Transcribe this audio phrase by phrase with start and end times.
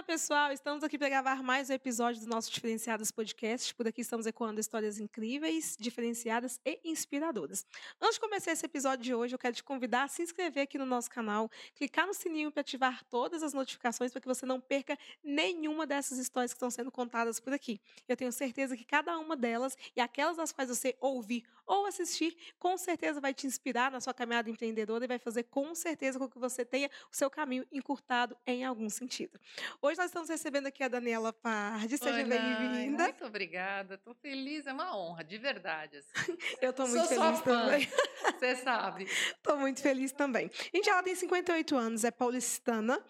[0.00, 0.50] Olá, pessoal!
[0.50, 3.74] Estamos aqui para gravar mais um episódio do nosso Diferenciadas Podcast.
[3.74, 7.66] Por aqui estamos ecoando histórias incríveis, diferenciadas e inspiradoras.
[8.00, 10.78] Antes de começar esse episódio de hoje, eu quero te convidar a se inscrever aqui
[10.78, 14.58] no nosso canal, clicar no sininho para ativar todas as notificações para que você não
[14.58, 17.78] perca nenhuma dessas histórias que estão sendo contadas por aqui.
[18.08, 22.36] Eu tenho certeza que cada uma delas e aquelas das quais você ouvir ou assistir,
[22.58, 26.28] com certeza vai te inspirar na sua caminhada empreendedora e vai fazer com certeza com
[26.28, 29.38] que você tenha o seu caminho encurtado em algum sentido.
[29.80, 31.98] Hoje nós estamos recebendo aqui a Daniela Pardi.
[31.98, 33.04] Seja bem-vinda.
[33.04, 33.94] Muito obrigada.
[33.94, 35.98] Estou feliz, é uma honra, de verdade.
[35.98, 36.36] Assim.
[36.60, 37.88] Eu estou muito Sou feliz fã, também.
[38.38, 39.04] Você sabe.
[39.04, 40.50] Estou muito feliz também.
[40.74, 43.02] Gente, ela tem 58 anos, é paulistana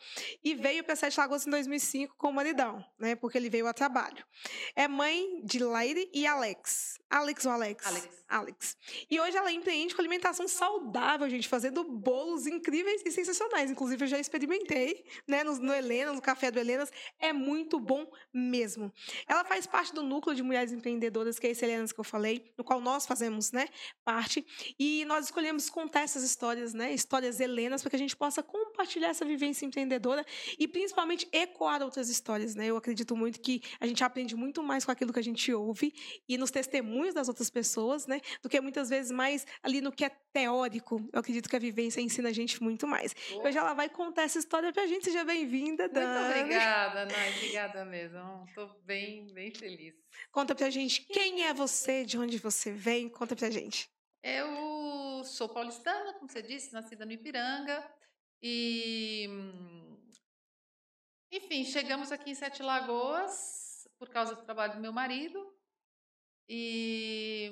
[0.43, 3.15] e veio para Sete Lagoas em 2005 com o maridão, né?
[3.15, 4.25] Porque ele veio a trabalho.
[4.75, 6.99] É mãe de Laire e Alex.
[7.09, 7.87] Alex ou Alex?
[7.87, 8.20] Alex.
[8.31, 8.77] Alex.
[9.11, 13.71] E hoje ela empreende com alimentação saudável, gente, fazendo bolos incríveis e sensacionais.
[13.71, 16.93] Inclusive, eu já experimentei, né, no, no Helena, no café do Helenas.
[17.19, 18.93] É muito bom mesmo.
[19.27, 22.53] Ela faz parte do núcleo de mulheres empreendedoras, que é esse Helenas que eu falei,
[22.57, 23.69] no qual nós fazemos, né,
[24.05, 24.47] parte.
[24.79, 29.09] E nós escolhemos contar essas histórias, né, histórias helenas, para que a gente possa compartilhar
[29.09, 30.25] essa vivência empreendedora
[30.59, 32.67] e principalmente ecoar outras histórias, né?
[32.67, 35.93] Eu acredito muito que a gente aprende muito mais com aquilo que a gente ouve
[36.29, 38.20] e nos testemunhos das outras pessoas, né?
[38.43, 41.01] Do que muitas vezes mais ali no que é teórico.
[41.13, 43.15] Eu acredito que a vivência ensina a gente muito mais.
[43.31, 43.49] Boa.
[43.49, 45.05] Hoje ela vai contar essa história pra gente.
[45.05, 46.41] Seja bem-vinda, Muito Dani.
[46.41, 47.35] obrigada, Nai.
[47.37, 48.45] Obrigada mesmo.
[48.49, 49.95] Estou bem, bem feliz.
[50.31, 53.09] Conta pra gente quem é você, de onde você vem.
[53.09, 53.89] Conta pra gente.
[54.23, 57.83] Eu sou paulistana, como você disse, nascida no Ipiranga.
[58.43, 59.29] E.
[61.33, 65.55] Enfim, chegamos aqui em Sete Lagoas por causa do trabalho do meu marido.
[66.49, 67.51] E.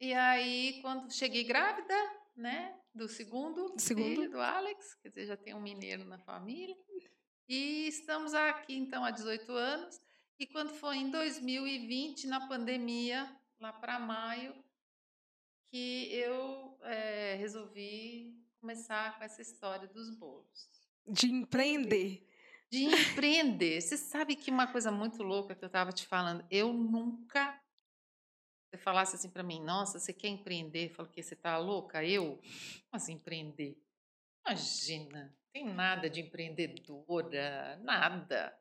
[0.00, 1.94] E aí, quando cheguei grávida,
[2.36, 2.74] né?
[2.94, 4.04] Do segundo, Segundo.
[4.04, 6.76] filho, do Alex, quer dizer, já tem um mineiro na família.
[7.48, 10.00] E estamos aqui, então, há 18 anos.
[10.38, 13.28] E quando foi em 2020, na pandemia,
[13.60, 14.54] lá para maio,
[15.70, 20.68] que eu eh, resolvi começar com essa história dos bolos.
[21.06, 22.26] De empreender.
[22.70, 23.80] De empreender.
[23.80, 27.60] Você sabe que uma coisa muito louca que eu estava te falando, eu nunca.
[28.70, 30.90] Você falasse assim para mim, nossa, você quer empreender?
[30.90, 32.04] Eu falo que você tá louca?
[32.04, 32.36] Eu?
[32.36, 33.82] Como assim empreender?
[34.46, 38.58] Imagina, tem nada de empreendedora, nada.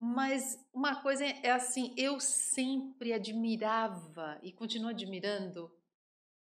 [0.00, 5.70] Mas uma coisa é assim, eu sempre admirava e continuo admirando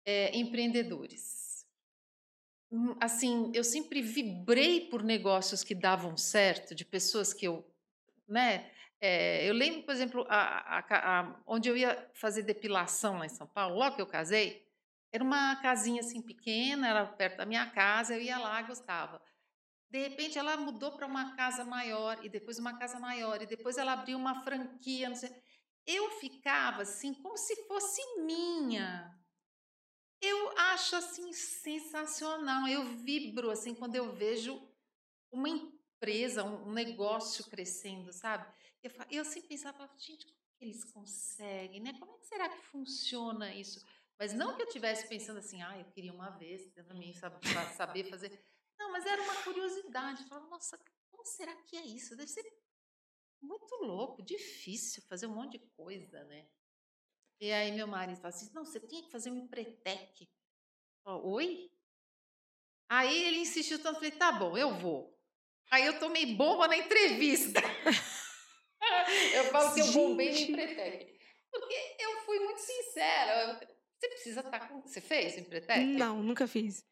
[0.04, 1.66] eh, empreendedores.
[2.70, 7.70] Hum, Assim, eu sempre vibrei por negócios que davam certo, de pessoas que eu,
[8.26, 8.70] né?
[9.02, 13.30] Eh, eu lembro, por exemplo, a- a a- onde eu ia fazer depilação lá em
[13.30, 14.66] São Paulo, logo que eu casei,
[15.12, 19.22] era uma casinha assim pequena, era perto da minha casa, eu ia lá, gostava.
[19.91, 23.78] De repente ela mudou para uma casa maior e depois uma casa maior e depois
[23.78, 25.30] ela abriu uma franquia, não sei.
[25.86, 29.18] Eu ficava assim como se fosse minha.
[30.20, 32.68] Eu acho assim sensacional.
[32.68, 34.60] Eu vibro assim quando eu vejo
[35.30, 38.46] uma empresa, um negócio crescendo, sabe?
[38.82, 41.93] Eu, eu sempre pensava, gente, como que eles conseguem, né?
[41.98, 43.84] Como é que será que funciona isso?
[44.19, 47.72] Mas não que eu estivesse pensando assim, ah, eu queria uma vez também sab- sa-
[47.75, 48.38] saber fazer.
[48.78, 50.22] Não, mas era uma curiosidade.
[50.22, 50.78] Eu falava, nossa,
[51.10, 52.16] como será que é isso?
[52.16, 52.44] Deve ser
[53.41, 56.48] muito louco, difícil fazer um monte de coisa, né?
[57.41, 60.28] E aí meu marido fala assim, não, você tem que fazer um empretec.
[61.04, 61.71] Oi?
[62.88, 65.19] Aí ele insistiu tanto, falei, tá bom, eu vou.
[65.71, 67.60] Aí eu tomei bomba na entrevista.
[69.34, 71.19] eu falo que eu bombei no empretec.
[71.50, 73.60] Porque eu fui muito sincera.
[73.98, 74.81] Você precisa estar com...
[74.82, 75.84] Você fez empretec?
[75.84, 76.84] Não, nunca fiz.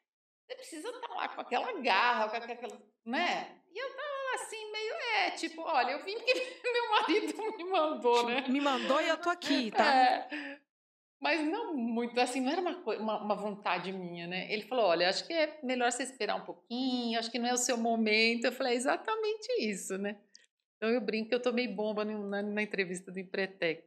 [0.47, 3.63] Você precisa estar lá com aquela garra, com aquela, né?
[3.73, 6.35] E eu tava assim, meio, é, tipo, olha, eu vim porque
[6.65, 8.45] meu marido me mandou, né?
[8.49, 9.95] Me mandou e eu tô aqui, tá?
[9.95, 10.61] É,
[11.21, 14.53] mas não muito, assim, não era uma, uma, uma vontade minha, né?
[14.53, 17.53] Ele falou, olha, acho que é melhor você esperar um pouquinho, acho que não é
[17.53, 18.47] o seu momento.
[18.47, 20.19] Eu falei, é exatamente isso, né?
[20.81, 23.85] Então eu brinco que eu tomei bomba na, na entrevista do Empretec.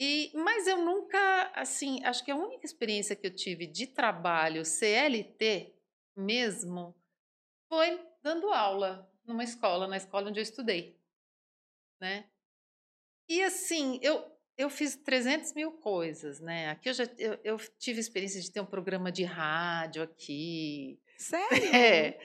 [0.00, 4.64] E, mas eu nunca, assim, acho que a única experiência que eu tive de trabalho
[4.64, 5.74] CLT
[6.16, 6.94] mesmo
[7.68, 10.98] foi dando aula numa escola, na escola onde eu estudei,
[12.00, 12.30] né?
[13.28, 14.24] E assim, eu,
[14.56, 16.70] eu fiz 300 mil coisas, né?
[16.70, 20.98] Aqui eu já eu, eu tive experiência de ter um programa de rádio aqui.
[21.18, 21.74] Sério?
[21.74, 22.20] É,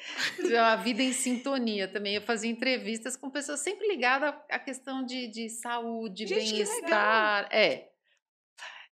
[0.59, 2.15] a vida em sintonia também.
[2.15, 7.47] Eu fazia entrevistas com pessoas sempre ligadas à questão de, de saúde, bem-estar.
[7.51, 7.89] É.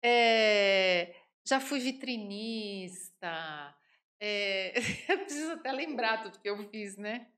[0.05, 1.15] É,
[1.47, 3.77] já fui vitrinista.
[4.21, 4.73] é,
[5.13, 7.29] eu preciso até lembrar tudo que eu fiz, né?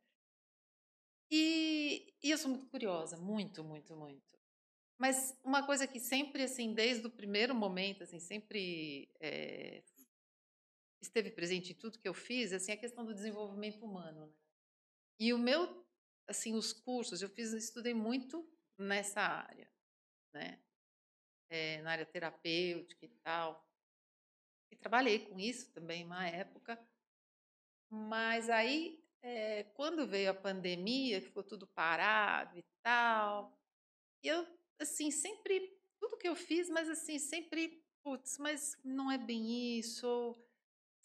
[1.31, 4.39] E, e eu sou muito curiosa, muito, muito, muito.
[4.97, 9.83] Mas uma coisa que sempre, assim, desde o primeiro momento, assim, sempre é,
[11.05, 14.27] esteve presente em tudo que eu fiz, assim, a questão do desenvolvimento humano.
[14.27, 14.33] Né?
[15.19, 15.87] E o meu,
[16.27, 19.71] assim, os cursos, eu fiz, estudei muito nessa área,
[20.33, 20.61] né?
[21.51, 23.65] É, na área terapêutica e tal.
[24.71, 26.79] E trabalhei com isso também uma época.
[27.89, 33.57] Mas aí, é, quando veio a pandemia, ficou tudo parado e tal,
[34.23, 34.47] eu,
[34.81, 40.09] assim, sempre, tudo que eu fiz, mas assim, sempre, putz, mas não é bem isso,
[40.09, 40.44] ou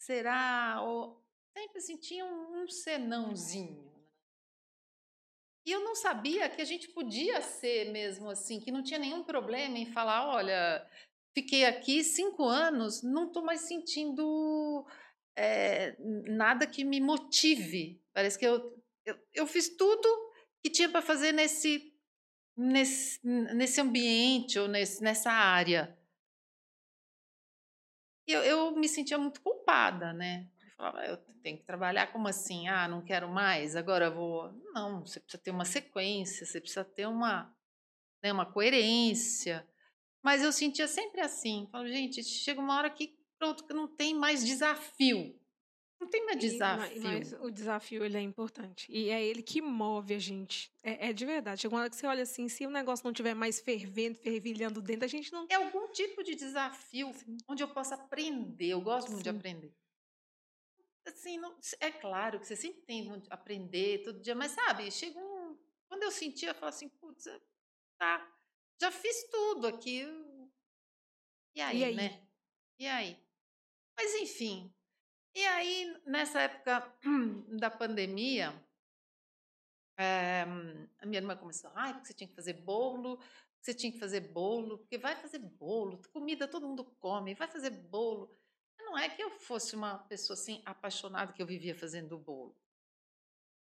[0.00, 0.80] será?
[0.82, 1.22] Ou
[1.56, 3.84] sempre assim, tinha um, um senãozinho.
[3.84, 3.90] Né?
[5.66, 9.22] E eu não sabia que a gente podia ser mesmo assim, que não tinha nenhum
[9.22, 10.86] problema em falar, olha,
[11.34, 14.86] fiquei aqui cinco anos, não estou mais sentindo
[15.36, 18.02] é, nada que me motive.
[18.12, 20.08] Parece que eu, eu, eu fiz tudo
[20.62, 21.94] que tinha para fazer nesse,
[22.56, 25.96] nesse, nesse ambiente ou nesse, nessa área.
[28.30, 30.46] E eu, eu me sentia muito culpada, né?
[30.62, 32.68] Eu falava, eu tenho que trabalhar como assim?
[32.68, 34.52] Ah, não quero mais, agora eu vou.
[34.72, 37.52] Não, você precisa ter uma sequência, você precisa ter uma,
[38.22, 39.68] né, uma coerência.
[40.22, 41.66] Mas eu sentia sempre assim.
[41.72, 45.36] Falo, gente, chega uma hora que pronto, que não tem mais desafio.
[46.00, 47.02] Não tem mais desafio.
[47.02, 48.90] mas o desafio ele é importante.
[48.90, 50.72] E é ele que move a gente.
[50.82, 51.60] É, é, de verdade.
[51.60, 54.80] Chega uma hora que você olha assim, se o negócio não tiver mais fervendo, fervilhando
[54.80, 55.46] dentro, a gente não.
[55.50, 57.36] É algum tipo de desafio Sim.
[57.46, 58.68] onde eu possa aprender.
[58.68, 59.12] Eu gosto Sim.
[59.14, 59.74] muito de aprender.
[61.06, 65.18] Assim, não, é claro que você sempre tem muito aprender todo dia, mas sabe, chega
[65.18, 65.56] um.
[65.88, 67.24] Quando eu sentia, eu falo assim, putz,
[67.98, 68.32] tá,
[68.80, 70.06] já fiz tudo aqui.
[71.54, 71.94] E aí, e aí?
[71.94, 72.26] né?
[72.78, 73.18] E aí?
[73.96, 74.72] Mas enfim.
[75.34, 76.92] E aí, nessa época
[77.58, 78.52] da pandemia,
[79.96, 80.42] é,
[80.98, 83.20] a minha irmã começou, ai, porque você tinha que fazer bolo,
[83.60, 87.70] você tinha que fazer bolo, porque vai fazer bolo, comida todo mundo come, vai fazer
[87.70, 88.34] bolo.
[88.78, 92.56] Não é que eu fosse uma pessoa assim apaixonada que eu vivia fazendo bolo.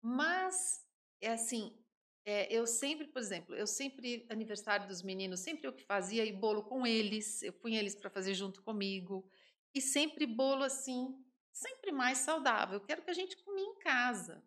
[0.00, 0.86] Mas
[1.20, 1.76] é assim,
[2.24, 6.32] é, eu sempre, por exemplo, eu sempre, aniversário dos meninos, sempre eu que fazia e
[6.32, 9.28] bolo com eles, eu punha eles para fazer junto comigo.
[9.74, 11.18] E sempre bolo assim,
[11.58, 12.75] sempre mais saudável.
[12.75, 14.43] Eu quero que a gente comia em casa,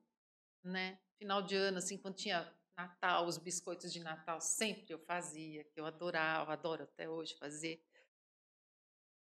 [0.64, 1.00] né?
[1.18, 5.80] Final de ano, assim, quando tinha Natal, os biscoitos de Natal, sempre eu fazia, que
[5.80, 7.84] eu adorava, adoro até hoje fazer.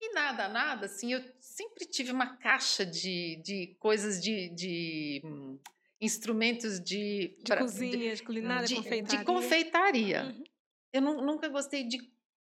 [0.02, 5.60] E nada, nada, assim, eu sempre tive uma caixa de, de coisas de, de hum,
[6.00, 9.20] instrumentos de, de pra, cozinha, de, de culinária, de, confeitaria.
[9.20, 10.24] De confeitaria.
[10.24, 10.44] Uhum.
[10.94, 11.98] Eu não, nunca gostei de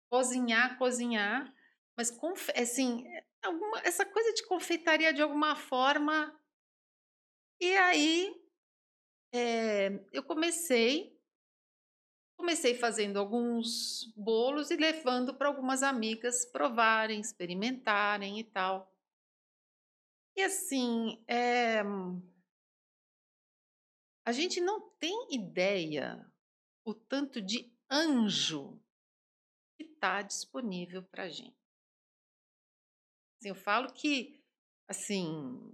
[0.10, 1.54] cozinhar, cozinhar,
[1.98, 2.16] mas
[2.56, 3.04] assim,
[3.44, 6.38] alguma, essa coisa de confeitaria de alguma forma.
[7.60, 8.34] E aí
[9.34, 11.18] é, eu comecei,
[12.38, 18.92] comecei fazendo alguns bolos e levando para algumas amigas provarem, experimentarem e tal.
[20.36, 21.82] E assim, é,
[24.26, 26.26] a gente não tem ideia
[26.86, 28.82] o tanto de anjo
[29.76, 31.59] que está disponível para a gente.
[33.40, 34.44] Assim, eu falo que,
[34.88, 35.74] assim,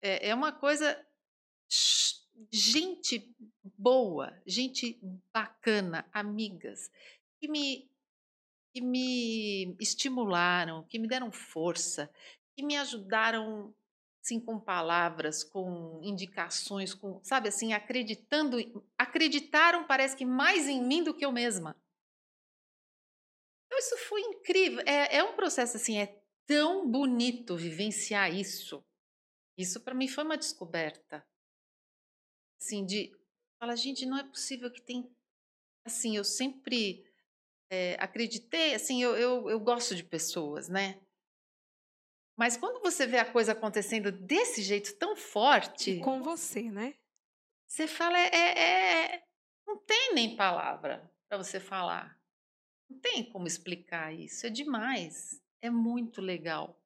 [0.00, 1.04] é, é uma coisa.
[2.52, 3.34] Gente
[3.76, 5.00] boa, gente
[5.32, 6.90] bacana, amigas,
[7.40, 7.90] que me,
[8.72, 12.12] que me estimularam, que me deram força,
[12.54, 13.74] que me ajudaram
[14.22, 18.58] assim, com palavras, com indicações, com, sabe assim, acreditando,
[18.98, 21.76] acreditaram, parece que mais em mim do que eu mesma.
[23.66, 24.82] Então, isso foi incrível.
[24.86, 28.84] É, é um processo assim, é tão bonito vivenciar isso.
[29.58, 31.26] Isso para mim foi uma descoberta.
[32.60, 33.12] Assim, de
[33.58, 35.10] fala, gente, não é possível que tem.
[35.84, 37.04] Assim, eu sempre
[37.70, 41.00] é, acreditei, assim, eu, eu, eu gosto de pessoas, né?
[42.36, 45.92] Mas quando você vê a coisa acontecendo desse jeito tão forte.
[45.92, 46.94] E com você, né?
[47.66, 49.26] Você fala, é, é, é
[49.66, 52.20] não tem nem palavra para você falar.
[52.88, 54.46] Não tem como explicar isso.
[54.46, 55.42] É demais.
[55.62, 56.80] É muito legal.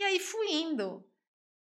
[0.00, 1.04] E aí fui indo.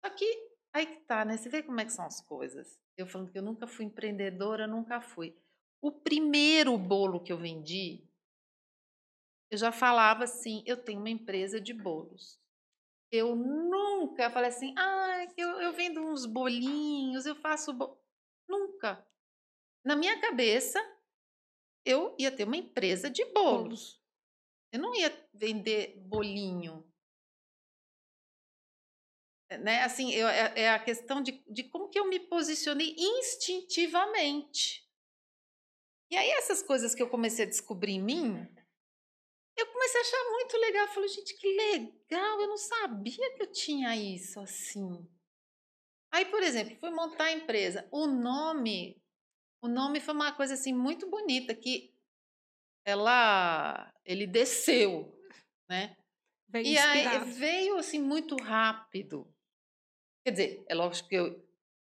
[0.03, 0.25] Só que
[0.73, 1.37] aí que tá, né?
[1.37, 2.79] Você vê como é que são as coisas.
[2.97, 5.37] Eu falando que eu nunca fui empreendedora, nunca fui.
[5.81, 8.07] O primeiro bolo que eu vendi,
[9.51, 12.39] eu já falava assim: eu tenho uma empresa de bolos.
[13.11, 17.71] Eu nunca falei assim, ah, eu, eu vendo uns bolinhos, eu faço.
[17.71, 17.97] Bo...
[18.49, 19.05] Nunca.
[19.85, 20.79] Na minha cabeça,
[21.85, 24.01] eu ia ter uma empresa de bolos.
[24.75, 26.85] Eu não ia vender bolinho.
[29.61, 29.83] né?
[29.83, 34.85] Assim, eu, é, é a questão de, de como que eu me posicionei instintivamente.
[36.11, 38.47] E aí essas coisas que eu comecei a descobrir em mim,
[39.55, 40.85] eu comecei a achar muito legal.
[40.87, 45.09] Eu falei, gente, que legal, eu não sabia que eu tinha isso assim.
[46.11, 47.87] Aí, por exemplo, fui montar a empresa.
[47.91, 49.01] O nome,
[49.61, 51.94] o nome foi uma coisa assim muito bonita que
[52.85, 55.19] ela ele desceu,
[55.67, 55.97] né?
[56.47, 59.27] Veio e aí veio assim muito rápido.
[60.23, 61.45] Quer dizer, é lógico que eu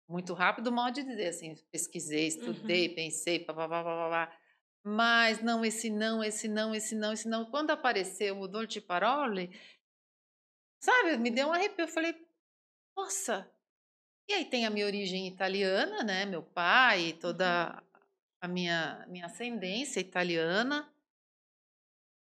[0.10, 2.96] muito rápido, mal de dizer assim, pesquisei, estudei, uhum.
[2.96, 4.32] pensei, papapá,
[4.84, 7.46] mas não, esse não, esse não, esse não, esse não.
[7.46, 9.50] Quando apareceu o Dolce Parole,
[10.82, 11.84] sabe, me deu um arrepio.
[11.84, 12.16] Eu falei,
[12.96, 13.52] nossa.
[14.30, 16.26] E aí tem a minha origem italiana, né?
[16.26, 17.87] Meu pai, toda uhum.
[18.42, 20.92] A minha, minha ascendência italiana.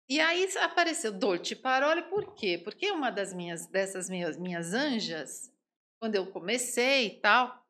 [0.10, 2.58] E aí apareceu Dolce Parole, por quê?
[2.64, 5.52] Porque uma das minhas, dessas minhas, minhas anjas,
[6.00, 7.64] quando eu comecei e tal,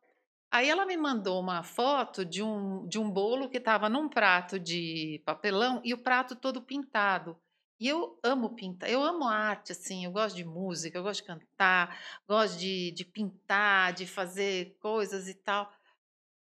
[0.53, 4.59] Aí ela me mandou uma foto de um, de um bolo que estava num prato
[4.59, 7.35] de papelão e o prato todo pintado.
[7.79, 11.27] E eu amo pintar, eu amo arte, assim, eu gosto de música, eu gosto de
[11.27, 15.73] cantar, gosto de, de pintar, de fazer coisas e tal.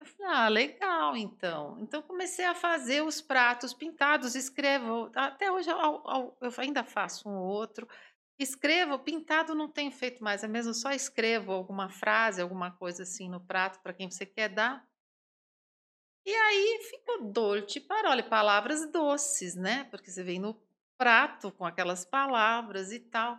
[0.00, 1.78] Eu falei, ah, legal, então.
[1.80, 5.10] Então comecei a fazer os pratos pintados, escrevo.
[5.14, 7.88] Até hoje eu, eu ainda faço um ou outro.
[8.38, 13.28] Escrevo, pintado não tenho feito mais, é mesmo só escrevo alguma frase, alguma coisa assim
[13.28, 14.88] no prato para quem você quer dar.
[16.24, 19.84] E aí ficou dolce parole, palavras doces, né?
[19.84, 20.60] Porque você vem no
[20.96, 23.38] prato com aquelas palavras e tal.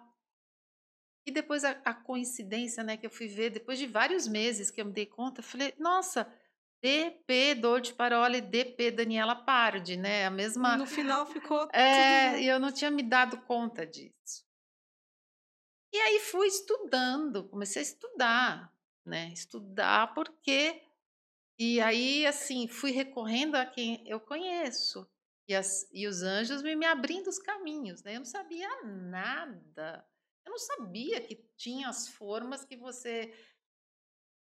[1.26, 4.82] E depois a, a coincidência, né, que eu fui ver, depois de vários meses que
[4.82, 6.28] eu me dei conta, falei, nossa,
[6.82, 10.26] DP Dolce Parole, DP Daniela Pardi, né?
[10.26, 10.78] A mesma.
[10.78, 11.68] No final ficou.
[11.74, 14.48] É, e eu não tinha me dado conta disso.
[15.92, 18.74] E aí fui estudando, comecei a estudar,
[19.06, 19.30] né?
[19.34, 20.82] Estudar porque
[21.58, 25.10] e aí assim fui recorrendo a quem eu conheço
[25.48, 28.16] e, as, e os anjos me, me abrindo os caminhos, né?
[28.16, 30.08] Eu não sabia nada,
[30.46, 33.34] eu não sabia que tinha as formas que você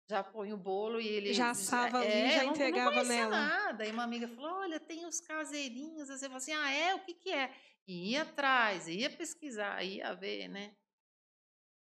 [0.09, 3.29] já põe o bolo e ele já assava é, ali, já não, entregava não nela.
[3.29, 3.85] nada.
[3.85, 6.07] E uma amiga falou: "Olha, tem os caseirinhos".
[6.07, 6.95] Você falou assim: "Ah, é?
[6.95, 7.55] O que que é?"
[7.87, 10.75] E ia atrás, ia pesquisar, ia ver, né?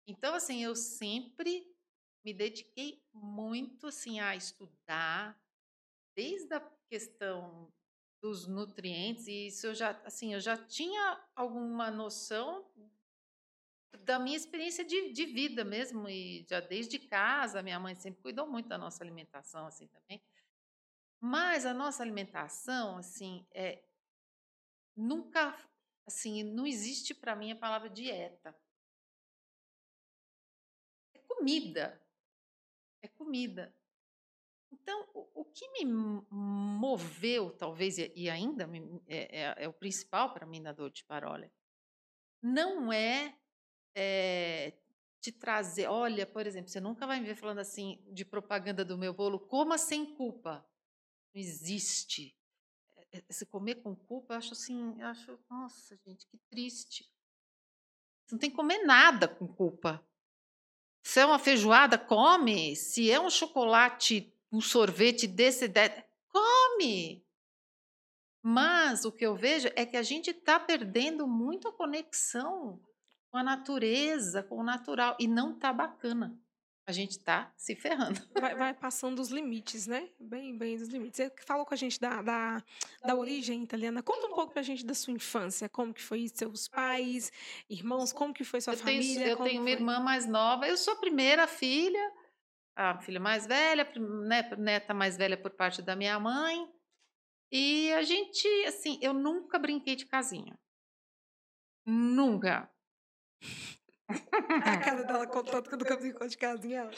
[0.07, 1.63] Então, assim, eu sempre
[2.25, 5.39] me dediquei muito assim a estudar,
[6.15, 6.59] desde a
[6.89, 7.71] questão
[8.21, 12.65] dos nutrientes, e isso eu já, assim, eu já tinha alguma noção
[14.03, 18.47] da minha experiência de, de vida mesmo, e já desde casa, minha mãe sempre cuidou
[18.47, 20.21] muito da nossa alimentação, assim, também.
[21.19, 23.83] Mas a nossa alimentação, assim, é,
[24.95, 25.57] nunca,
[26.05, 28.55] assim, não existe para mim a palavra dieta
[31.37, 32.01] comida.
[33.01, 33.73] É comida.
[34.71, 35.85] Então, o, o que me
[36.29, 41.05] moveu, talvez, e ainda me, é, é, é, o principal para mim na dor de
[41.05, 41.49] parole,
[42.41, 43.37] não é,
[43.99, 44.73] é
[45.19, 45.87] te trazer.
[45.87, 49.39] Olha, por exemplo, você nunca vai me ver falando assim de propaganda do meu bolo,
[49.39, 50.65] coma sem culpa.
[51.33, 52.35] Não existe.
[53.11, 57.03] É, se comer com culpa, eu acho assim, eu acho, nossa, gente, que triste.
[58.25, 60.05] Você não tem que comer nada com culpa.
[61.01, 62.75] Se é uma feijoada, come.
[62.75, 65.71] Se é um chocolate, um sorvete desse,
[66.29, 67.25] come.
[68.43, 72.81] Mas o que eu vejo é que a gente está perdendo muito a conexão
[73.31, 76.37] com a natureza, com o natural, e não está bacana
[76.87, 78.17] a gente está se ferrando.
[78.39, 80.09] Vai, vai, passando os limites, né?
[80.17, 81.17] Bem, bem dos limites.
[81.17, 82.63] Você falou com a gente da, da,
[83.05, 84.01] da origem italiana.
[84.01, 85.67] Conta um pouco para a gente da sua infância.
[85.67, 87.29] Como que foi seus pais,
[87.69, 88.13] irmãos?
[88.13, 89.15] Como que foi sua eu família?
[89.15, 90.65] Tenho, eu tenho uma irmã mais nova.
[90.65, 92.13] Eu sou a primeira filha,
[92.73, 93.85] a filha mais velha,
[94.25, 96.71] né, neta mais velha por parte da minha mãe.
[97.51, 100.57] E a gente, assim, eu nunca brinquei de casinha.
[101.85, 102.71] Nunca.
[104.09, 104.09] A
[104.83, 106.89] casa dela contando que nunca brincou de casinha.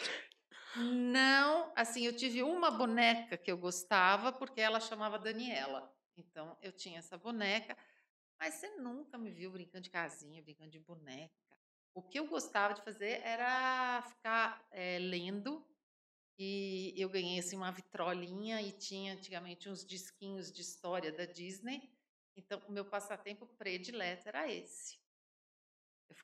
[0.75, 5.91] Não, assim, eu tive uma boneca que eu gostava porque ela chamava Daniela.
[6.15, 7.75] Então, eu tinha essa boneca,
[8.39, 11.34] mas você nunca me viu brincando de casinha, brincando de boneca.
[11.93, 15.65] O que eu gostava de fazer era ficar é, lendo
[16.38, 21.91] e eu ganhei assim uma vitrolinha e tinha antigamente uns disquinhos de história da Disney.
[22.36, 24.99] Então, o meu passatempo predileto era esse.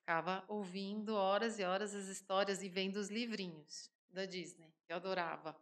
[0.06, 4.98] Ficava ouvindo horas e horas as histórias e vendo os livrinhos da Disney, que eu
[4.98, 5.60] adorava.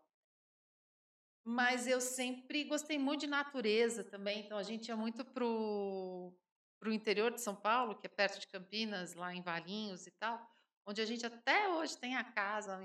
[1.45, 6.33] Mas eu sempre gostei muito de natureza também, então a gente ia muito pro
[6.77, 10.45] pro interior de São Paulo, que é perto de Campinas, lá em Valinhos e tal.
[10.85, 12.77] onde a gente até hoje tem a casa,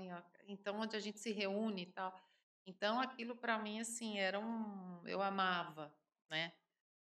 [0.47, 2.17] então onde a gente se reúne e tal.
[2.65, 5.93] Então aquilo para mim assim era um, eu amava,
[6.29, 6.53] né?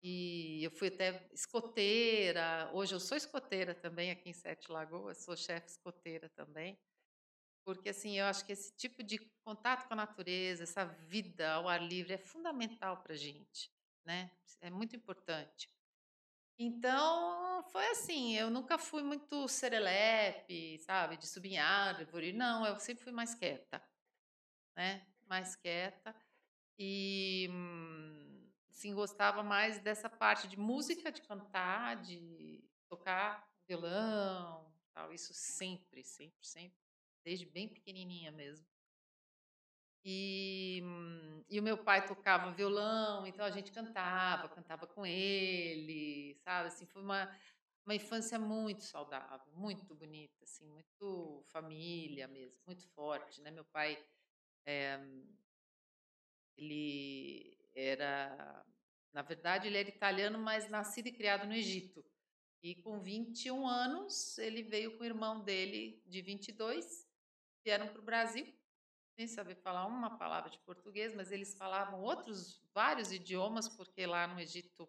[0.07, 2.71] E eu fui até escoteira.
[2.75, 6.79] Hoje eu sou escoteira também aqui em Sete Lagoas, sou chefe escoteira também.
[7.65, 11.67] Porque assim, eu acho que esse tipo de contato com a natureza, essa vida ao
[11.67, 13.73] ar livre é fundamental para a gente,
[14.05, 14.31] né?
[14.61, 15.71] É muito importante.
[16.59, 22.31] Então, foi assim, eu nunca fui muito serelepe, sabe, de subir em árvore.
[22.35, 23.83] Não, eu sempre fui mais quieta,
[24.77, 25.07] né?
[25.27, 26.15] Mais quieta.
[26.79, 27.49] E,
[28.75, 35.13] sim, gostava mais dessa parte de música, de cantar, de tocar violão, tal.
[35.13, 36.79] Isso sempre, sempre, sempre
[37.25, 38.67] desde bem pequenininha mesmo.
[40.05, 40.83] E,
[41.49, 46.69] e o meu pai tocava violão, então a gente cantava, cantava com ele, sabe?
[46.69, 47.35] Assim, foi uma,
[47.87, 53.51] uma infância muito saudável, muito bonita, assim, muito família mesmo, muito forte, né?
[53.51, 53.99] Meu pai,
[54.67, 55.01] é,
[56.57, 58.65] ele era,
[59.13, 62.05] na verdade, ele era italiano, mas nascido e criado no Egito.
[62.63, 67.07] E com 21 anos, ele veio com o irmão dele de 22
[67.65, 68.47] vieram para o Brasil
[69.17, 74.27] sem saber falar uma palavra de português, mas eles falavam outros vários idiomas, porque lá
[74.27, 74.89] no Egito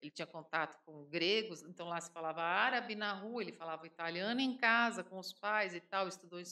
[0.00, 4.40] ele tinha contato com gregos, então lá se falava árabe na rua, ele falava italiano
[4.40, 6.42] em casa com os pais e tal, estudou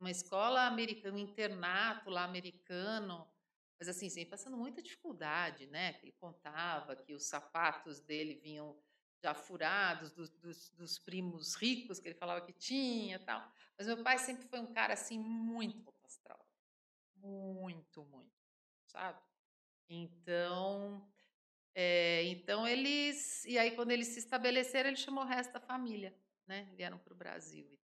[0.00, 3.26] uma escola americana, um internato lá americano,
[3.78, 5.98] mas assim, sempre passando muita dificuldade, né?
[6.02, 8.78] Ele contava que os sapatos dele vinham
[9.22, 13.50] já furados dos, dos, dos primos ricos que ele falava que tinha, tal.
[13.76, 16.46] Mas meu pai sempre foi um cara assim muito astral.
[17.16, 18.36] Muito, muito,
[18.86, 19.18] sabe?
[19.88, 21.06] Então,
[21.74, 23.44] é, então eles.
[23.44, 26.14] E aí, quando eles se estabeleceram, ele chamou o resto da família,
[26.46, 26.70] né?
[26.76, 27.83] Vieram para o Brasil e.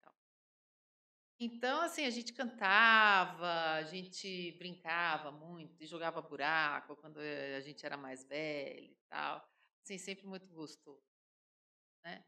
[1.39, 7.95] Então, assim, a gente cantava, a gente brincava muito, jogava buraco quando a gente era
[7.95, 9.47] mais velho e tal.
[9.83, 11.05] Assim, sempre muito gostoso,
[12.03, 12.25] né?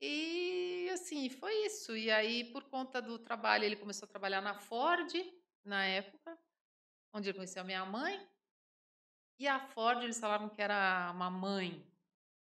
[0.00, 1.96] E assim, foi isso.
[1.96, 5.12] E aí, por conta do trabalho, ele começou a trabalhar na Ford,
[5.64, 6.36] na época,
[7.12, 8.28] onde ele conheceu a minha mãe.
[9.38, 11.86] E a Ford, eles falavam que era uma mãe,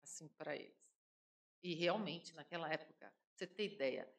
[0.03, 0.95] assim, para eles.
[1.63, 4.15] E realmente, naquela época, você ter ideia,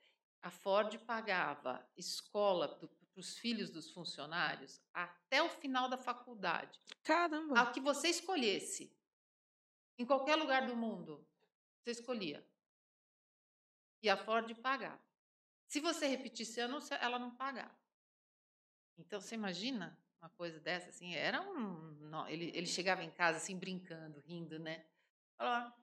[0.45, 6.79] a Ford pagava escola para os filhos dos funcionários até o final da faculdade.
[7.01, 7.60] Caramba!
[7.60, 8.95] Ao que você escolhesse.
[9.97, 11.27] Em qualquer lugar do mundo,
[11.79, 12.47] você escolhia.
[14.03, 15.01] E a Ford pagava.
[15.65, 17.75] Se você repetisse ano, ela não pagava.
[18.99, 21.91] Então, você imagina uma coisa dessa, assim, era um...
[22.01, 24.86] Não, ele, ele chegava em casa, assim, brincando, rindo, né?
[25.36, 25.73] Falou,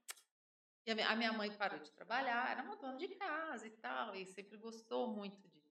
[0.84, 4.26] e a minha mãe parou de trabalhar, era uma dona de casa e tal, e
[4.26, 5.62] sempre gostou muito disso.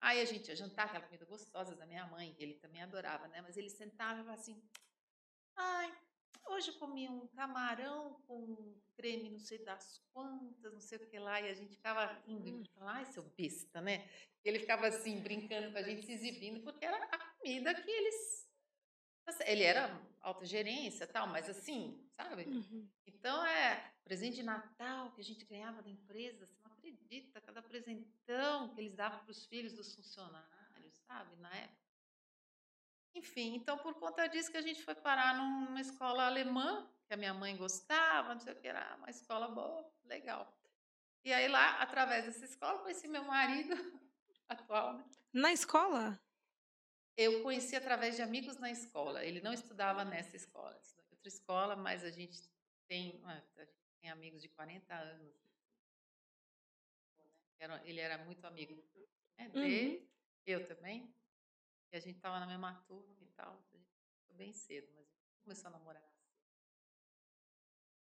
[0.00, 3.26] Aí a gente ia jantar aquela comida gostosa da minha mãe, que ele também adorava,
[3.28, 3.40] né?
[3.40, 4.62] Mas ele sentava e falava assim:
[5.56, 5.92] ai,
[6.48, 11.18] Hoje eu comi um camarão com creme não sei das quantas, não sei o que
[11.18, 14.08] lá, e a gente ficava rindo, e falava, ai, seu besta, né?
[14.42, 18.47] Ele ficava assim, brincando com a gente, se exibindo, porque era a comida que eles.
[19.46, 22.44] Ele era alta gerência tal, mas assim, sabe?
[22.44, 22.88] Uhum.
[23.06, 27.62] Então é presente de Natal que a gente ganhava da empresa, você não acredita, cada
[27.62, 31.36] presentão que eles davam para os filhos dos funcionários, sabe?
[31.36, 31.78] Na época.
[33.14, 37.16] Enfim, então por conta disso que a gente foi parar numa escola alemã, que a
[37.16, 40.56] minha mãe gostava, não sei o que, era uma escola boa, legal.
[41.24, 43.74] E aí lá, através dessa escola, conheci meu marido
[44.48, 44.94] atual.
[44.94, 45.04] Né?
[45.32, 46.18] Na escola?
[47.18, 49.24] Eu conheci através de amigos na escola.
[49.24, 52.40] Ele não estudava nessa escola, estudava em outra escola, mas a gente
[52.86, 55.34] tem, a gente tem amigos de 40 anos.
[57.84, 58.72] Ele era muito amigo
[59.36, 60.08] né, dele, uhum.
[60.46, 61.12] eu também.
[61.90, 63.52] E a gente estava na mesma turma e tal.
[63.72, 65.08] A gente ficou bem cedo, mas
[65.42, 66.08] começou a namorar.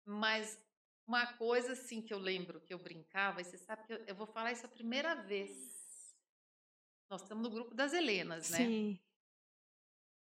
[0.05, 0.63] Mas
[1.07, 4.13] uma coisa assim que eu lembro que eu brincava, e você sabe que eu, eu
[4.13, 5.75] vou falar isso a primeira vez.
[7.09, 8.57] Nós estamos no grupo das Helenas, né?
[8.59, 8.99] Sim.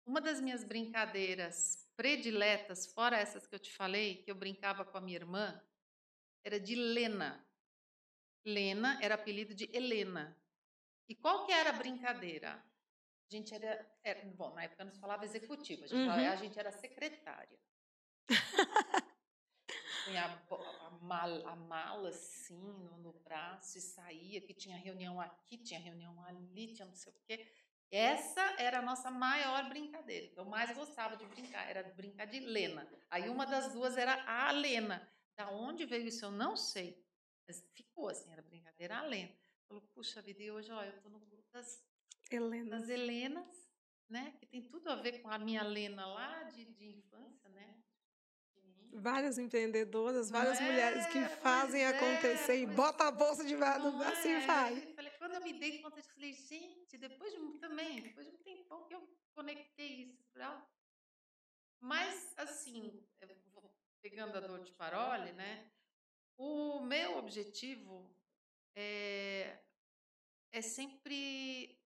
[0.06, 4.98] Uma das minhas brincadeiras prediletas, fora essas que eu te falei, que eu brincava com
[4.98, 5.62] a minha irmã,
[6.44, 7.46] era de Lena.
[8.46, 10.38] Lena era apelido de Helena.
[11.08, 12.54] E qual que era a brincadeira?
[12.54, 16.06] A gente era, era bom, na época não se falava executiva, a gente, uhum.
[16.06, 17.60] falava, a gente era secretária.
[20.06, 25.20] Punha a, a, mala, a mala assim no, no, braço e saía, que tinha reunião
[25.20, 27.50] aqui, tinha reunião ali, tinha não sei o quê.
[27.94, 30.34] Essa era a nossa maior brincadeira.
[30.36, 32.90] Eu mais gostava de brincar, era brincar de Lena.
[33.08, 35.08] Aí uma das duas era a Lena.
[35.38, 37.00] Da onde veio isso eu não sei,
[37.48, 39.32] mas ficou assim, era brincadeira a Lena.
[39.68, 41.86] Falou, puxa vida, e hoje, ó, eu tô no grupo das,
[42.32, 42.80] Helena.
[42.80, 43.70] das Helenas,
[44.10, 44.34] né?
[44.40, 47.76] Que tem tudo a ver com a minha Lena lá de, de infância, né?
[48.92, 51.30] Várias empreendedoras, várias mulheres que é?
[51.30, 54.40] fazem é, acontecer e bota a bolsa de lado, assim é?
[54.48, 54.93] vai.
[55.34, 58.86] Eu falei, me dei conta eu falei, gente, depois de também, depois de um tempão
[58.86, 60.70] que eu conectei isso pra...
[61.80, 63.04] Mas, assim,
[64.02, 65.72] pegando a dor de parole, né?
[66.38, 68.16] O meu objetivo
[68.76, 69.60] é,
[70.52, 71.80] é sempre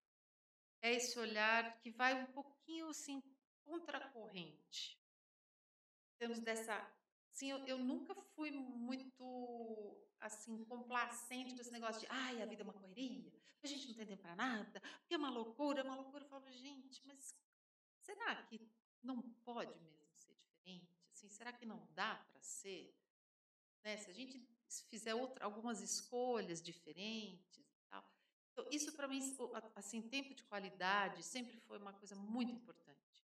[0.81, 3.21] é esse olhar que vai um pouquinho assim
[3.63, 4.99] contra a corrente.
[6.19, 6.75] Temos dessa,
[7.31, 12.61] assim, eu, eu nunca fui muito assim complacente com esse negócio de, ai, a vida
[12.61, 13.31] é uma correria,
[13.63, 16.23] a gente não tem tempo para nada, que é uma loucura, é uma loucura.
[16.23, 17.35] Eu falo, gente, mas
[17.99, 18.59] será que
[19.03, 20.97] não pode mesmo ser diferente?
[21.11, 22.95] Assim, será que não dá para ser?
[23.83, 23.97] Né?
[23.97, 24.47] Se a gente
[24.89, 28.03] fizer outra, algumas escolhas diferentes e tal.
[28.51, 29.21] Então, isso para mim,
[29.75, 33.25] assim, tempo de qualidade sempre foi uma coisa muito importante.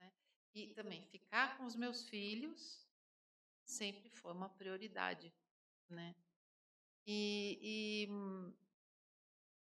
[0.00, 0.12] né?
[0.54, 2.86] E também ficar com os meus filhos
[3.64, 5.32] sempre foi uma prioridade,
[5.88, 6.14] né?
[7.06, 8.08] E, e,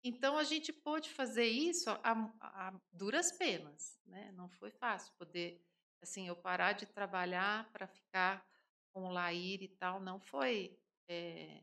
[0.04, 4.32] então a gente pôde fazer isso a, a- duras penas, né?
[4.34, 5.62] Não foi fácil poder,
[6.02, 8.46] assim, eu parar de trabalhar para ficar
[8.94, 11.62] com o Lair e tal, não foi, é,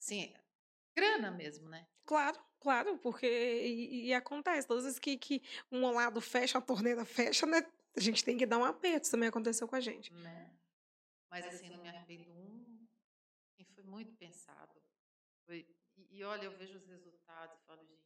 [0.00, 0.34] assim,
[0.96, 1.86] grana mesmo, né?
[2.06, 6.62] Claro, claro, porque e, e acontece, todas as vezes que, que um lado fecha, a
[6.62, 7.62] torneira fecha, né?
[7.96, 10.12] A gente tem que dar um aperto, isso também aconteceu com a gente.
[10.12, 10.50] né?
[11.30, 12.53] Mas assim, não me arrependo um,
[13.64, 14.82] e foi muito pensado.
[15.46, 18.04] Foi- e, e olha, eu vejo os resultados e falo, gente,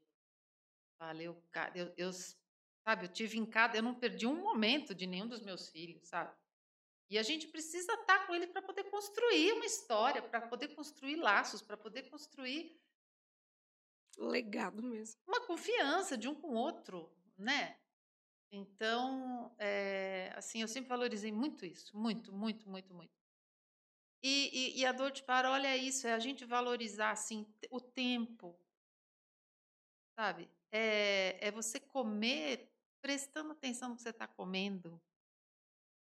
[0.98, 1.72] valeu, cara.
[1.76, 5.40] Eu, eu, sabe, eu tive em cada, eu não perdi um momento de nenhum dos
[5.42, 6.36] meus filhos, sabe?
[7.10, 11.16] E a gente precisa estar com eles para poder construir uma história, para poder construir
[11.16, 12.78] laços, para poder construir
[14.18, 15.20] Legado mesmo.
[15.26, 17.78] uma confiança de um com o outro, né?
[18.50, 23.17] Então, é, assim, eu sempre valorizei muito isso, muito, muito, muito, muito.
[24.22, 27.80] E, e, e a dor de parole é isso, é a gente valorizar assim o
[27.80, 28.58] tempo,
[30.16, 30.50] sabe?
[30.72, 35.00] É, é você comer prestando atenção no que você está comendo.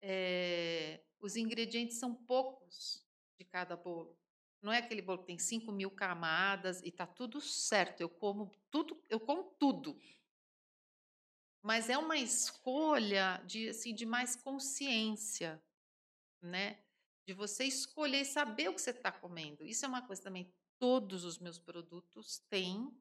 [0.02, 3.06] É, os ingredientes são poucos
[3.38, 4.18] de cada bolo.
[4.62, 8.02] Não é aquele bolo que tem 5 mil camadas e tá tudo certo.
[8.02, 10.00] Eu como tudo, eu como tudo.
[11.62, 15.62] Mas é uma escolha de, assim, de mais consciência,
[16.42, 16.80] né?
[17.30, 19.64] De você escolher e saber o que você está comendo.
[19.64, 20.52] Isso é uma coisa também.
[20.80, 22.92] Todos os meus produtos têm.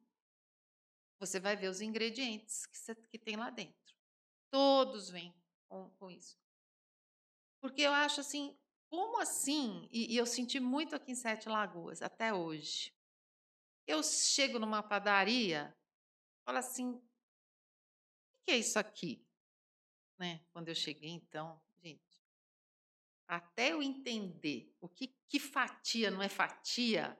[1.18, 3.96] Você vai ver os ingredientes que, você, que tem lá dentro.
[4.50, 5.34] Todos vêm
[5.66, 6.38] com, com isso.
[7.58, 8.54] Porque eu acho assim,
[8.90, 9.88] como assim?
[9.90, 12.94] E, e eu senti muito aqui em Sete Lagoas, até hoje.
[13.86, 15.74] Eu chego numa padaria,
[16.44, 17.02] falo assim, o
[18.44, 19.26] que é isso aqui?
[20.18, 20.44] Né?
[20.52, 21.58] Quando eu cheguei, então,
[23.28, 27.16] até eu entender o que, que fatia não é fatia.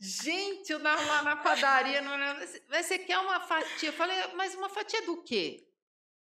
[0.00, 2.16] Gente, eu tava lá na padaria, não
[2.68, 3.88] mas você quer uma fatia?
[3.88, 5.68] Eu falei, mas uma fatia do quê?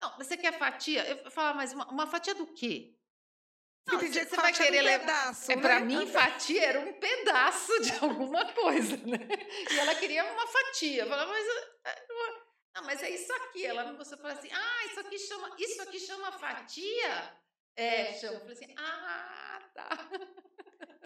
[0.02, 1.06] Não, você quer fatia?
[1.08, 2.96] Eu falava, mas uma, uma fatia do quê?
[3.88, 5.00] Não, dia você que vai é um querer levar.
[5.00, 5.86] pedaço, É, para né?
[5.86, 9.18] mim, fatia era um pedaço de alguma coisa, né?
[9.72, 11.04] E ela queria uma fatia.
[11.04, 11.46] Eu falava, mas,
[12.74, 13.66] não, não, mas é isso aqui.
[13.66, 17.38] Ela me mostrou e falou assim: ah, isso aqui chama, isso aqui chama fatia?
[17.76, 18.34] É, chama.
[18.36, 19.90] Eu falei assim: ah, tá.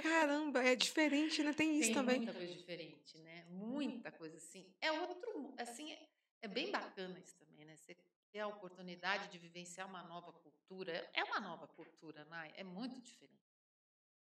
[0.01, 1.53] Caramba, é diferente, né?
[1.53, 2.17] Tem isso Tem também.
[2.17, 3.45] muita coisa diferente, né?
[3.49, 4.71] Muita coisa assim.
[4.81, 6.09] É outro, assim, é,
[6.43, 7.75] é bem bacana isso também, né?
[7.75, 7.95] Você
[8.31, 11.09] ter a oportunidade de vivenciar uma nova cultura.
[11.13, 13.35] É uma nova cultura, Nai, é muito diferente.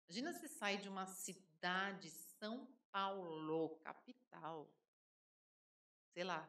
[0.09, 4.71] Imagina você sair de uma cidade, São Paulo, capital.
[6.13, 6.49] Sei lá,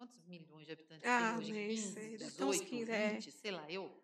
[0.00, 1.52] quantos, milhões de habitantes Ah, tem hoje?
[1.52, 3.12] nem 15, sei, deve ter uns 18, 15, é.
[3.14, 4.02] 20, sei lá, eu.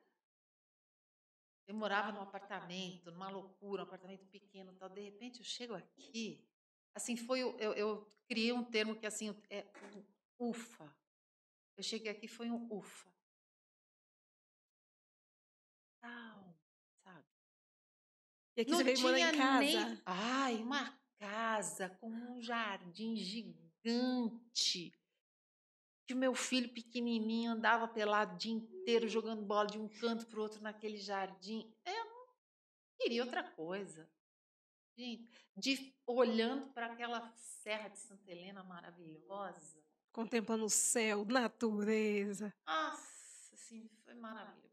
[1.66, 4.90] Eu morava num apartamento, numa loucura, um apartamento pequeno, tal.
[4.90, 6.46] De repente eu chego aqui,
[6.94, 9.66] assim foi, eu, eu criei um termo que assim é
[10.38, 10.94] um ufa.
[11.78, 13.10] Eu cheguei aqui foi um ufa.
[16.00, 16.56] Calma,
[17.02, 17.26] sabe?
[18.56, 19.58] E aqui Não você veio morar em tinha casa.
[19.58, 24.92] nem, ai, uma casa com um jardim gigante.
[26.06, 30.26] Que o meu filho pequenininho andava pelado o dia inteiro jogando bola de um canto
[30.26, 31.74] para o outro naquele jardim.
[31.84, 32.26] Eu não
[32.98, 34.08] queria outra coisa.
[34.96, 39.84] Gente, de, olhando para aquela serra de Santa Helena maravilhosa.
[40.12, 42.54] Contemplando o céu, natureza.
[42.66, 44.66] Nossa, assim, foi maravilhoso.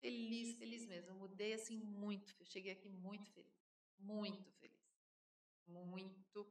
[0.00, 1.10] Feliz, feliz mesmo.
[1.10, 2.34] Eu mudei assim muito.
[2.38, 3.54] Eu cheguei aqui muito feliz.
[3.98, 4.84] muito feliz.
[5.66, 6.46] Muito.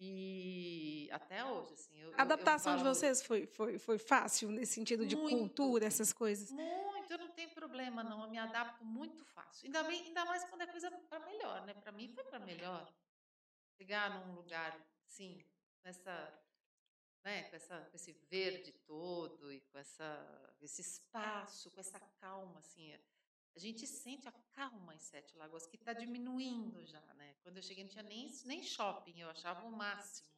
[0.00, 2.00] E até hoje, assim.
[2.00, 5.84] Eu, A adaptação eu, de vocês foi, foi, foi fácil nesse sentido de muito, cultura,
[5.84, 6.50] essas coisas?
[6.50, 8.22] Muito, eu não tenho problema, não.
[8.22, 9.66] Eu me adapto muito fácil.
[9.66, 11.74] Ainda, bem, ainda mais quando é coisa para melhor, né?
[11.74, 12.90] Para mim foi para melhor.
[13.76, 14.74] Chegar num lugar,
[15.84, 16.40] nessa
[17.24, 22.58] né, com, essa, com esse verde todo e com essa, esse espaço, com essa calma,
[22.58, 22.94] assim.
[23.54, 27.34] A gente sente a calma em Sete Lagoas, que está diminuindo já, né?
[27.42, 30.28] Quando eu cheguei não tinha nem, nem shopping, eu achava o máximo.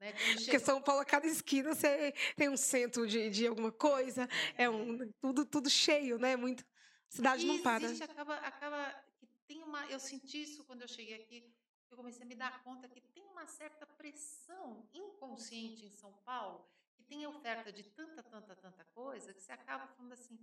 [0.00, 0.12] né?
[0.34, 4.64] Porque São Paulo, a cada esquina você tem um centro de, de alguma coisa, é,
[4.64, 6.34] é um, tudo, tudo cheio, né?
[6.34, 6.64] Muito,
[7.08, 7.84] cidade e não para.
[7.84, 9.04] Existe, acaba, acaba,
[9.46, 11.54] tem uma, eu senti isso quando eu cheguei aqui,
[11.90, 16.66] eu comecei a me dar conta que tem uma certa pressão inconsciente em São Paulo,
[16.94, 20.38] que tem oferta de tanta, tanta, tanta coisa, que você acaba falando assim: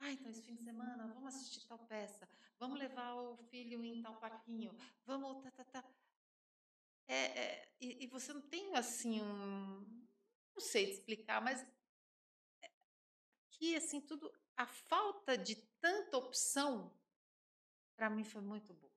[0.00, 4.02] ah, então esse fim de semana vamos assistir tal peça, vamos levar o filho em
[4.02, 5.42] tal parquinho, vamos.
[5.44, 5.84] Tá, tá, tá.
[7.06, 10.06] É, é, e, e, você não tem assim um.
[10.54, 11.66] Não sei te explicar, mas.
[12.62, 12.70] É,
[13.50, 14.32] que assim, tudo.
[14.56, 16.94] A falta de tanta opção,
[17.96, 18.92] para mim, foi muito boa.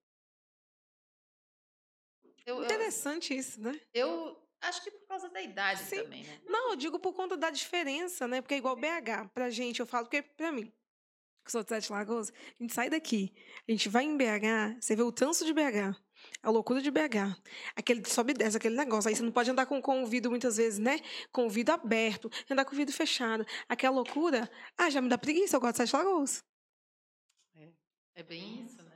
[2.45, 3.79] Eu, Interessante eu, isso, né?
[3.93, 6.03] Eu acho que por causa da idade Sim.
[6.03, 6.41] também, né?
[6.45, 8.41] Não, eu digo por conta da diferença, né?
[8.41, 10.71] Porque é igual BH, pra gente, eu falo, porque pra mim,
[11.43, 13.33] que sou de Sete Lagoas, a gente sai daqui,
[13.67, 15.95] a gente vai em BH, você vê o trânsito de BH,
[16.41, 17.37] a loucura de BH,
[17.75, 20.31] aquele sobe e desce, aquele negócio, aí você não pode andar com, com o vidro
[20.31, 20.99] muitas vezes, né?
[21.31, 25.17] Com o vidro aberto, andar com o vidro fechado, aquela loucura, ah, já me dá
[25.17, 26.43] preguiça, eu gosto de Sete Lagoas.
[27.55, 27.69] É,
[28.15, 28.92] é bem isso, né?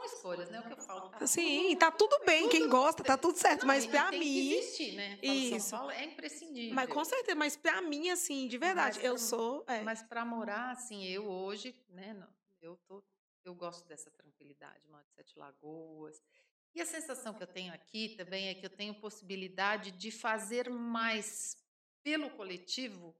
[0.00, 0.60] São escolhas, né?
[0.60, 1.08] O que eu falo.
[1.10, 2.42] Tá Sim, tá tudo bem.
[2.42, 3.60] Tudo, Quem gosta, tá tudo certo.
[3.60, 4.18] Não, mas para mim.
[4.18, 5.18] Que existir, né?
[5.22, 5.68] Isso.
[5.68, 6.74] São Paulo é imprescindível.
[6.74, 9.64] Mas com certeza, mas para mim, assim, de verdade, mas, eu sou.
[9.66, 9.82] É.
[9.82, 12.16] Mas para morar, assim, eu hoje, né?
[12.62, 13.02] Eu tô.
[13.44, 16.22] Eu gosto dessa tranquilidade, moro de Sete Lagoas.
[16.74, 20.70] E a sensação que eu tenho aqui também é que eu tenho possibilidade de fazer
[20.70, 21.56] mais
[22.02, 23.14] pelo coletivo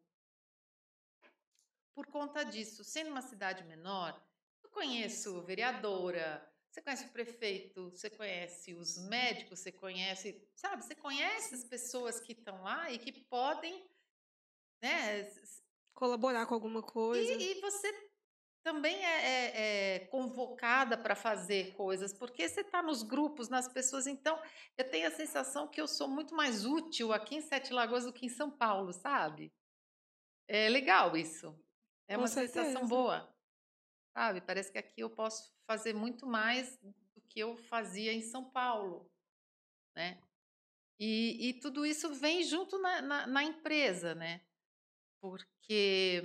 [1.93, 2.85] por conta disso.
[2.85, 4.19] Sendo uma cidade menor,
[4.63, 10.95] eu conheço vereadora, você conhece o prefeito, você conhece os médicos, você conhece, sabe, você
[10.95, 13.85] conhece as pessoas que estão lá e que podem,
[14.81, 15.29] né,
[15.93, 17.33] colaborar com alguma coisa.
[17.33, 18.11] E, e você
[18.63, 24.07] também é, é, é convocada para fazer coisas, porque você está nos grupos, nas pessoas.
[24.07, 24.41] Então,
[24.79, 28.13] eu tenho a sensação que eu sou muito mais útil aqui em Sete Lagoas do
[28.13, 29.53] que em São Paulo, sabe?
[30.47, 31.59] É legal isso.
[32.07, 32.65] É com uma certeza.
[32.65, 33.30] sensação boa.
[34.21, 34.43] Sabe?
[34.43, 36.77] Parece que aqui eu posso fazer muito mais
[37.15, 39.11] do que eu fazia em São Paulo,
[39.97, 40.21] né?
[40.99, 44.43] E, e tudo isso vem junto na, na, na empresa, né?
[45.23, 46.23] Porque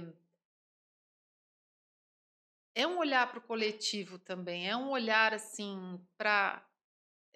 [2.75, 6.69] é um olhar para o coletivo também, é um olhar assim para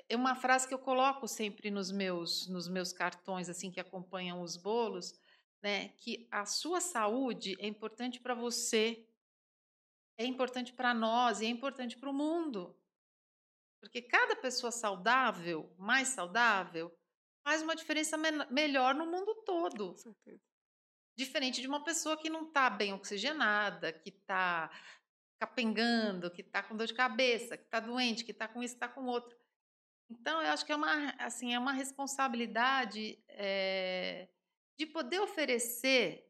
[0.09, 4.41] é uma frase que eu coloco sempre nos meus nos meus cartões assim que acompanham
[4.41, 5.17] os bolos,
[5.63, 9.05] né, que a sua saúde é importante para você
[10.19, 12.77] é importante para nós e é importante para o mundo.
[13.79, 16.93] Porque cada pessoa saudável, mais saudável,
[17.41, 19.95] faz uma diferença me melhor no mundo todo.
[21.17, 24.69] Diferente de uma pessoa que não está bem oxigenada, que está
[25.39, 28.89] capengando, que está com dor de cabeça, que está doente, que está com isso, está
[28.89, 29.37] com outro.
[30.09, 34.27] Então, eu acho que é uma, assim, é uma responsabilidade é,
[34.77, 36.29] de poder oferecer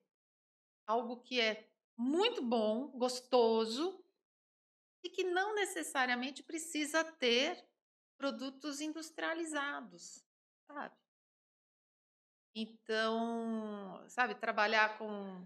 [0.86, 1.70] algo que é
[2.00, 4.02] muito bom, gostoso
[5.04, 7.62] e que não necessariamente precisa ter
[8.18, 10.24] produtos industrializados,
[10.66, 10.96] sabe?
[12.56, 15.46] Então, sabe, trabalhar com.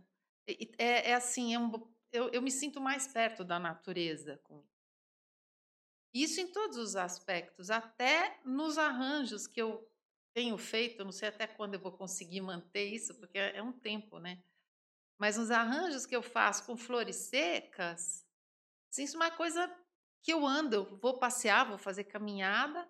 [0.78, 1.72] É, é assim, é um,
[2.12, 4.64] eu, eu me sinto mais perto da natureza com
[6.14, 9.90] isso em todos os aspectos, até nos arranjos que eu
[10.36, 13.72] tenho feito, não sei até quando eu vou conseguir manter isso, porque é, é um
[13.72, 14.44] tempo, né?
[15.18, 18.26] Mas nos arranjos que eu faço com flores secas,
[18.90, 19.72] assim, isso é uma coisa
[20.22, 22.88] que eu ando, vou passear, vou fazer caminhada,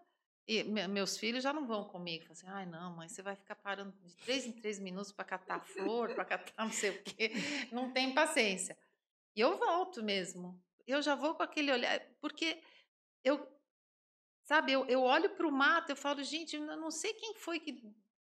[0.48, 2.26] e meus filhos já não vão comigo.
[2.26, 5.24] Falam assim, ai não, mãe, você vai ficar parando de três em três minutos para
[5.24, 7.32] catar flor, para catar não sei o quê.
[7.72, 8.78] Não tem paciência.
[9.36, 10.62] E eu volto mesmo.
[10.86, 12.62] Eu já vou com aquele olhar, porque
[13.24, 13.48] eu,
[14.44, 17.60] sabe, eu, eu olho para o mato, eu falo, gente, eu não sei quem foi
[17.60, 17.82] que.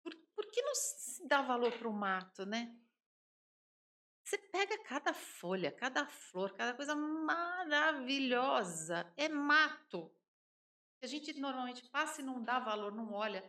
[0.01, 2.75] Por, por que não se dá valor para o mato, né?
[4.29, 9.11] Você pega cada folha, cada flor, cada coisa maravilhosa.
[9.17, 10.15] É mato.
[11.01, 13.43] A gente normalmente passa e não dá valor, não olha.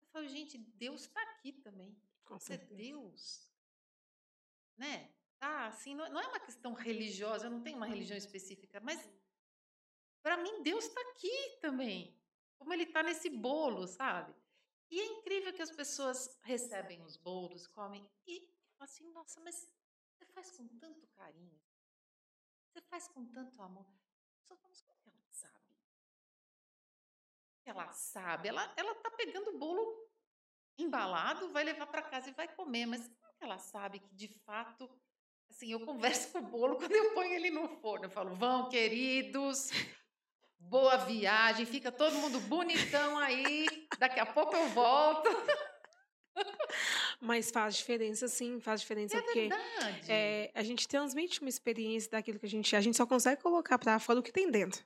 [0.00, 1.94] Eu falo, gente, Deus está aqui também.
[2.30, 3.46] Você é Deus.
[4.78, 5.12] Né?
[5.38, 9.06] Tá, assim, não, não é uma questão religiosa, eu não tenho uma religião específica, mas
[10.22, 12.18] para mim Deus está aqui também.
[12.56, 14.34] Como ele está nesse bolo, sabe?
[14.90, 19.70] E é incrível que as pessoas recebem os bolos, comem e assim, nossa, mas
[20.22, 21.60] você faz com tanto carinho,
[22.70, 23.86] você faz com tanto amor.
[24.46, 25.76] Só vamos como ela sabe?
[27.64, 30.08] Ela sabe, ela ela tá pegando o bolo
[30.78, 34.88] embalado, vai levar para casa e vai comer, mas como ela sabe que de fato
[35.50, 38.06] assim, eu converso com o bolo quando eu ponho ele no forno.
[38.06, 39.70] Eu falo: "Vão, queridos,
[40.58, 45.28] boa viagem, fica todo mundo bonitão aí, daqui a pouco eu volto".
[47.24, 50.06] Mas faz diferença, sim, faz diferença, É porque verdade.
[50.10, 52.74] é, a gente transmite uma experiência daquilo que a gente.
[52.74, 54.82] A gente só consegue colocar pra fora o que tem dentro.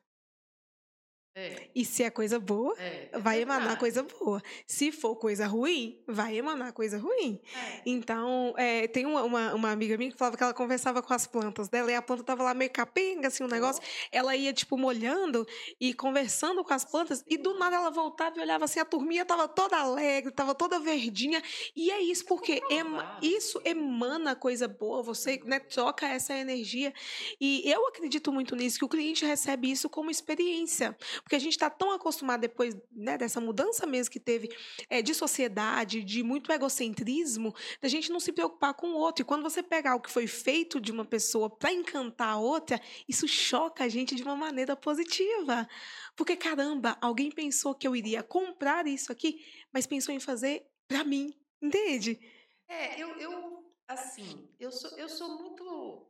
[1.38, 3.80] É, E se é coisa boa, é, é vai emanar verdade.
[3.80, 4.42] coisa boa.
[4.66, 7.38] Se for coisa ruim, vai emanar coisa ruim.
[7.54, 7.82] É.
[7.84, 11.26] Então, é, tem uma, uma, uma amiga minha que falava que ela conversava com as
[11.26, 13.82] plantas dela e a planta tava lá meio capenga, assim, um negócio.
[14.10, 15.46] Ela ia, tipo, molhando
[15.78, 19.22] e conversando com as plantas e do nada ela voltava e olhava assim, a turminha
[19.26, 21.42] tava toda alegre, tava toda verdinha.
[21.76, 23.28] E é isso, porque ema- provável.
[23.30, 26.94] isso emana coisa boa, você né, troca essa energia.
[27.38, 30.96] E eu acredito muito nisso, que o cliente recebe isso como experiência.
[31.26, 34.48] Porque a gente está tão acostumado depois né, dessa mudança mesmo que teve
[34.88, 39.22] é, de sociedade, de muito egocentrismo, da gente não se preocupar com o outro.
[39.22, 42.80] E quando você pegar o que foi feito de uma pessoa para encantar a outra,
[43.08, 45.68] isso choca a gente de uma maneira positiva.
[46.14, 51.02] Porque, caramba, alguém pensou que eu iria comprar isso aqui, mas pensou em fazer para
[51.02, 51.34] mim.
[51.60, 52.20] Entende?
[52.68, 56.06] É, eu, eu assim, eu sou, eu sou muito.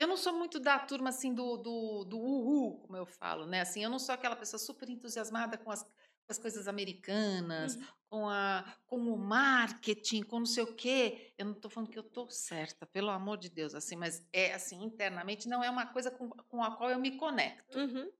[0.00, 3.60] Eu não sou muito da turma assim do, do, do uhul, como eu falo, né?
[3.60, 7.86] Assim, eu não sou aquela pessoa super entusiasmada com as, com as coisas americanas, Uhum.
[8.08, 11.34] com, a, com o marketing, com não sei o quê.
[11.36, 14.54] Eu não estou falando que eu estou certa, pelo amor de Deus, assim, mas é
[14.54, 17.78] assim, internamente não é uma coisa com, com a qual eu me conecto.
[17.78, 18.10] Uhum.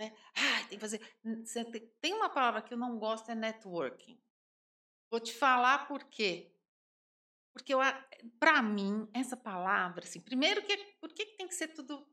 [0.00, 0.12] né?
[0.34, 0.98] Ai, tem que fazer.
[1.22, 4.20] Tem tem uma palavra que eu não gosto, é networking.
[5.08, 6.51] Vou te falar por quê.
[7.52, 7.74] Porque,
[8.38, 12.06] para mim, essa palavra, assim, primeiro, que, por que, tem que ser tudo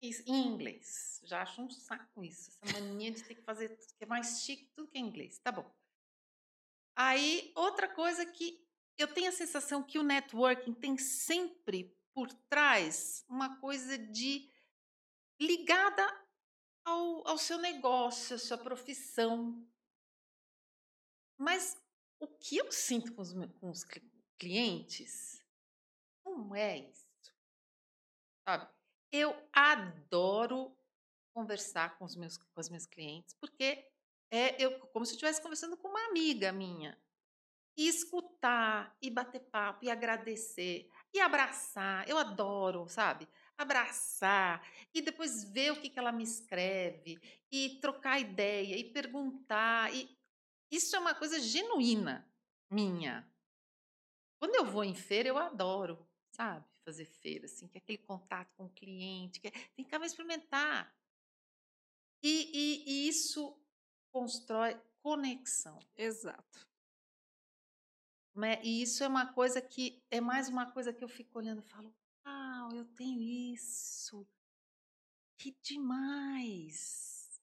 [0.00, 1.20] is- em inglês?
[1.24, 4.42] Já acho um saco isso, essa mania de ter que fazer tudo que é mais
[4.42, 5.38] chique, tudo que é inglês.
[5.40, 5.68] Tá bom.
[6.94, 8.64] Aí, outra coisa que
[8.96, 14.50] eu tenho a sensação que o networking tem sempre por trás uma coisa de
[15.38, 16.02] ligada
[16.84, 19.68] ao, ao seu negócio, à sua profissão.
[21.36, 21.76] Mas
[22.18, 23.84] o que eu sinto com os, com os
[24.38, 25.36] clientes
[26.24, 27.06] não é isso.
[28.46, 28.68] Sabe?
[29.10, 30.76] Eu adoro
[31.34, 33.84] conversar com, os meus, com as minhas clientes, porque
[34.30, 36.98] é eu, como se eu estivesse conversando com uma amiga minha.
[37.78, 42.08] E escutar, e bater papo, e agradecer, e abraçar.
[42.08, 43.28] Eu adoro, sabe?
[43.58, 47.20] Abraçar, e depois ver o que, que ela me escreve,
[47.52, 49.94] e trocar ideia, e perguntar.
[49.94, 50.18] E
[50.70, 52.26] isso é uma coisa genuína
[52.70, 53.30] minha.
[54.38, 56.64] Quando eu vou em feira, eu adoro, sabe?
[56.84, 60.06] Fazer feira, assim, que é aquele contato com o cliente, que é- tem que acabar
[60.06, 60.94] experimentar.
[62.22, 63.56] E, e- e isso
[64.12, 65.78] constrói conexão.
[65.96, 66.66] Exato.
[68.34, 68.60] né?
[68.62, 71.68] E isso é uma coisa que é mais uma coisa que eu fico olhando e
[71.70, 71.94] falo,
[72.26, 74.28] uau, eu tenho isso.
[75.38, 77.40] Que demais.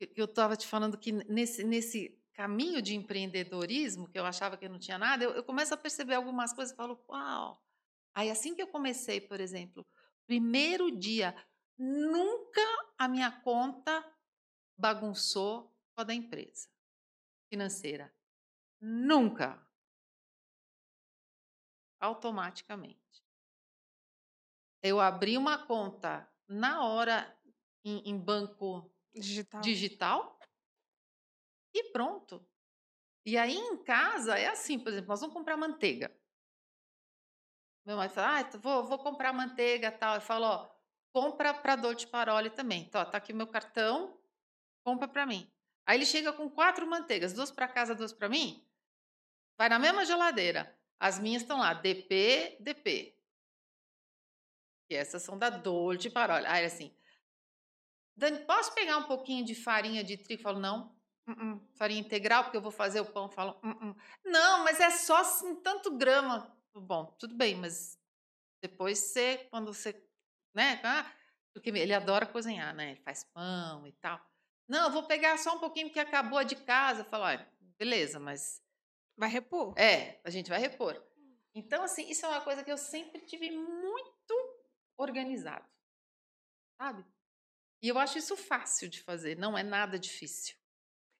[0.00, 4.68] Eu- Eu estava te falando que nesse, nesse caminho de empreendedorismo, que eu achava que
[4.68, 7.60] não tinha nada, eu, eu começo a perceber algumas coisas e falo, uau.
[8.14, 9.84] Aí assim que eu comecei, por exemplo,
[10.24, 11.34] primeiro dia,
[11.76, 12.62] nunca
[12.96, 14.08] a minha conta
[14.78, 15.64] bagunçou
[15.96, 16.68] com a da empresa
[17.50, 18.14] financeira.
[18.80, 19.60] Nunca.
[21.98, 23.26] Automaticamente.
[24.80, 27.36] Eu abri uma conta na hora
[27.84, 29.60] em, em banco Digital.
[29.60, 30.37] digital
[31.78, 32.46] e pronto.
[33.24, 36.10] E aí em casa é assim, por exemplo, nós vamos comprar manteiga.
[37.84, 40.16] Meu marido fala, ah, vou, vou comprar manteiga tal.
[40.16, 40.70] Eu falo, ó,
[41.12, 42.82] compra para Dolce Paroli também.
[42.82, 44.18] Então, ó, tá aqui o meu cartão,
[44.84, 45.50] compra para mim.
[45.86, 48.62] Aí ele chega com quatro manteigas, duas para casa, duas para mim.
[49.56, 50.76] Vai na mesma geladeira.
[51.00, 53.16] As minhas estão lá, DP, DP.
[54.90, 56.46] E essas são da Dolce Paroli.
[56.46, 56.94] Aí assim,
[58.16, 60.40] Dani, posso pegar um pouquinho de farinha de trigo?
[60.40, 60.97] Eu falo, não.
[61.28, 61.60] Uh-uh.
[61.74, 63.24] Farinha integral, porque eu vou fazer o pão.
[63.24, 63.94] Eu falo, uh-uh.
[64.24, 66.50] não, mas é só assim, tanto grama.
[66.74, 67.98] Bom, tudo bem, mas
[68.62, 69.94] depois você, quando você,
[70.54, 70.80] né?
[70.84, 71.10] ah,
[71.52, 72.92] Porque ele adora cozinhar, né?
[72.92, 74.20] Ele faz pão e tal.
[74.68, 77.06] Não, eu vou pegar só um pouquinho porque acabou a de casa.
[77.12, 78.62] Olha, beleza, mas
[79.16, 79.74] Vai repor.
[79.78, 81.02] é, a gente vai repor.
[81.54, 84.58] Então, assim, isso é uma coisa que eu sempre tive muito
[84.96, 85.66] organizado,
[86.80, 87.04] sabe?
[87.82, 90.56] E eu acho isso fácil de fazer, não é nada difícil.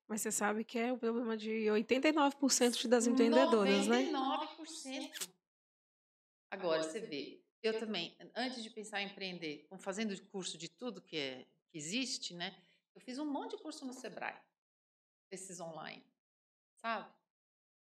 [0.08, 3.88] Mas você sabe que é o problema de 89% das empreendedoras, 99%.
[3.88, 4.10] né?
[4.10, 5.30] 99%.
[6.50, 11.18] Agora, você vê, eu também, antes de pensar em empreender, fazendo curso de tudo que,
[11.18, 12.56] é, que existe, né?
[12.94, 14.34] Eu fiz um monte de curso no Sebrae,
[15.30, 16.02] esses online,
[16.76, 17.12] sabe?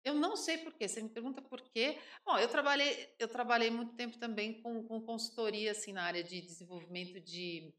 [0.04, 0.88] Eu não sei por quê.
[0.88, 2.00] Você me pergunta por quê.
[2.26, 6.42] Bom, eu trabalhei, eu trabalhei muito tempo também com, com consultoria assim, na área de
[6.42, 7.74] desenvolvimento de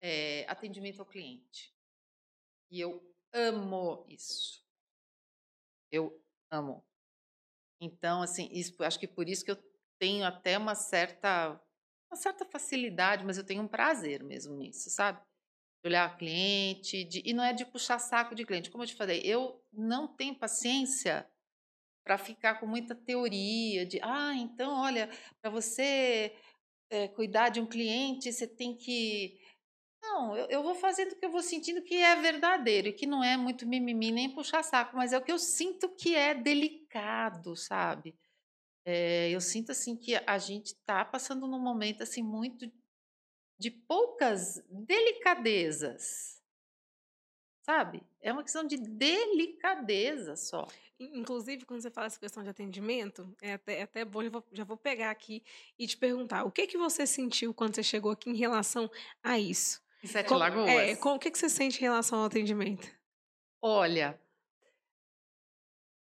[0.00, 1.72] é, atendimento ao cliente.
[2.70, 3.02] E eu
[3.32, 4.64] amo isso.
[5.90, 6.84] Eu amo.
[7.80, 9.58] Então, assim, isso, acho que por isso que eu
[9.98, 11.60] tenho até uma certa,
[12.10, 15.20] uma certa facilidade, mas eu tenho um prazer mesmo nisso, sabe?
[15.82, 18.70] De olhar o cliente, de, e não é de puxar saco de cliente.
[18.70, 21.28] Como eu te falei, eu não tenho paciência
[22.04, 25.10] para ficar com muita teoria de, ah, então, olha,
[25.40, 26.34] para você
[26.90, 29.38] é, cuidar de um cliente, você tem que
[30.08, 33.06] não, eu, eu vou fazendo o que eu vou sentindo que é verdadeiro e que
[33.06, 36.34] não é muito mimimi nem puxar saco, mas é o que eu sinto que é
[36.34, 38.16] delicado, sabe?
[38.84, 42.70] É, eu sinto assim que a gente está passando num momento assim muito
[43.58, 46.42] de poucas delicadezas,
[47.62, 48.02] sabe?
[48.20, 50.66] É uma questão de delicadeza só.
[50.98, 54.44] Inclusive, quando você fala essa questão de atendimento, é até, é até bom, já vou,
[54.52, 55.44] já vou pegar aqui
[55.78, 58.90] e te perguntar, o que que você sentiu quando você chegou aqui em relação
[59.22, 59.80] a isso?
[60.02, 60.68] Em Sete com, Lagoas?
[60.68, 62.88] É, com, o que, que você sente em relação ao atendimento?
[63.60, 64.20] Olha,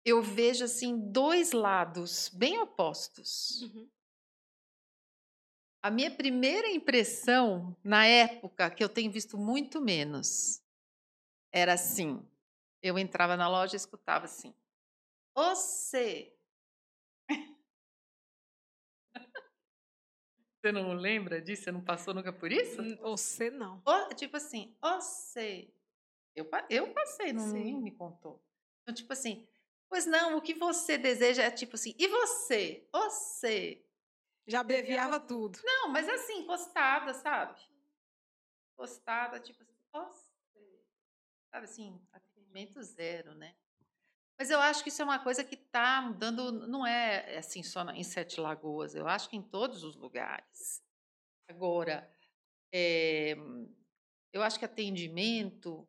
[0.05, 3.61] eu vejo assim dois lados bem opostos.
[3.61, 3.89] Uhum.
[5.83, 10.61] A minha primeira impressão, na época, que eu tenho visto muito menos,
[11.51, 12.25] era assim:
[12.81, 14.53] eu entrava na loja e escutava assim,
[15.35, 16.33] você
[20.61, 21.63] Você não lembra disso?
[21.63, 22.83] Você não passou nunca por isso?
[22.99, 23.81] Você não.
[23.83, 25.73] Oh, tipo assim, você.
[26.35, 27.81] Eu, eu passei, não Sim.
[27.81, 28.39] me contou.
[28.83, 29.47] Então, tipo assim,
[29.89, 32.87] pois não, o que você deseja é tipo assim, e você?
[32.93, 33.83] Você.
[34.45, 35.59] Já abreviava tudo.
[35.63, 37.59] Não, mas assim, encostada, sabe?
[38.73, 40.85] Encostada, tipo assim, você.
[41.49, 43.55] Sabe assim, atendimento zero, né?
[44.41, 47.87] Mas eu acho que isso é uma coisa que está mudando, não é assim só
[47.91, 50.83] em Sete Lagoas, eu acho que em todos os lugares.
[51.47, 52.11] Agora,
[52.73, 53.35] é,
[54.33, 55.87] eu acho que atendimento,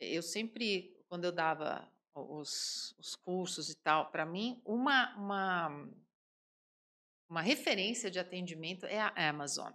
[0.00, 5.88] eu sempre, quando eu dava os, os cursos e tal, para mim, uma, uma,
[7.30, 9.72] uma referência de atendimento é a Amazon.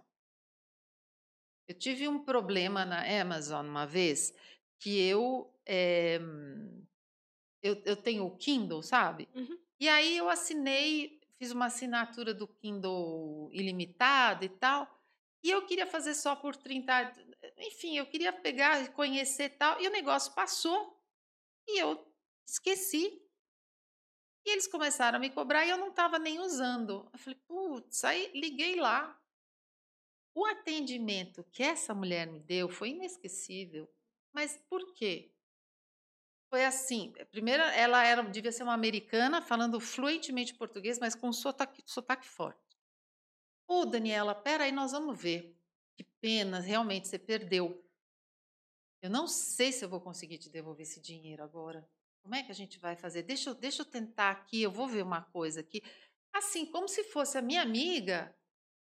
[1.66, 4.34] Eu tive um problema na Amazon uma vez
[4.78, 5.50] que eu.
[5.64, 6.20] É,
[7.62, 9.28] eu, eu tenho o Kindle, sabe?
[9.34, 9.58] Uhum.
[9.78, 14.88] E aí eu assinei, fiz uma assinatura do Kindle ilimitado e tal.
[15.42, 17.14] E eu queria fazer só por 30.
[17.58, 19.80] Enfim, eu queria pegar, conhecer e tal.
[19.80, 20.98] E o negócio passou.
[21.66, 22.06] E eu
[22.46, 23.22] esqueci.
[24.44, 27.08] E eles começaram a me cobrar e eu não estava nem usando.
[27.12, 29.18] Eu falei, putz, aí liguei lá.
[30.34, 33.88] O atendimento que essa mulher me deu foi inesquecível.
[34.32, 35.32] Mas por quê?
[36.50, 41.32] Foi assim, eh, primeiro ela era, devia ser uma americana, falando fluentemente português, mas com
[41.32, 42.76] sotaque, sotaque forte.
[43.68, 45.56] Ô, Daniela, peraí, nós vamos ver.
[45.96, 47.88] Que pena, realmente você perdeu.
[49.00, 51.88] Eu não sei se eu vou conseguir te devolver esse dinheiro agora.
[52.20, 53.22] Como é que a gente vai fazer?
[53.22, 55.82] Deixa deixa eu tentar aqui, eu vou ver uma coisa aqui.
[56.32, 58.36] Assim, como se fosse a minha amiga,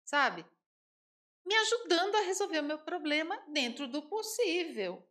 [0.04, 0.44] sabe?
[1.44, 5.08] Me ajudando a resolver o meu problema dentro do possível.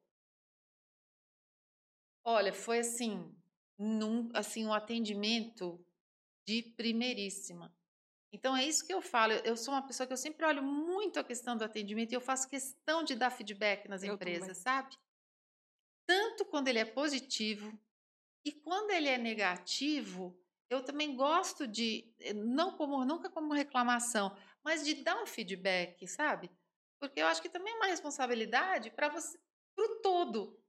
[2.26, 3.32] Olha, foi assim,
[3.78, 5.80] num, assim um atendimento
[6.48, 7.72] de primeiríssima.
[8.34, 9.34] Então é isso que eu falo.
[9.46, 12.22] Eu sou uma pessoa que eu sempre olho muito a questão do atendimento e eu
[12.22, 14.62] faço questão de dar feedback nas eu empresas, também.
[14.62, 14.98] sabe?
[16.08, 17.72] Tanto quando ele é positivo
[18.44, 20.38] e quando ele é negativo,
[20.70, 26.08] eu também gosto de eh, não como nunca como reclamação, mas de dar um feedback,
[26.08, 26.52] sabe?
[27.00, 29.40] Porque eu acho que também é uma responsabilidade para você,
[29.76, 30.64] para o todo.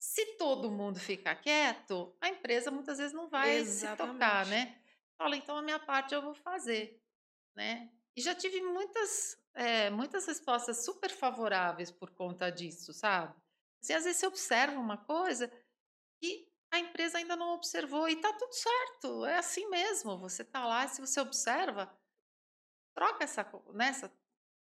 [0.00, 4.12] Se todo mundo ficar quieto, a empresa muitas vezes não vai Exatamente.
[4.12, 4.80] se tocar, né?
[5.18, 7.04] Fala, então a minha parte eu vou fazer,
[7.54, 7.92] né?
[8.16, 13.38] E já tive muitas, é, muitas respostas super favoráveis por conta disso, sabe?
[13.82, 15.52] Assim, às vezes você observa uma coisa
[16.22, 20.16] e a empresa ainda não observou e tá tudo certo, é assim mesmo.
[20.18, 21.94] Você tá lá, se você observa,
[22.94, 23.44] troca essa,
[23.74, 24.14] nessa né,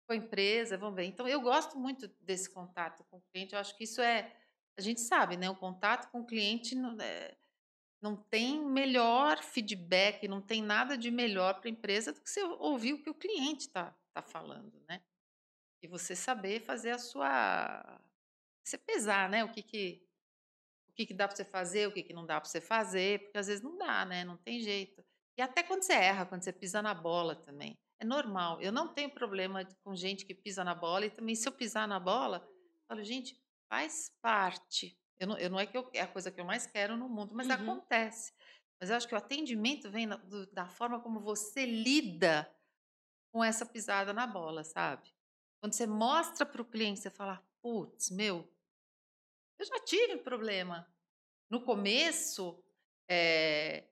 [0.05, 1.05] com a empresa, vamos ver.
[1.05, 4.31] Então eu gosto muito desse contato com o cliente, eu acho que isso é
[4.78, 5.49] a gente sabe, né?
[5.49, 7.36] O contato com o cliente não, é,
[8.01, 12.43] não tem melhor feedback, não tem nada de melhor para a empresa do que você
[12.43, 15.01] ouvir o que o cliente está tá falando, né?
[15.82, 18.01] E você saber fazer a sua.
[18.63, 19.43] Você pesar, né?
[19.43, 20.07] O que que,
[20.89, 23.19] o que, que dá para você fazer, o que, que não dá para você fazer,
[23.24, 24.24] porque às vezes não dá, né?
[24.24, 25.03] Não tem jeito.
[25.38, 27.78] E até quando você erra, quando você pisa na bola também.
[27.99, 28.61] É normal.
[28.61, 31.05] Eu não tenho problema com gente que pisa na bola.
[31.05, 33.41] E também, se eu pisar na bola, eu falo, gente,
[33.74, 34.95] faz parte.
[35.19, 37.09] Eu não, eu não é que eu, é a coisa que eu mais quero no
[37.09, 37.53] mundo, mas Uhum.
[37.55, 38.32] acontece.
[38.80, 42.53] Mas eu acho que o atendimento vem na- do- da forma como você lida
[43.32, 45.11] com essa pisada na bola, sabe?
[45.59, 48.47] Quando você mostra para o cliente, você fala, putz, meu,
[49.57, 50.88] eu já tive problema.
[51.49, 52.63] No começo,
[53.09, 53.86] eh,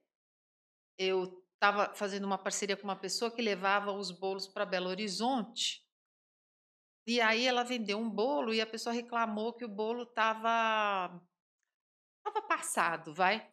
[0.96, 5.84] eu estava fazendo uma parceria com uma pessoa que levava os bolos para Belo Horizonte.
[7.06, 11.20] E aí ela vendeu um bolo e a pessoa reclamou que o bolo estava
[12.24, 13.52] tava passado, vai.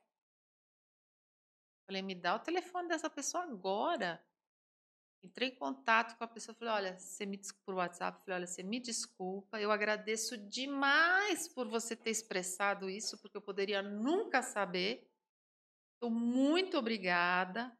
[1.87, 4.23] Falei, me dá o telefone dessa pessoa agora.
[5.23, 8.47] Entrei em contato com a pessoa, falei, olha, você me desculpa por WhatsApp, falei, olha,
[8.47, 14.43] você me desculpa, eu agradeço demais por você ter expressado isso, porque eu poderia nunca
[14.43, 15.11] saber.
[15.95, 17.77] Estou muito obrigada.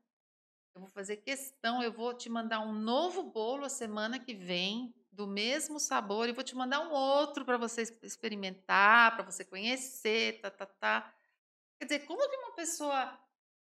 [0.75, 4.93] Eu vou fazer questão, eu vou te mandar um novo bolo a semana que vem,
[5.19, 9.45] do mesmo sabor, e vou te mandar um outro para você ex- experimentar, para você
[9.45, 11.13] conhecer, tá, tá, tá.
[11.77, 13.19] Quer dizer, como que uma pessoa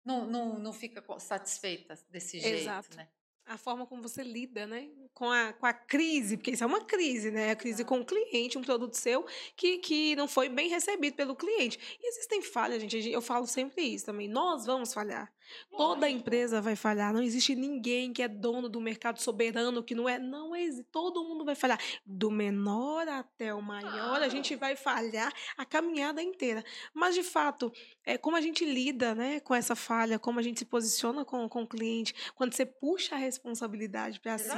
[0.03, 2.97] não, não, não fica satisfeita desse jeito, Exato.
[2.97, 3.09] né?
[3.45, 4.89] A forma como você lida, né?
[5.13, 7.51] Com a, com a crise, porque isso é uma crise, né?
[7.51, 11.37] A crise com o cliente, um produto seu que, que não foi bem recebido pelo
[11.37, 11.79] cliente.
[12.03, 14.29] E existem falhas, gente- Eu falo sempre isso também.
[14.29, 15.31] Nós vamos falhar.
[15.71, 17.13] Toda empresa vai falhar.
[17.13, 20.19] Não existe ninguém que é dono do mercado soberano que não é.
[20.19, 20.89] Não existe.
[20.91, 21.79] Todo mundo vai falhar.
[22.05, 24.61] Do menor até o maior, a gente Claro.
[24.61, 26.65] vai falhar a caminhada inteira.
[26.93, 27.73] Mas, de fato,
[28.05, 31.49] é, como a gente lida né, com essa falha, como a gente se posiciona com,
[31.49, 34.51] com o cliente, quando você puxa a responsabilidade para si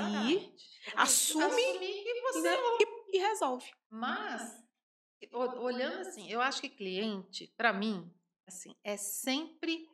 [0.95, 3.67] assume assumir que você né, e, e resolve.
[3.91, 4.57] Mas,
[5.33, 8.11] o- olhando assim, eu acho que cliente, para mim,
[8.47, 9.89] assim, é sempre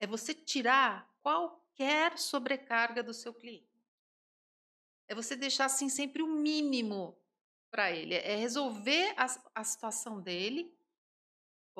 [0.00, 3.66] é você tirar qualquer sobrecarga do seu cliente.
[5.08, 7.18] É você deixar assim sempre o mínimo
[7.70, 10.74] para ele, é resolver a, a situação dele,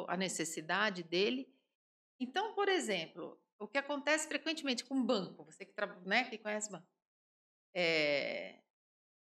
[0.07, 1.53] a necessidade dele.
[2.21, 6.87] Então, por exemplo, o que acontece frequentemente com banco, você que, né, que conhece banco,
[7.75, 8.61] é,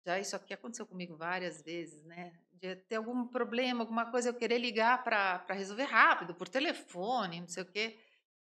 [0.04, 2.38] já isso aqui aconteceu comigo várias vezes, né?
[2.52, 7.48] De ter algum problema, alguma coisa, eu querer ligar para resolver rápido, por telefone, não
[7.48, 7.98] sei o quê.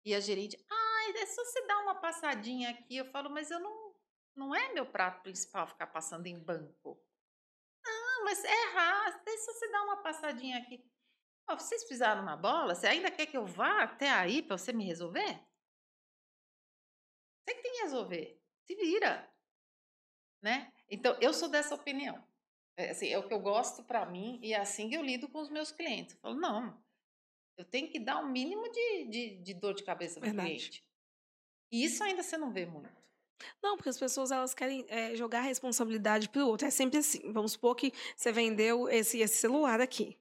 [0.06, 2.96] E a gerente, ai, é só você dar uma passadinha aqui.
[2.96, 3.94] Eu falo, mas eu não,
[4.36, 7.04] não é meu prato principal ficar passando em banco.
[7.84, 10.88] Não, mas é rápido, é só você dar uma passadinha aqui.
[11.48, 12.74] Ó, vocês pisaram na bola?
[12.74, 15.44] Você ainda quer que eu vá até aí para você me resolver?
[17.44, 18.40] Você que tem que resolver.
[18.64, 19.28] Se vira
[20.46, 20.72] né?
[20.88, 22.22] Então, eu sou dessa opinião.
[22.76, 25.28] É, assim, é o que eu gosto para mim e é assim que eu lido
[25.28, 26.14] com os meus clientes.
[26.14, 26.80] Eu falo, não,
[27.56, 30.84] eu tenho que dar um mínimo de, de, de dor de cabeça para o cliente.
[31.70, 33.06] E isso ainda você não vê muito.
[33.62, 36.66] Não, porque as pessoas elas querem é, jogar a responsabilidade pro outro.
[36.66, 37.32] É sempre assim.
[37.32, 40.18] Vamos supor que você vendeu esse, esse celular aqui.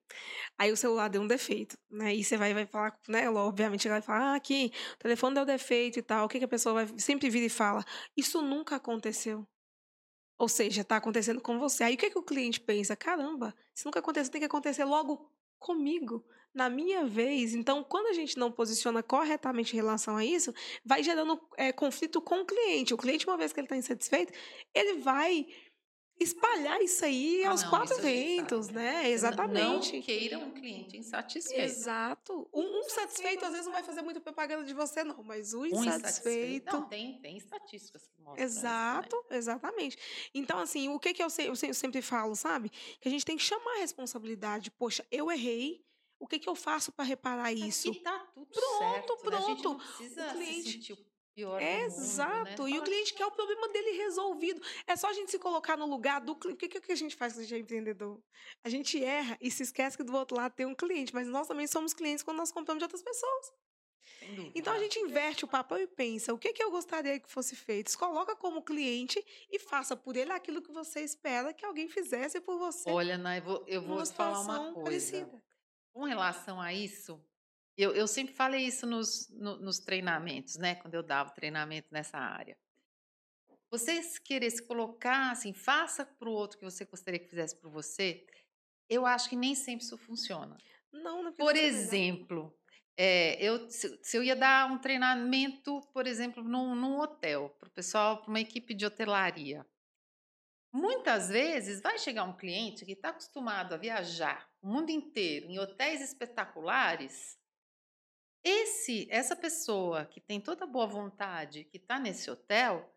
[0.57, 2.13] Aí o celular deu um defeito, né?
[2.13, 3.23] E você vai, vai falar, né?
[3.23, 6.25] ela, Obviamente ela vai falar, ah, aqui, o telefone deu defeito e tal.
[6.25, 7.85] O que, que a pessoa vai sempre vira e fala?
[8.17, 9.47] Isso nunca aconteceu.
[10.37, 11.83] Ou seja, está acontecendo com você.
[11.85, 12.95] Aí o que, que o cliente pensa?
[12.95, 17.53] Caramba, se nunca aconteceu, tem que acontecer logo comigo, na minha vez.
[17.53, 20.53] Então, quando a gente não posiciona corretamente em relação a isso,
[20.85, 22.93] vai gerando é, conflito com o cliente.
[22.93, 24.31] O cliente, uma vez que ele está insatisfeito,
[24.73, 25.45] ele vai
[26.19, 29.09] espalhar isso aí Ah, aos não, quatro ventos, né?
[29.09, 29.93] Exatamente.
[29.97, 31.61] Não queira um cliente insatisfeito.
[31.61, 32.47] Exato.
[32.53, 35.61] Um, um satisfeito às vezes não vai fazer muita propaganda de você, não, mas o
[35.61, 36.73] Um insatisfeito.
[36.75, 38.59] Não, tem, tem estatísticas que mostram isso, né?
[38.69, 39.97] Exato, exatamente.
[40.33, 42.69] Então, assim, o que, que eu, se- eu se- eu sempre falo, sabe?
[42.99, 44.71] Que a gente tem que chamar a responsabilidade.
[44.71, 45.83] Poxa, eu errei.
[46.17, 47.89] O que, que eu faço para reparar isso?
[47.89, 49.29] E tá tudo Pronto, certo.
[49.29, 49.37] né?
[49.37, 49.85] A gente não pronto.
[49.97, 50.97] precisa cliente- se sentir o
[51.35, 51.85] pior do mundo, né?
[51.85, 52.67] Exato.
[52.67, 54.61] E o cliente quer o problema dele resolvido.
[54.87, 56.65] É só a gente se colocar no lugar do cliente.
[56.65, 58.19] O que, que a gente faz quando a gente é empreendedor?
[58.63, 61.47] A gente erra e se esquece que do outro lado tem um cliente, mas nós
[61.47, 63.53] também somos clientes quando nós compramos de outras pessoas.
[64.55, 67.55] Então a gente inverte o papel e pensa: o que, que eu gostaria que fosse
[67.55, 67.91] feito?
[67.91, 72.39] Se coloca como cliente e faça por ele aquilo que você espera que alguém fizesse
[72.41, 72.89] por você.
[72.89, 74.83] Olha, Nai, eu vou, eu vou te falar uma coisa.
[74.83, 75.43] parecida.
[75.93, 77.21] Com relação a isso,
[77.77, 80.75] eu, eu sempre falei isso nos, no- nos treinamentos, né?
[80.75, 82.57] Quando eu dava treinamento nessa área.
[83.69, 87.69] Você querer se colocar assim, faça para o outro que você gostaria que fizesse por
[87.69, 88.25] você,
[88.89, 90.57] eu acho que nem sempre isso funciona.
[90.93, 92.57] Não, não Por exemplo,
[92.95, 97.67] é, eu, se, se eu ia dar um treinamento, por exemplo, num, num hotel, para
[97.67, 99.65] o pessoal, para uma equipe de hotelaria.
[100.71, 105.59] muitas vezes vai chegar um cliente que está acostumado a viajar o mundo inteiro em
[105.59, 107.37] hotéis espetaculares.
[108.47, 112.87] Esse, essa pessoa que tem toda a boa vontade, que está nesse hotel,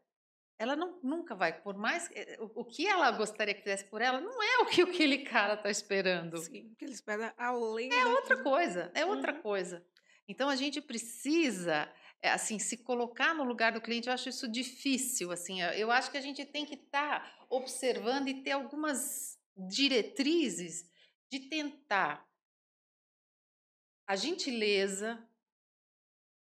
[0.58, 2.10] ela não, nunca vai, por mais.
[2.14, 5.20] Eh, o, o, que ela gostaria que fizesse por ela não é o que aquele
[5.24, 6.36] cara está esperando.
[6.36, 7.90] Sim, que ele espera além.
[7.90, 9.40] É outra coisa, é outra uhum.
[9.40, 9.82] coisa.
[10.28, 11.90] Então a gente precisa
[12.20, 14.08] eh, assim se colocar no lugar do cliente.
[14.08, 15.32] Eu acho isso difícil.
[15.32, 20.90] Assim, eu acho que a gente tem que estar tá observando e ter algumas diretrizes
[21.30, 22.28] de tentar
[24.06, 25.22] a gentileza,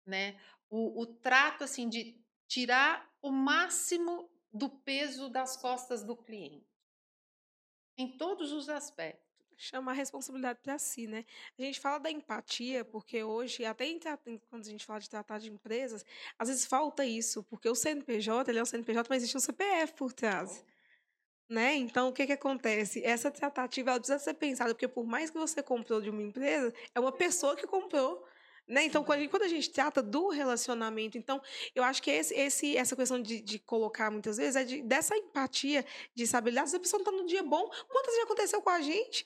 [0.08, 0.40] né?
[0.70, 6.66] O, o trato assim de tirar o máximo do peso das costas do cliente
[7.98, 9.28] em todos os aspectos
[9.58, 11.26] chamar a responsabilidade para si, né?
[11.58, 14.00] A gente fala da empatia, porque hoje, até em,
[14.50, 16.06] quando a gente fala de tratar de empresas,
[16.38, 19.94] às vezes falta isso, porque o CNPJ, ele é um CNPJ, mas existe um CPF
[19.94, 20.64] por trás.
[21.50, 21.76] Né?
[21.76, 23.04] Então, o que, que acontece?
[23.04, 26.74] Essa tratativa ela precisa ser pensada, porque por mais que você comprou de uma empresa,
[26.94, 28.24] é uma pessoa que comprou.
[28.68, 28.84] Né?
[28.84, 31.42] Então, quando a, gente, quando a, gente, trata do relacionamento, então,
[31.74, 35.16] eu acho que esse, esse, essa questão de, de colocar muitas vezes é de, dessa
[35.16, 37.70] empatia, de saber, vezes a pessoa não está no dia bom.
[37.88, 39.26] Quantas vezes aconteceu com a gente?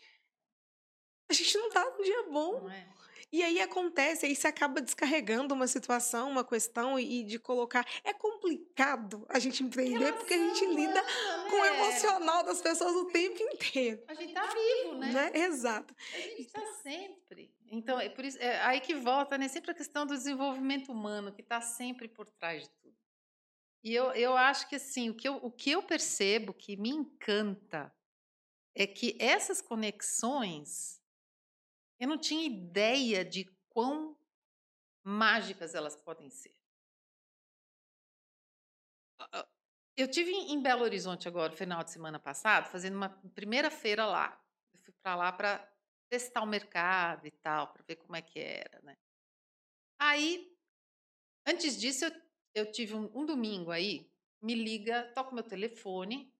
[1.27, 2.69] A gente não está num dia bom.
[2.69, 3.01] É.
[3.31, 7.87] E aí acontece, aí você acaba descarregando uma situação, uma questão e, e de colocar.
[8.03, 11.49] É complicado a gente empreender Relação, porque a gente lida né?
[11.49, 14.03] com o emocional das pessoas o tempo inteiro.
[14.07, 15.13] A gente tá vivo, né?
[15.13, 15.31] né?
[15.33, 15.95] Exato.
[16.13, 17.49] A gente está sempre.
[17.73, 19.47] Então, é por isso, é aí que volta, né?
[19.47, 22.97] Sempre a questão do desenvolvimento humano, que está sempre por trás de tudo.
[23.81, 26.89] E eu, eu acho que assim, o que eu, o que eu percebo que me
[26.89, 27.95] encanta
[28.75, 31.01] é que essas conexões
[31.97, 34.17] eu não tinha ideia de quão
[35.03, 36.55] mágicas elas podem ser.
[39.95, 44.43] Eu tive em Belo Horizonte agora, final de semana passado, fazendo uma primeira feira lá.
[44.73, 45.70] Eu fui para lá para
[46.11, 48.97] testar o mercado e tal, para ver como é que era, né?
[49.97, 50.53] Aí,
[51.47, 52.11] antes disso, eu,
[52.53, 56.35] eu tive um, um, domingo aí, me liga, toca meu telefone,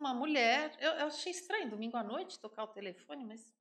[0.00, 3.54] uma mulher, eu, eu achei estranho, domingo à noite, tocar o telefone, mas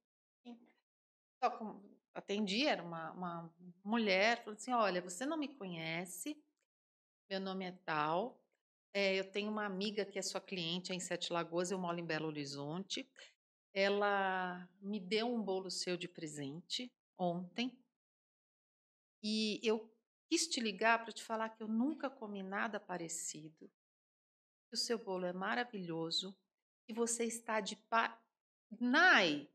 [2.14, 6.42] atendi, era uma, uma mulher, falou assim: Olha, você não me conhece,
[7.30, 8.42] meu nome é tal,
[8.94, 12.06] é, eu tenho uma amiga que é sua cliente em Sete Lagoas, eu moro em
[12.06, 13.10] Belo Horizonte.
[13.74, 17.76] Ela me deu um bolo seu de presente ontem
[19.24, 19.92] e eu
[20.30, 23.72] quis te ligar para te falar que eu nunca comi nada parecido.
[24.68, 26.36] Que o seu bolo é maravilhoso
[26.88, 28.20] e você está de pa...
[28.80, 29.48] Nai,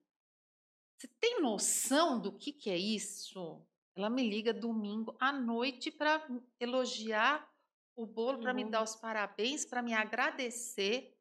[0.97, 3.61] você tem noção do que, que é isso?
[3.95, 6.25] Ela me liga domingo à noite para
[6.59, 7.53] elogiar
[7.97, 11.18] o bolo, para me dar os parabéns, para me agradecer.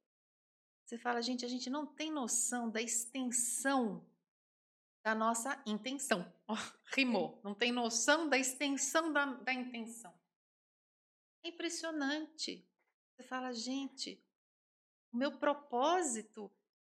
[0.88, 4.10] Você fala, gente, a gente não tem noção da extensão
[5.04, 6.26] da nossa intenção.
[6.48, 6.54] Oh,
[6.96, 7.42] rimou.
[7.44, 10.18] Não tem noção da extensão da, da intenção.
[11.44, 12.66] É impressionante.
[13.12, 14.24] Você fala, gente,
[15.12, 16.50] o meu propósito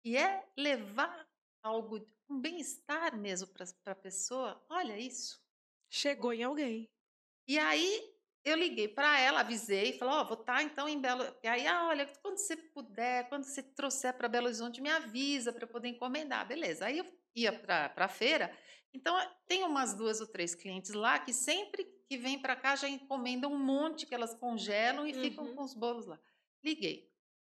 [0.05, 1.29] e é levar
[1.61, 4.65] algo um bem-estar mesmo para a pessoa.
[4.69, 5.43] Olha isso.
[5.89, 6.89] Chegou em alguém.
[7.49, 8.15] E aí
[8.45, 11.25] eu liguei para ela, avisei, falou: Ó, oh, vou estar tá, então em Belo.
[11.43, 15.53] E aí, ah, olha, quando você puder, quando você trouxer para Belo Horizonte, me avisa
[15.53, 16.47] para eu poder encomendar.
[16.47, 16.87] Beleza.
[16.87, 18.57] Aí eu ia para a feira.
[18.93, 19.17] Então,
[19.47, 23.53] tem umas duas ou três clientes lá que sempre que vem para cá já encomendam
[23.53, 25.21] um monte que elas congelam e uhum.
[25.21, 26.19] ficam com os bolos lá.
[26.65, 27.09] Liguei.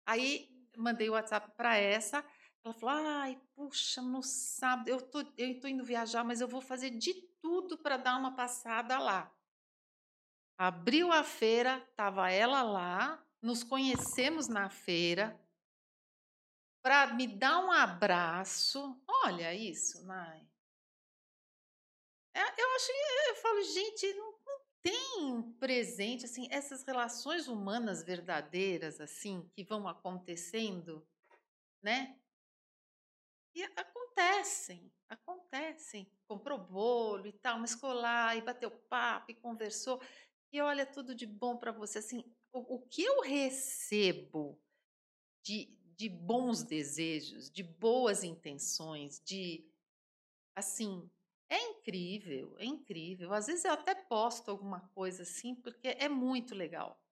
[0.05, 2.23] Aí mandei o WhatsApp para essa.
[2.63, 6.61] Ela falou: ai, puxa, no sábado eu tô, eu tô indo viajar, mas eu vou
[6.61, 9.34] fazer de tudo para dar uma passada lá.
[10.57, 15.39] Abriu a feira, tava ela lá, nos conhecemos na feira
[16.81, 19.01] para me dar um abraço.
[19.07, 20.47] Olha isso, Nai.
[22.33, 22.91] É, eu acho,
[23.29, 29.87] eu falo, gente, não, não tem presente assim essas relações humanas verdadeiras assim que vão
[29.87, 31.07] acontecendo,
[31.81, 32.19] né?
[33.55, 36.11] E acontecem, acontecem.
[36.27, 40.01] Comprou bolo e tal, mas lá e bateu papo e conversou.
[40.51, 41.99] E olha, tudo de bom para você.
[41.99, 44.59] Assim, o, o, que eu recebo
[45.43, 49.69] de, de bons desejos, de boas intenções, de.
[50.55, 51.09] Assim,
[51.49, 53.33] é incrível, é incrível.
[53.33, 57.04] Às vezes eu até posto alguma coisa assim, porque é muito legal.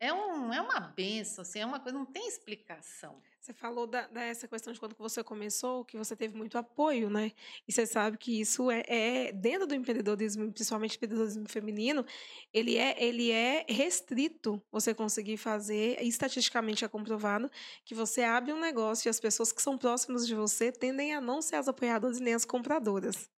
[0.00, 3.20] É, um, é uma benção, assim, é uma coisa, não tem explicação.
[3.38, 7.32] Você falou da, dessa questão de quando você começou, que você teve muito apoio, né?
[7.68, 12.04] E você sabe que isso é, é dentro do empreendedorismo, principalmente empreendedorismo feminino,
[12.52, 17.50] ele é, ele é restrito você conseguir fazer, estatisticamente é comprovado,
[17.84, 21.20] que você abre um negócio e as pessoas que são próximas de você tendem a
[21.20, 23.28] não ser as apoiadoras nem as compradoras.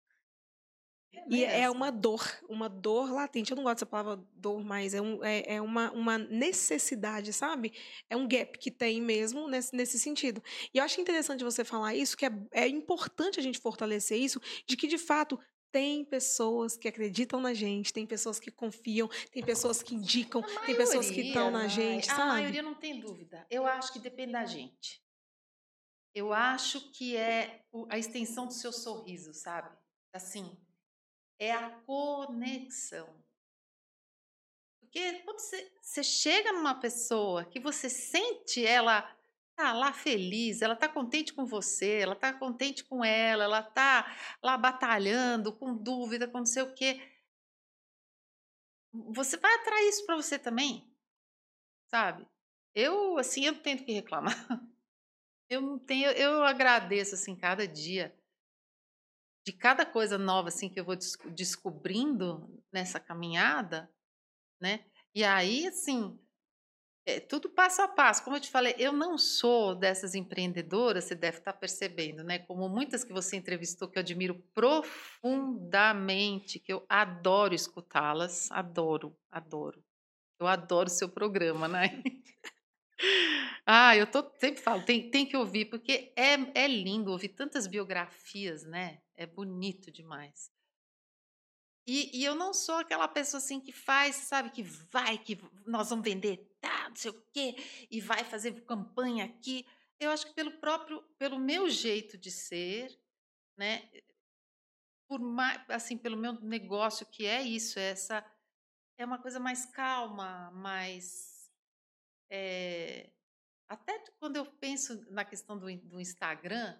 [1.12, 3.50] É E é uma dor, uma dor latente.
[3.50, 7.72] Eu não gosto dessa palavra dor, mas é, um, é, é uma, uma necessidade, sabe?
[8.08, 10.42] É um gap que tem mesmo nesse, nesse sentido.
[10.72, 14.40] E eu acho interessante você falar isso, que é, é importante a gente fortalecer isso,
[14.66, 15.38] de que, de fato,
[15.70, 20.66] tem pessoas que acreditam na gente, tem pessoas que confiam, tem pessoas que indicam, A
[20.66, 22.28] tem pessoas que maioria estão na gente, A sabe?
[22.28, 23.46] maioria não tem dúvida.
[23.50, 25.02] Eu acho que depende da gente.
[26.14, 29.74] Eu acho que é a extensão do seu sorriso, sabe?
[30.12, 30.54] Assim,
[31.38, 33.22] é a conexão.
[34.80, 39.02] Porque quando você, você chega numa pessoa que você sente ela
[39.56, 44.14] tá lá feliz, ela tá contente com você, ela tá contente com ela, ela tá
[44.42, 47.00] lá batalhando, com dúvida, com não sei o quê.
[48.92, 50.86] Você vai atrair isso para você também,
[51.88, 52.28] sabe?
[52.74, 54.34] Eu, assim, eu não tenho que reclamar.
[55.48, 58.16] Eu não tenho, eu agradeço assim cada dia
[59.44, 63.90] de cada coisa nova assim que eu vou des- descobrindo nessa caminhada,
[64.60, 64.84] né?
[65.14, 66.18] E aí, assim,
[67.04, 68.22] é tudo passo a passo.
[68.24, 72.38] Como eu te falei, eu não sou dessas empreendedoras, você deve estar percebendo, né?
[72.40, 79.82] Como muitas que você entrevistou que eu admiro profundamente, que eu adoro escutá-las, adoro, adoro.
[80.40, 82.02] Eu adoro o seu programa, né?
[83.66, 86.34] Ah, eu tô, sempre falo, tem, tem que ouvir, porque é,
[86.64, 89.00] é lindo ouvir tantas biografias, né?
[89.16, 90.50] É bonito demais.
[91.86, 95.36] E, e eu não sou aquela pessoa assim que faz, sabe, que vai, que
[95.66, 97.56] nós vamos vender, tá, não sei o quê,
[97.90, 99.66] e vai fazer campanha aqui.
[99.98, 102.96] Eu acho que pelo próprio, pelo meu jeito de ser,
[103.56, 103.90] né?
[105.08, 108.24] Por mais, assim, pelo meu negócio que é isso, é essa
[108.96, 111.50] é uma coisa mais calma, mais
[112.30, 113.10] é,
[113.68, 116.78] até quando eu penso na questão do, do Instagram,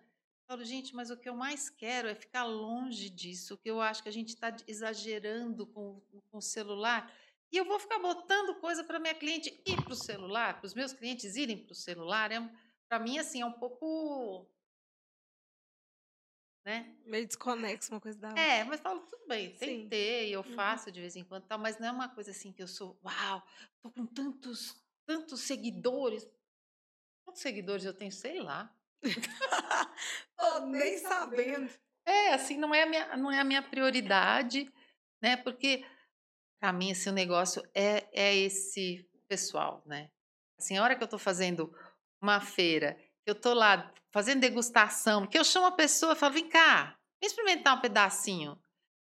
[0.53, 4.03] falo, gente, mas o que eu mais quero é ficar longe disso, que eu acho
[4.03, 5.99] que a gente está exagerando com,
[6.31, 7.11] com o celular.
[7.51, 10.75] E eu vou ficar botando coisa para minha cliente ir para o celular, para os
[10.75, 12.31] meus clientes irem para o celular.
[12.31, 12.39] É,
[12.87, 14.47] para mim, assim, é um pouco.
[16.67, 16.99] Né?
[17.07, 18.43] Meio desconexo uma coisa da outra.
[18.43, 19.89] É, mas falo, tudo bem, Sim.
[19.89, 20.55] tentei, eu Uhum.
[20.55, 23.01] faço de vez em quando, tal, mas não é uma coisa assim que eu sou,
[23.03, 23.43] uau,
[23.81, 24.77] tô com tantos,
[25.07, 26.29] tantos seguidores.
[27.25, 28.13] Quantos seguidores eu tenho?
[28.13, 28.71] Sei lá.
[30.39, 31.71] Tô nem sabendo.
[32.07, 34.73] É, assim, não é a minha, não é a minha prioridade,
[35.23, 35.37] né?
[35.37, 35.85] Porque
[36.61, 40.11] para mim esse negócio é, é esse pessoal, né?
[40.59, 41.75] Assim, a hora que eu tô fazendo
[42.21, 42.95] uma feira,
[43.25, 46.97] que eu tô lá fazendo degustação, que eu chamo a pessoa e falo, vem cá,
[47.21, 48.57] vem experimentar um pedacinho.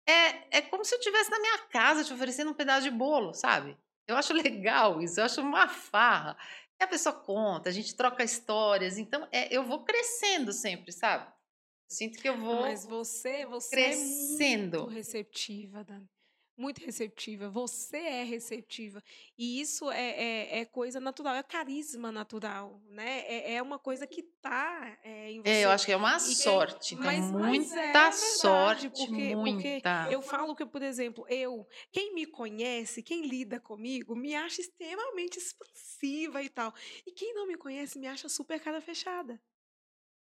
[0.08, 3.34] É, é como se eu estivesse na minha casa te oferecendo um pedaço de bolo,
[3.34, 3.78] sabe?
[4.08, 6.38] Eu acho legal isso, eu acho uma farra.
[6.80, 11.26] E a pessoa conta, a gente troca histórias, então é, eu vou crescendo sempre, sabe?
[11.26, 12.61] Eu sinto que eu vou.
[12.61, 14.78] Mas você, você crescendo.
[14.78, 16.09] é muito receptiva, Dani.
[16.58, 17.49] Muito receptiva.
[17.49, 19.03] Você é receptiva.
[19.38, 23.20] E isso é, é, é coisa natural, é carisma natural, né?
[23.28, 25.49] É, é uma coisa que tá é, em você.
[25.49, 29.06] É, eu acho que é uma sorte, tem mas- mas muita é verdade, sorte, porque-
[29.06, 30.08] porque muita.
[30.10, 35.38] Eu falo que, por exemplo, eu, quem me conhece, quem lida comigo, me acha extremamente
[35.38, 36.74] expansiva e tal.
[37.06, 39.41] E quem não me conhece me acha super cara fechada.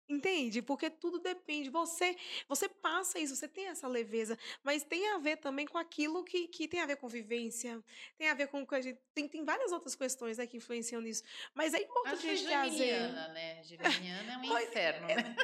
[0.08, 0.60] Entende?
[0.60, 1.70] Porque tudo depende.
[1.70, 2.14] Você
[2.46, 6.46] você passa isso, você tem essa leveza, mas tem a ver também com aquilo que,
[6.48, 7.82] que tem a ver com vivência,
[8.18, 8.66] tem a ver com.
[8.66, 11.22] com a gente- Tem, tem várias outras questões né, que influenciam nisso.
[11.54, 12.70] Mas é Acho importante a que gente trazer.
[12.76, 13.62] geminiana, né?
[13.64, 15.36] Geminiana é um inferno, né?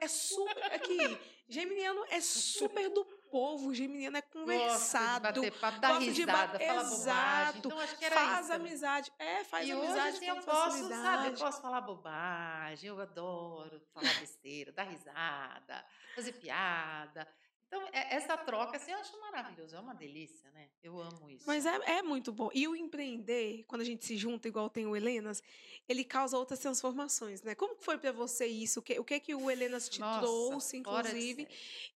[0.00, 0.62] É super.
[0.72, 3.04] Aqui, Geminiano é super do
[3.36, 5.26] povo, Geminiano é conversado.
[5.26, 7.00] Gosta de bater papo, ba- risada, fala bobagem.
[7.02, 7.58] Exato.
[7.58, 9.12] Então, acho que era faz isso amizade.
[9.18, 11.38] É, faz e amizade hoje, assim, com eu posso, sabe, eu facilidade.
[11.42, 15.84] posso falar bobagem, eu adoro falar besteira, dar risada,
[16.14, 17.28] fazer piada.
[17.66, 20.70] Então, é- essa troca, assim, eu acho maravilhoso, é uma delícia, né?
[20.82, 21.44] Eu amo isso.
[21.46, 22.48] Mas é, é muito bom.
[22.54, 25.42] E o empreender, quando a gente se junta, igual tem o Helenas,
[25.88, 27.54] ele causa outras transformações, né?
[27.56, 28.80] Como que foi pra você isso?
[28.80, 31.48] O que, o que que o Helenas te Nossa, trouxe, inclusive?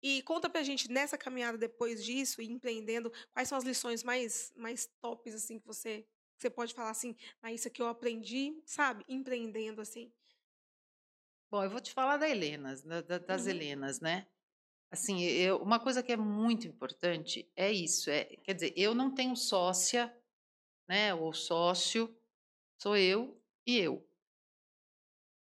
[0.03, 4.87] E conta pra gente, nessa caminhada depois disso, empreendendo, quais são as lições mais, mais
[5.03, 9.05] tops, assim, que você, que você pode falar assim, ah, isso aqui eu aprendi, sabe?
[9.07, 10.11] Empreendendo, assim.
[11.51, 13.51] Bom, eu vou te falar da Helenas, da- da- das Uhum.
[13.51, 14.27] Helenas, né?
[14.91, 19.15] Assim, eu, uma coisa que é muito importante é isso, é, quer dizer, eu não
[19.15, 20.15] tenho sócia,
[20.89, 22.19] né, ou sócio,
[22.81, 23.37] Sou eu
[23.67, 24.09] e eu.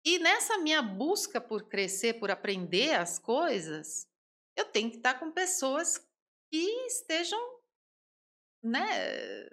[0.05, 4.07] E nessa minha busca por crescer, por aprender as coisas,
[4.55, 5.97] eu tenho que estar com pessoas
[6.49, 7.39] que estejam,
[8.63, 9.49] né,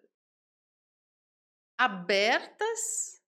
[1.79, 3.20] abertas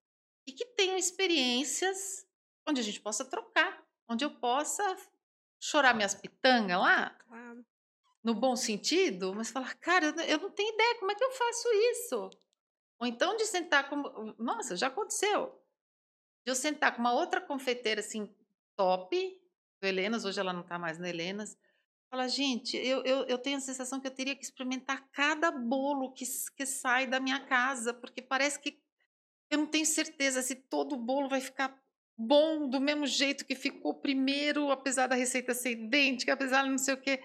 [0.46, 2.26] e que tenham experiências
[2.66, 4.96] onde a gente possa trocar, onde eu possa
[5.60, 7.64] chorar minhas pitangas lá, Claro.
[8.22, 11.24] no bom sentido, mas falar, cara, eu não- eu não tenho ideia como é que
[11.24, 12.30] eu faço isso.
[13.00, 13.96] Ou então de sentar com.
[14.38, 15.60] Nossa, já aconteceu.
[16.44, 18.34] De eu sentar com uma outra confeiteira assim,
[18.76, 19.40] top,
[19.80, 21.56] do Helenas, hoje ela não está mais na Helenas.
[22.10, 26.12] Fala, gente, eu, eu, eu tenho a sensação que eu teria que experimentar cada bolo
[26.12, 26.24] que,
[26.56, 28.80] que sai da minha casa, porque parece que
[29.50, 31.78] eu não tenho certeza se todo bolo vai ficar
[32.18, 36.78] bom do mesmo jeito que ficou primeiro, apesar da receita ser idêntica, apesar de não
[36.78, 37.22] sei o quê.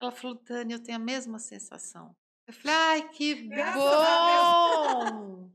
[0.00, 2.16] Ela falou, Dani, eu tenho a mesma sensação.
[2.46, 3.34] Eu falei, ai, que
[3.74, 5.50] bom!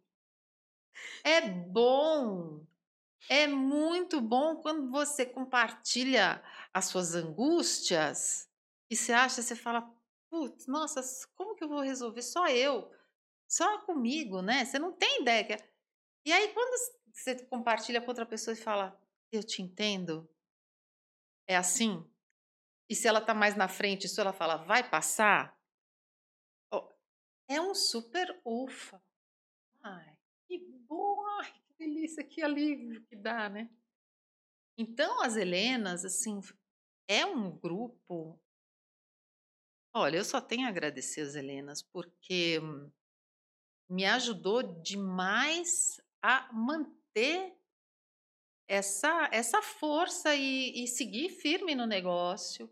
[1.23, 2.65] É bom!
[3.29, 6.41] É muito bom quando você compartilha
[6.73, 8.47] as suas angústias
[8.89, 9.81] e você acha, você fala,
[10.29, 11.01] putz, nossa,
[11.35, 12.21] como que eu vou resolver?
[12.21, 12.89] Só eu,
[13.49, 14.63] só comigo, né?
[14.63, 15.55] Você não tem ideia.
[15.55, 15.69] é-
[16.25, 16.73] E aí, quando
[17.21, 18.99] você compartilha com outra pessoa e fala,
[19.31, 20.29] eu te entendo,
[21.47, 22.05] é assim?
[22.89, 25.57] E se ela tá mais na frente, se ela fala, vai passar,
[27.47, 29.01] é um super ufa.
[29.81, 33.69] Ai, que bom, ai, que delícia, que alívio que dá, né?
[34.77, 36.39] Então, as Helenas, assim,
[37.07, 38.39] é um grupo.
[39.93, 42.91] Olha, eu só tenho a agradecer as Helenas, porque hum,
[43.89, 47.06] me ajudou demais a manter
[48.67, 52.69] essa, essa força e, e seguir firme no negócio.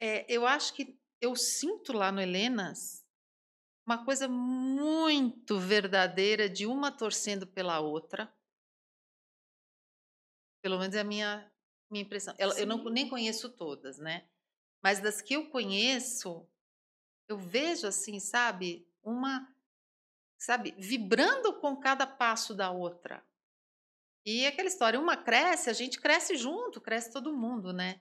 [0.00, 3.02] É, eu acho que eu sinto lá no Helenas
[3.86, 8.32] uma coisa muito verdadeira de uma torcendo pela outra.
[10.62, 11.52] Pelo menos é a minha,
[11.90, 12.34] minha impressão.
[12.38, 14.28] Ela- eu não, nem conheço todas, né?
[14.82, 16.48] Mas das que eu conheço,
[17.28, 18.88] eu vejo assim, sabe?
[19.02, 19.48] Uma,
[20.42, 20.74] sabe?
[20.76, 23.24] Vibrando com cada passo da outra.
[24.26, 28.00] E aquela história, uma cresce, a gente cresce junto, cresce todo mundo, né?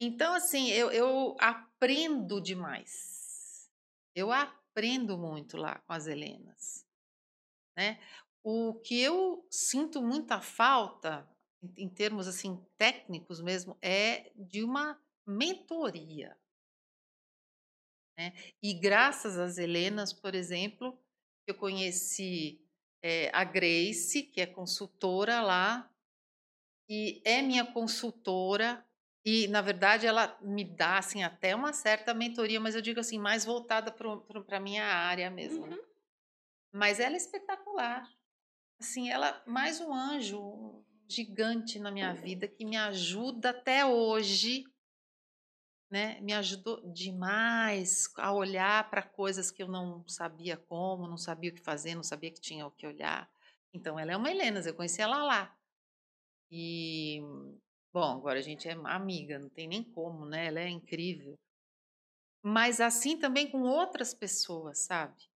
[0.00, 3.70] Então, assim, eu, eu aprendo demais.
[4.14, 6.84] Eu aprendo muito lá com as Helenas,
[7.76, 8.00] né?
[8.42, 11.28] O que eu sinto muita falta,
[11.76, 16.36] em, termos assim técnicos mesmo, é de uma mentoria,
[18.16, 18.32] né?
[18.62, 20.96] E graças às Helenas, por exemplo,
[21.46, 22.60] eu conheci
[23.02, 25.90] eh, a Grace, que é consultora lá,
[26.88, 28.84] e é minha consultora
[29.24, 33.18] e na verdade ela me dá assim até uma certa mentoria, mas eu digo assim
[33.18, 35.66] mais voltada para a minha área mesmo.
[35.66, 35.74] né?
[35.74, 35.82] Uhum.
[36.72, 38.08] Mas ela é espetacular.
[38.78, 44.64] Assim, ela mais um anjo um gigante na minha vida que me ajuda até hoje,
[45.90, 46.20] né?
[46.20, 51.54] Me ajudou demais a olhar para coisas que eu não sabia como, não sabia o
[51.54, 53.30] que fazer, não sabia que tinha o que olhar.
[53.72, 55.56] Então ela é uma Helena, eu conheci ela lá.
[56.50, 57.20] E
[57.92, 60.46] bom, agora a gente é amiga, não tem nem como, né?
[60.46, 61.38] Ela é incrível.
[62.42, 65.28] Mas assim também com outras pessoas, sabe?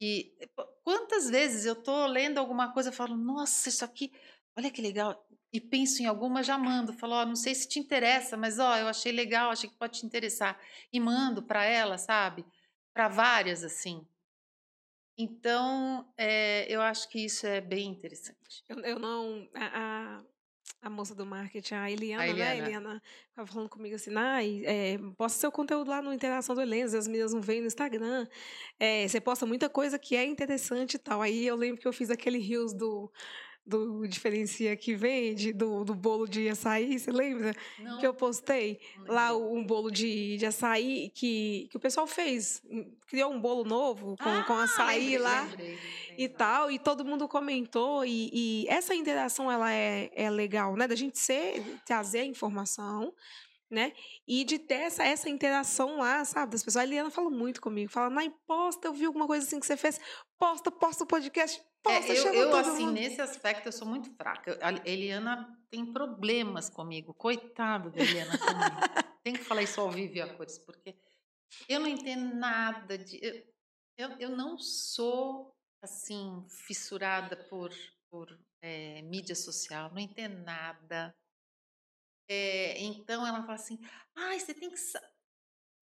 [0.00, 4.10] E pô, quantas vezes eu tô lendo alguma coisa e falo, nossa, isso aqui,
[4.56, 5.26] olha que legal.
[5.52, 8.76] E penso em alguma, já mando, falo, ó, não sei se te interessa, mas ó,
[8.76, 10.58] eu achei legal, achei que pode te interessar.
[10.92, 12.44] E mando para ela, sabe?
[12.94, 14.06] Para várias, assim.
[15.18, 18.64] Então, é, eu acho que isso é bem interessante.
[18.68, 19.48] Eu, eu não.
[19.54, 20.22] A, a,
[20.82, 22.32] a moça do marketing, a Eliana, A né?
[22.32, 22.56] Eliana.
[22.56, 26.94] Eliana ficava falando comigo assim, Nai, é, posta seu conteúdo lá no Interação do Helenas,
[26.94, 28.26] as meninas não veem no Instagram.
[28.78, 31.20] É, você posta muita coisa que é interessante e tal.
[31.20, 33.12] Aí eu lembro que eu fiz aquele rios do,
[33.64, 37.54] do diferencia que vende, do, do bolo de açaí, você lembra?
[37.78, 42.62] Não, Que eu postei lá um bolo de, de açaí que, que o pessoal fez.
[43.06, 45.78] Criou um bolo novo com, com Ah, açaí lembrei, lá lembrei,
[46.18, 50.88] e tal, e todo mundo comentou, e, e essa interação ela é, é legal, né?
[50.88, 53.14] Da gente ser, trazer a informação,
[53.70, 53.92] né?
[54.26, 56.52] E de ter essa, essa interação lá, sabe?
[56.52, 56.82] Das pessoas.
[56.82, 59.76] A Eliana fala muito comigo, fala, Nai, posta, eu vi alguma coisa assim que você
[59.76, 60.00] fez,
[60.38, 62.92] posta, posta o podcast, É, eu, eu, assim, mundo.
[62.94, 64.58] nesse aspecto, eu sou muito fraca.
[64.62, 67.14] A Eliana tem problemas comigo.
[67.14, 69.10] Coitada da Eliana comigo.
[69.22, 70.94] Tem que falar isso ao vivo e a cores, porque
[71.68, 73.18] eu não entendo nada de.
[73.22, 73.44] Eu,
[73.96, 77.70] eu, eu não sou, assim, fissurada por,
[78.10, 81.14] por eh, mídia social, não entendo nada.
[82.28, 83.78] Eh, então ela fala assim:
[84.14, 84.76] ai, você tem que.
[84.78, 85.02] sa-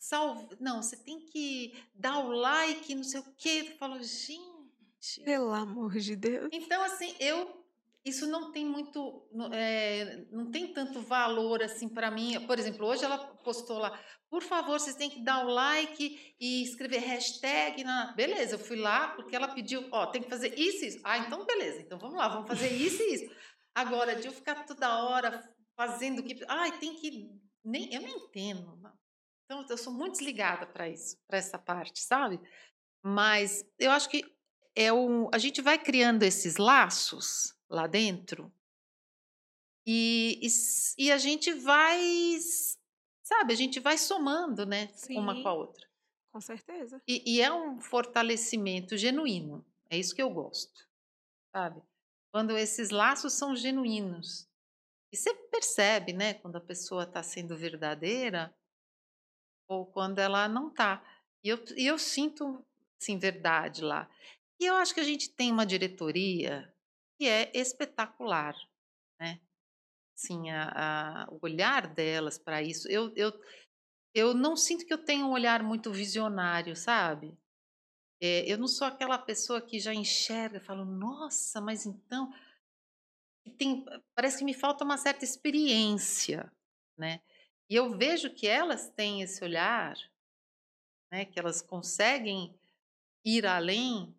[0.01, 3.67] Salve, não, você tem que dar o like, não sei o quê.
[3.69, 4.58] Eu falo, gente.
[5.01, 5.25] Gente.
[5.25, 6.49] Pelo amor de Deus.
[6.53, 7.59] Então, assim, eu
[8.05, 12.47] isso não tem muito, é, não tem tanto valor assim para mim.
[12.47, 13.99] Por exemplo, hoje ela postou lá,
[14.31, 17.85] por favor, vocês têm que dar o like e escrever hashtag.
[17.85, 18.13] Na...
[18.13, 21.01] Beleza, eu fui lá porque ela pediu, ó, tem que fazer isso e isso.
[21.05, 23.35] Ah, então beleza, então vamos lá, vamos fazer isso e isso.
[23.75, 25.43] Agora, de eu ficar toda hora
[25.77, 26.45] fazendo o que.
[26.49, 27.31] Ai, tem que.
[27.65, 28.79] Nem, eu não entendo.
[29.45, 32.39] Então, eu sou muito desligada para isso, para essa parte, sabe?
[33.03, 34.25] Mas eu acho que
[34.81, 38.53] é um, a gente vai criando esses laços lá dentro
[39.85, 41.99] e, e, e, a gente vai,
[43.25, 45.85] sabe, a gente vai somando, né, Sim, uma com a outra.
[46.31, 47.03] Com certeza.
[47.09, 49.67] E, e, é um fortalecimento genuíno.
[49.91, 50.87] É isso que eu gosto,
[51.51, 51.83] sabe?
[52.31, 54.47] Quando esses laços são genuínos.
[55.11, 58.55] E você percebe, né, quando a pessoa está sendo verdadeira
[59.67, 61.03] ou quando ela não está.
[61.43, 62.63] E eu, e eu sinto,
[62.99, 64.09] sim, verdade lá.
[64.61, 66.73] E eu acho que a gente tem uma diretoria
[67.19, 68.57] que é espetacular,
[69.21, 69.41] né?
[70.17, 72.89] Sim, a, a, o olhar delas para isso.
[72.89, 73.33] Eu, eu,
[74.13, 77.39] eu não sinto que eu tenho um olhar muito visionário, sabe?
[78.21, 82.33] É, eu não sou aquela pessoa que já enxerga fala, nossa, mas então.
[83.57, 83.85] Tem,
[84.15, 86.53] parece que me falta uma certa experiência,
[86.99, 87.21] né?
[87.71, 89.97] E eu vejo que elas têm esse olhar,
[91.13, 91.25] né?
[91.25, 92.53] Que elas conseguem
[93.25, 94.18] ir além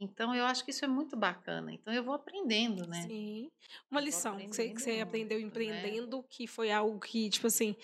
[0.00, 1.72] então, eu acho que isso é muito bacana.
[1.72, 3.02] Então, eu vou aprendendo, né?
[3.02, 3.50] Sim.
[3.90, 5.64] Uma lição que você, que você aprendeu muito, né?
[5.64, 6.24] empreendendo, né?
[6.30, 7.74] que foi algo que, tipo assim,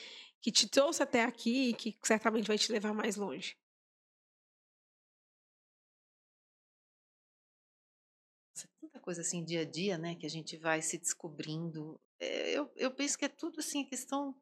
[0.40, 3.56] que te trouxe até aqui e que certamente vai te levar mais longe.
[8.80, 10.14] Tanta coisa assim, dia a dia, né?
[10.14, 12.00] Que a gente vai se descobrindo.
[12.20, 14.36] É, eu, eu penso que é tudo assim, questão.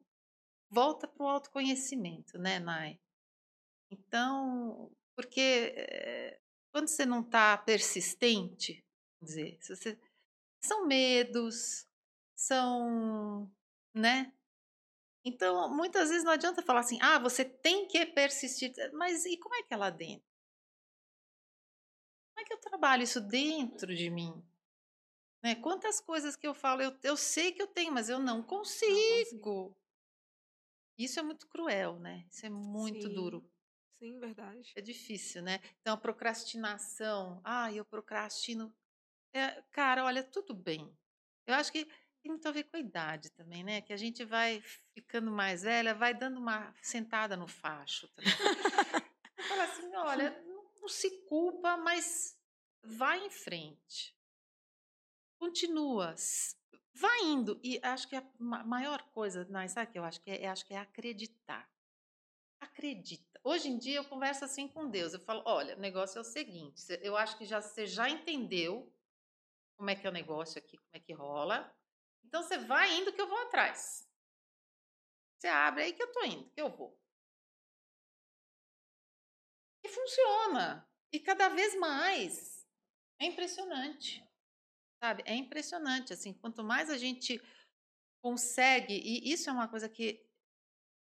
[0.68, 2.98] Volta para o autoconhecimento, né, Nai?
[3.90, 5.40] Então, porque
[5.76, 6.41] é,
[6.72, 8.82] quando você não está persistente,
[9.20, 9.98] dizer, você,
[10.64, 11.86] são medos,
[12.34, 13.50] são,
[13.94, 14.32] né?
[15.24, 19.54] Então, muitas vezes não adianta falar assim, ah, você tem que persistir, mas e como
[19.54, 20.26] é que é lá dentro?
[22.34, 24.42] Como é que eu trabalho isso dentro de mim?
[25.44, 25.54] Né?
[25.56, 28.92] Quantas coisas que eu falo, eu, eu sei que eu tenho, mas eu não consigo.
[28.92, 29.76] Não consigo.
[30.98, 32.26] Isso é muito cruel, né?
[32.30, 33.14] Isso é muito Sim.
[33.14, 33.51] duro.
[34.02, 34.72] Sim, verdade.
[34.74, 35.60] É difícil, né?
[35.80, 37.40] Então, a procrastinação.
[37.44, 38.74] Ah, eu procrastino.
[39.32, 40.92] É, cara, olha, tudo bem.
[41.46, 43.80] Eu acho que tem muito a ver com a idade também, né?
[43.80, 44.60] Que a gente vai
[44.92, 48.32] ficando mais velha, vai dando uma sentada no facho também.
[49.46, 52.36] Fala assim, olha, não, não se culpa, mas
[52.82, 54.18] vai em frente.
[55.38, 56.16] Continua.
[56.92, 57.60] Vai indo.
[57.62, 60.74] E acho que a maior coisa, não, sabe que eu acho que é, acho que
[60.74, 61.70] é acreditar.
[62.60, 65.12] Acredita hoje em dia eu converso assim com Deus.
[65.12, 68.92] Eu falo, olha, o negócio é o seguinte, eu acho que já você já entendeu
[69.76, 71.74] como é que é o negócio aqui, como é que rola.
[72.24, 74.08] Então você vai indo que eu vou atrás.
[75.38, 76.96] Você abre aí que eu tô indo, que eu vou.
[79.84, 80.88] E funciona.
[81.12, 82.64] E cada vez mais.
[83.18, 84.24] É impressionante.
[85.02, 85.24] Sabe?
[85.26, 87.40] É impressionante assim, quanto mais a gente
[88.22, 90.24] consegue, e isso é uma coisa que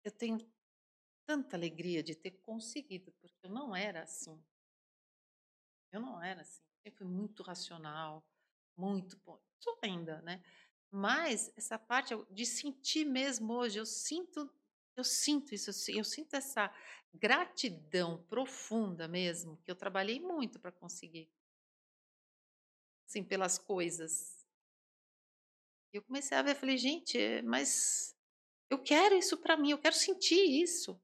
[0.05, 0.39] eu tenho
[1.29, 4.43] tanta alegria de ter conseguido, porque eu não era assim.
[5.93, 6.63] Eu não era assim.
[6.83, 8.27] Eu fui muito racional,
[8.75, 9.21] muito.
[9.61, 10.43] Sou ainda, né?
[10.91, 14.51] Mas essa parte de sentir mesmo hoje, eu sinto,
[14.97, 16.75] eu sinto isso, eu sinto essa
[17.13, 21.31] gratidão profunda mesmo, que eu trabalhei muito para conseguir.
[23.07, 24.47] Assim, pelas coisas.
[25.93, 28.17] Eu comecei a ver, falei, gente, mas
[28.71, 30.99] eu quero isso para mim, eu quero sentir isso.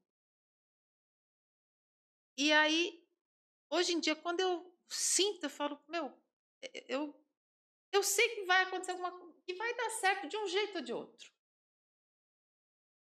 [2.37, 3.05] E aí,
[3.69, 6.13] hoje em dia, quando eu sinto, eu falo, meu,
[6.87, 7.15] eu,
[7.91, 10.83] eu sei que vai acontecer alguma coisa, que vai dar certo de um jeito ou
[10.83, 11.31] de outro.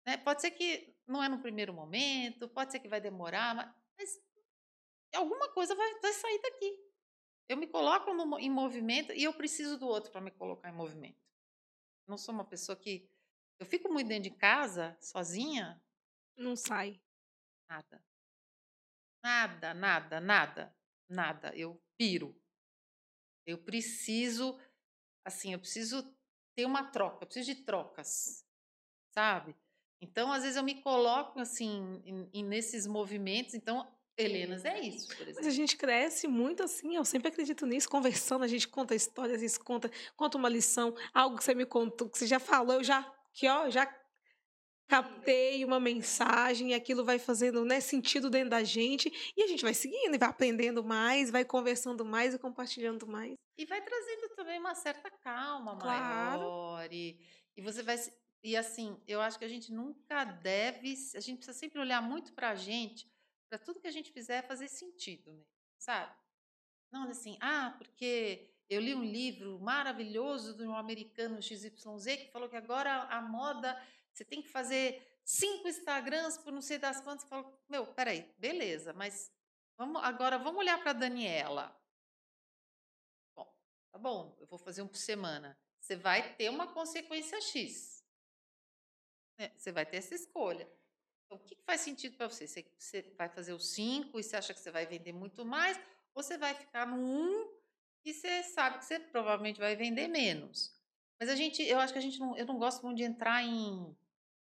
[0.06, 0.18] Né?
[0.18, 4.24] Pode ser que não é no primeiro momento, pode ser que vai demorar, mas, mas
[5.14, 6.88] alguma coisa vai, vai sair daqui.
[7.50, 10.76] Eu me coloco no, em movimento e eu preciso do outro para me colocar em
[10.76, 11.22] movimento.
[12.08, 13.10] Não sou uma pessoa que.
[13.60, 15.82] Eu fico muito dentro de casa, sozinha.
[16.38, 17.02] Não sai.
[17.70, 18.07] Nada.
[19.28, 20.76] Nada, nada, nada,
[21.10, 21.52] nada.
[21.54, 22.34] Eu piro.
[23.46, 24.58] Eu preciso,
[25.26, 26.02] assim, eu preciso
[26.56, 28.46] ter uma troca, eu preciso de trocas,
[29.14, 29.54] sabe?
[30.02, 33.54] Então, às vezes eu me coloco assim em, em, nesses movimentos.
[33.54, 33.86] Então,
[34.18, 35.36] Helenas é isso, por exemplo.
[35.36, 39.42] Mas a gente cresce muito assim, eu sempre acredito nisso, conversando, a gente conta histórias,
[39.42, 42.76] a gente conta, conta uma lição, algo que você me contou, que você já falou,
[42.76, 43.04] eu já,
[43.34, 43.86] que ó, já
[44.88, 49.64] captei uma mensagem e aquilo vai fazendo né, sentido dentro da gente e a gente
[49.64, 53.34] vai seguindo e vai aprendendo mais, vai conversando mais e compartilhando mais.
[53.58, 56.40] E vai trazendo também uma certa calma claro.
[56.40, 56.94] maior.
[56.94, 57.20] E,
[57.56, 57.98] e você vai.
[58.44, 60.94] E assim, eu acho que a gente nunca deve.
[61.16, 63.12] A gente precisa sempre olhar muito para a gente,
[63.50, 65.44] para tudo que a gente fizer fazer sentido, né?
[65.78, 66.14] sabe?
[66.92, 72.50] Não assim, ah, porque eu li um livro maravilhoso de um americano XYZ que falou
[72.50, 73.82] que agora a moda
[74.18, 77.28] você tem que fazer cinco Instagrams por não sei das quantas.
[77.30, 79.32] Fala, meu, peraí, beleza, mas
[79.78, 81.80] vamos, agora vamos olhar para a Daniela.
[83.36, 83.56] Bom,
[83.92, 85.56] tá bom, eu vou fazer um por semana.
[85.80, 88.04] Você vai ter uma consequência X.
[89.38, 89.52] Né?
[89.56, 90.68] Você vai ter essa escolha.
[91.26, 92.48] Então, o que faz sentido para você?
[92.48, 95.78] Você vai fazer os cinco e você acha que você vai vender muito mais?
[96.16, 97.56] Ou você vai ficar no um
[98.04, 100.76] e você sabe que você provavelmente vai vender menos?
[101.20, 103.44] Mas a gente, eu acho que a gente não, eu não gosto muito de entrar
[103.44, 103.96] em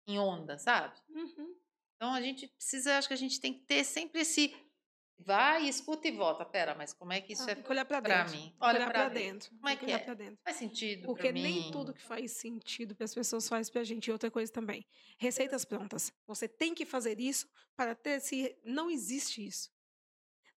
[0.08, 1.00] em onda, sabe?
[1.10, 1.56] Uhum.
[1.96, 4.54] Então a gente precisa, acho que a gente tem que ter sempre esse
[5.18, 6.46] vai, escuta e volta.
[6.46, 8.54] Pera, mas como é que isso ah, é olhar para mim?
[8.60, 9.50] Olha para dentro.
[9.50, 9.50] dentro.
[9.52, 10.16] Como é que é?
[10.16, 10.40] Dentro.
[10.44, 14.08] Faz sentido Porque nem tudo que faz sentido para as pessoas faz para a gente.
[14.08, 14.86] E outra coisa também,
[15.18, 16.12] receitas prontas.
[16.28, 19.74] Você tem que fazer isso para ter se não existe isso.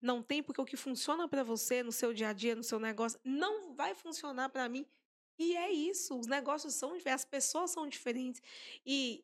[0.01, 2.79] Não tem porque o que funciona para você no seu dia a dia, no seu
[2.79, 4.85] negócio, não vai funcionar para mim.
[5.37, 8.41] E é isso, os negócios são diferentes, as pessoas são diferentes.
[8.85, 9.23] E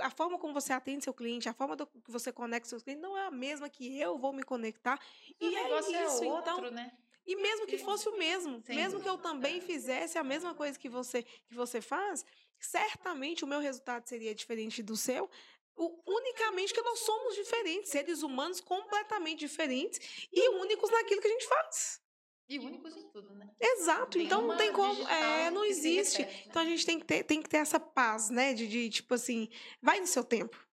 [0.00, 3.02] a forma como você atende seu cliente, a forma do, que você conecta seus clientes
[3.02, 4.98] não é a mesma que eu vou me conectar.
[5.40, 6.70] O e é, é isso, é outro, então.
[6.70, 6.92] Né?
[7.26, 9.04] E mesmo que fosse o mesmo, Sem mesmo dúvida.
[9.04, 12.24] que eu também fizesse a mesma coisa que você que você faz,
[12.58, 15.30] certamente o meu resultado seria diferente do seu.
[15.76, 21.30] O, unicamente que nós somos diferentes, seres humanos completamente diferentes e únicos naquilo que a
[21.30, 22.03] gente faz.
[22.48, 23.54] E únicos em tudo, né?
[23.58, 24.18] Exato.
[24.18, 25.08] Então não tem como.
[25.08, 26.22] É, não existe.
[26.22, 26.44] Repete, né?
[26.48, 28.52] Então a gente tem que, ter, tem que ter essa paz, né?
[28.52, 29.48] De, de, tipo assim,
[29.80, 30.66] vai no seu tempo.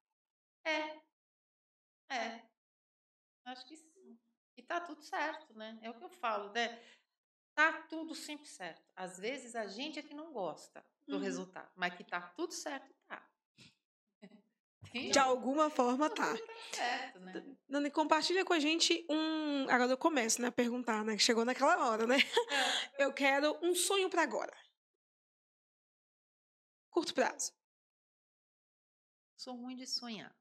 [0.65, 0.99] É.
[2.09, 2.45] É.
[3.45, 4.19] Acho que sim.
[4.57, 5.79] E tá tudo certo, né?
[5.81, 6.81] É o que eu falo, né?
[7.55, 8.91] Tá tudo sempre certo.
[8.95, 11.21] Às vezes a gente é que não gosta do uhum.
[11.21, 13.30] resultado, mas que tá tudo certo, tá.
[14.93, 16.35] De alguma forma tá.
[16.73, 17.57] Certo, né?
[17.67, 19.69] Nani, compartilha com a gente um.
[19.69, 20.49] Agora eu começo, né?
[20.49, 21.17] A perguntar, né?
[21.17, 22.17] Chegou naquela hora, né?
[22.97, 23.05] É.
[23.05, 24.55] Eu quero um sonho para agora.
[26.89, 27.53] Curto prazo.
[29.37, 30.35] Sou ruim de sonhar.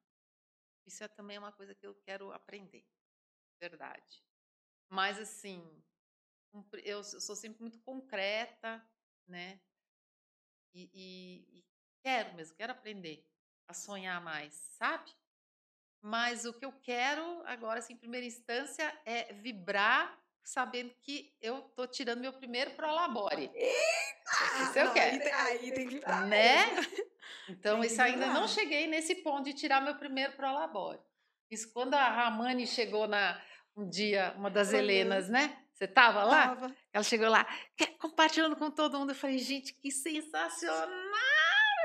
[0.85, 2.85] Isso é também uma coisa que eu quero aprender.
[3.61, 4.25] Verdade.
[4.89, 5.63] Mas assim,
[6.83, 8.85] eu sou sempre muito concreta,
[9.29, 9.61] né?
[10.75, 11.65] E, e, e
[12.03, 13.30] quero mesmo, quero aprender
[13.71, 15.11] a sonhar mais, sabe?
[16.03, 21.63] Mas o que eu quero agora, assim, em primeira instância, é vibrar sabendo que eu
[21.77, 23.51] tô tirando meu primeiro prolabore.
[23.55, 24.63] Eita!
[24.63, 25.37] Isso eu não, quero.
[25.37, 26.27] Aí tem, que vibrar.
[26.27, 26.67] Né?
[27.49, 30.99] Então, isso ainda não cheguei nesse ponto de tirar meu primeiro prolabore.
[31.51, 33.41] Isso quando a Ramani chegou na
[33.77, 35.57] um dia, uma das Helenas, né?
[35.73, 36.49] Você tava lá?
[36.49, 36.77] Tava.
[36.93, 37.47] Ela chegou lá,
[37.99, 39.11] compartilhando com todo mundo.
[39.11, 40.89] Eu falei, gente, que sensacional!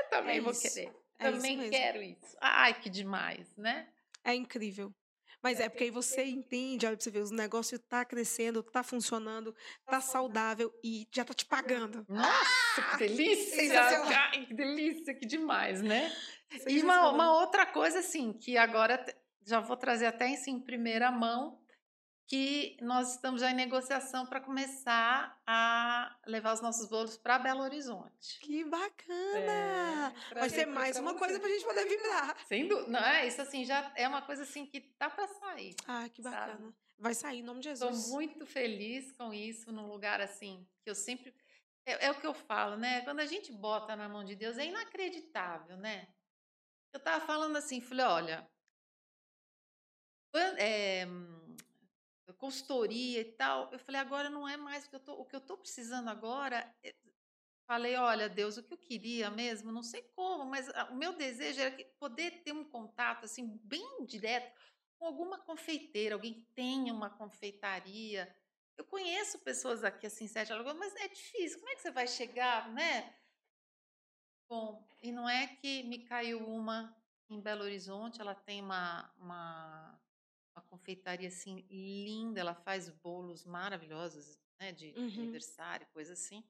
[0.04, 0.92] Eu também é vou querer.
[1.20, 2.38] É Também quero isso.
[2.42, 3.88] Ai, que demais, né?
[4.24, 4.94] É incrível.
[5.42, 8.82] Mas é porque aí você entende, olha pra você ver, o negócio tá crescendo, tá
[8.82, 9.56] funcionando,
[9.86, 12.04] tá saudável e já tá te pagando.
[12.10, 14.02] Nossa, que delícia!
[14.08, 16.12] Ai, que delícia, que demais, né?
[16.68, 19.06] E uma, uma outra coisa, assim, que agora
[19.46, 21.60] já vou trazer até em primeira mão,
[22.28, 27.62] que nós estamos já em negociação para começar a levar os nossos bolos para Belo
[27.62, 28.40] Horizonte.
[28.40, 30.14] Que bacana!
[30.32, 32.36] É, Vai ser mais uma coisa para a gente poder vibrar.
[32.48, 32.90] Sem dúvida.
[32.90, 35.76] Não, é, isso assim, já é uma coisa assim que tá para sair.
[35.88, 36.54] Ah, que bacana.
[36.54, 36.74] Sabe?
[36.98, 37.96] Vai sair em nome de Jesus.
[37.96, 41.34] Estou muito feliz com isso, num lugar assim, que eu sempre...
[41.86, 43.02] É, é o que eu falo, né?
[43.02, 46.08] Quando a gente bota na mão de Deus, é inacreditável, né?
[46.92, 48.50] Eu estava falando assim, falei, olha...
[50.58, 51.08] É,
[52.34, 53.72] consultoria e tal.
[53.72, 56.10] Eu falei, agora não é mais o que eu tô, o que eu tô precisando
[56.10, 56.74] agora.
[56.84, 56.94] É...
[57.68, 61.60] Falei, olha, Deus, o que eu queria mesmo, não sei como, mas o meu desejo
[61.62, 64.54] era poder ter um contato assim bem direto
[65.00, 68.34] com alguma confeiteira, alguém que tenha uma confeitaria.
[68.78, 71.58] Eu conheço pessoas aqui assim, Sete Alagoas, mas é difícil.
[71.60, 73.16] Como é que você vai chegar, né?
[74.48, 76.96] Bom, e não é que me caiu uma
[77.30, 80.00] em Belo Horizonte, ela tem uma, uma
[80.56, 85.06] uma confeitaria assim linda, ela faz bolos maravilhosos, né, de uhum.
[85.06, 86.44] aniversário, coisa assim.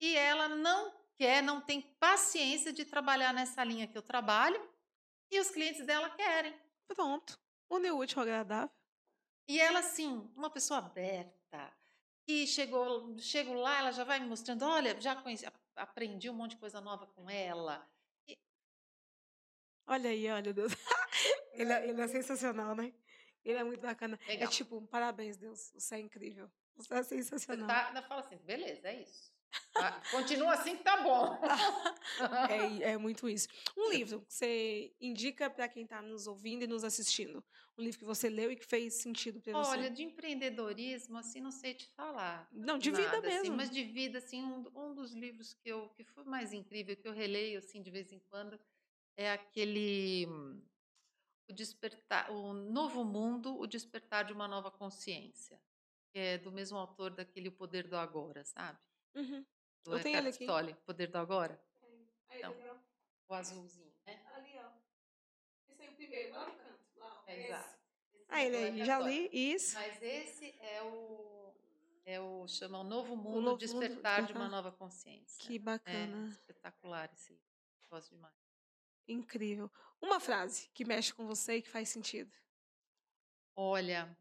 [0.00, 4.60] E ela não quer, não tem paciência de trabalhar nessa linha que eu trabalho,
[5.30, 6.58] e os clientes dela querem.
[6.88, 7.38] Pronto.
[7.68, 8.74] Unir útil ao agradável.
[9.46, 11.72] E ela, assim, uma pessoa aberta,
[12.26, 15.46] que chegou, chego lá, ela já vai me mostrando, olha, já conheci,
[15.76, 17.88] aprendi um monte de coisa nova com ela.
[19.90, 20.72] Olha aí, olha, Deus.
[21.52, 22.92] ele, é, ele é sensacional, né?
[23.44, 24.16] Ele é muito bacana.
[24.28, 24.48] É Legal.
[24.48, 25.72] tipo, parabéns, Deus.
[25.74, 26.48] Você é incrível.
[26.76, 27.66] Você é Você sensacional.
[27.66, 29.32] tá, ainda fala assim, beleza, é isso.
[29.74, 31.36] Ah, Continua assim que tá bom.
[32.82, 33.48] É, é muito isso.
[33.76, 37.42] Um livro que você indica para quem está nos ouvindo e nos assistindo.
[37.76, 39.70] Um livro que você leu e que fez sentido para você.
[39.70, 42.48] Olha, de empreendedorismo, assim, não sei te falar.
[42.52, 43.56] Não, de vida nada, assim, mesmo.
[43.56, 47.08] mas de vida, assim, um, um dos livros que eu que foi mais incrível, que
[47.08, 48.56] eu releio, assim, de vez em quando,
[49.20, 50.26] é aquele
[51.48, 55.60] o despertar, o Novo Mundo, o despertar de uma nova consciência,
[56.10, 58.78] que é do mesmo autor daquele O Poder do Agora, sabe?
[59.14, 59.44] Uhum.
[59.84, 60.46] Do Eu tenho ele aqui.
[60.46, 61.60] Tolle, Poder do Agora,
[62.28, 62.52] Aí, Então.
[62.52, 62.78] legal.
[63.28, 64.22] o azulzinho, né?
[64.34, 64.70] Ali, ó.
[65.68, 66.80] Esse aí é o primeiro, lá no canto.
[66.96, 67.24] Lá.
[67.26, 67.78] É, exato.
[68.28, 69.28] Ah, ele é aí, Eckhart já Tolle.
[69.28, 69.74] li isso.
[69.74, 71.52] Mas esse é o
[72.06, 75.38] é o chama o Novo Mundo, Novo Mundo, Despertar de uma nova consciência.
[75.44, 76.28] Que É bacana.
[76.28, 77.38] espetacular esse.
[77.90, 78.39] Gosto demais.
[79.08, 79.70] Incrível.
[80.00, 82.32] Uma frase que mexe com você e que faz sentido.
[83.56, 84.16] Olha,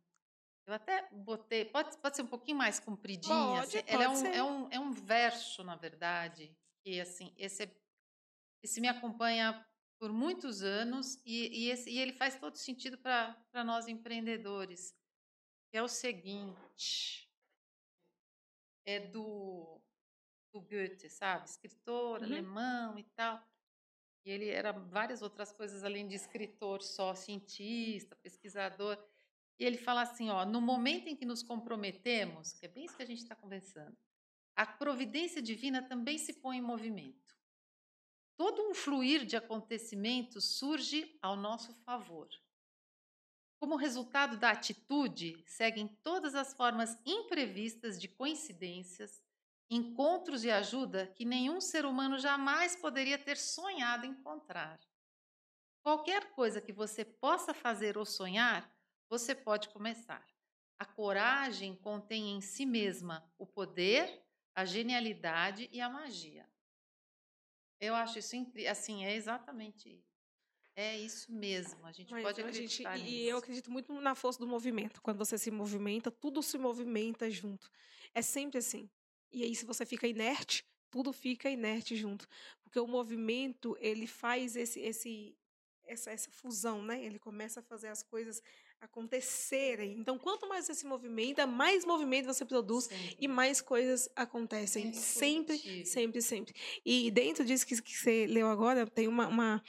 [0.65, 4.43] eu até botei, pode, pode ser um pouquinho mais compridinha, Pode, assim, é um, é,
[4.43, 7.75] um, é um verso, na verdade, que assim, esse, é-
[8.61, 9.65] esse me acompanha
[9.97, 14.95] por muitos anos e, e, esse- e ele faz todo sentido para nós empreendedores.
[15.71, 17.29] É o seguinte,
[18.85, 19.81] é do,
[20.53, 21.45] do Goethe, sabe?
[21.45, 22.25] Escritor Uhum.
[22.25, 23.48] alemão e tal.
[24.29, 28.97] Ele era várias outras coisas além de escritor, só cientista, pesquisador.
[29.59, 32.95] E ele fala assim, ó, no momento em que nos comprometemos, que é bem isso
[32.95, 33.97] que a gente está conversando,
[34.55, 37.37] a providência divina também se põe em movimento.
[38.37, 42.29] Todo um fluir de acontecimentos surge ao nosso favor.
[43.59, 49.21] Como resultado da atitude, seguem todas as formas imprevistas de coincidências,
[49.69, 54.79] encontros e ajuda que nenhum ser humano jamais poderia ter sonhado encontrar.
[55.81, 58.71] Qualquer coisa que você possa fazer ou sonhar,
[59.07, 60.25] você pode começar.
[60.77, 64.23] A coragem contém em si mesma o poder,
[64.55, 66.49] a genialidade e a magia.
[67.79, 68.71] Eu acho isso incrível.
[68.71, 70.09] Assim, é exatamente isso.
[70.75, 71.85] É isso mesmo.
[71.85, 73.13] A gente Mas pode gente, acreditar e nisso.
[73.13, 75.01] e eu acredito muito na força do movimento.
[75.01, 77.69] Quando você se movimenta, tudo se movimenta junto.
[78.13, 78.89] É sempre assim.
[79.31, 82.27] E aí, se você fica inerte, tudo fica inerte junto.
[82.63, 85.35] Porque o movimento, ele faz esse, esse,
[85.85, 87.03] essa, essa fusão, né?
[87.03, 88.41] Ele começa a fazer as coisas
[88.81, 89.97] acontecerem.
[89.99, 93.17] Então, quanto mais você se movimenta, mais movimento você produz Sempre.
[93.19, 94.93] e mais coisas acontecem.
[94.93, 95.85] Sempre Sempre, positivo.
[95.85, 96.53] sempre, sempre.
[96.85, 99.27] E dentro disso que, que você leu agora, tem uma.
[99.27, 99.63] uma-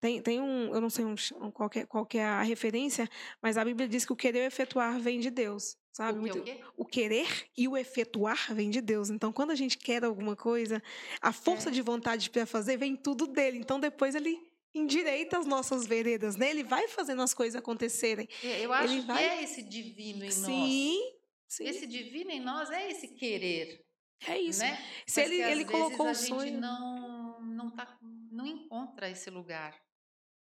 [0.00, 0.74] tem, tem um.
[0.74, 1.14] Eu não sei um,
[1.50, 3.08] qual, é, qual é a referência,
[3.40, 5.76] mas a Bíblia diz que o querer efetuar vem de Deus.
[5.96, 6.18] Sabe?
[6.18, 6.60] O que, Muito- o quê?
[6.76, 9.10] o querer e o efetuar vem de Deus.
[9.10, 10.82] Então, quando a gente quer alguma coisa,
[11.22, 11.72] a força É.
[11.72, 13.58] de vontade para fazer vem tudo dele.
[13.58, 14.36] Então, depois ele
[14.74, 16.50] endireita as nossas veredas, né?
[16.50, 18.28] Ele vai fazendo as coisas acontecerem.
[18.42, 21.22] É, Eu acho Ele que vai- é esse divino em Sim, nós.
[21.46, 21.64] sim.
[21.64, 23.86] Esse divino em nós é esse querer,
[24.26, 24.58] é isso.
[24.58, 24.76] né?
[25.06, 26.60] Se Mas ele, ele colocou a o gente sonho.
[26.60, 27.96] não não tá
[28.32, 29.80] não encontra esse lugar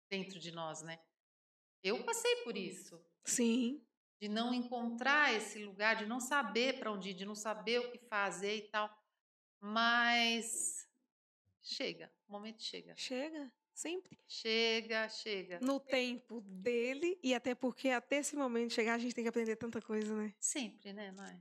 [0.09, 0.97] dentro de nós, né?
[1.83, 3.79] Eu passei por isso, Sim.
[4.19, 7.91] De não encontrar esse lugar, de não saber para onde ir, de não saber o
[7.91, 8.89] que fazer e tal.
[9.59, 10.87] Mas
[11.61, 12.93] chega, o momento chega.
[12.95, 14.17] Chega, sempre.
[14.27, 15.59] Chega, chega.
[15.61, 19.55] No tempo dele, e até porque até esse momento chegar, a gente tem que aprender
[19.55, 20.33] tanta coisa, né?
[20.39, 21.39] Sempre, né, não é?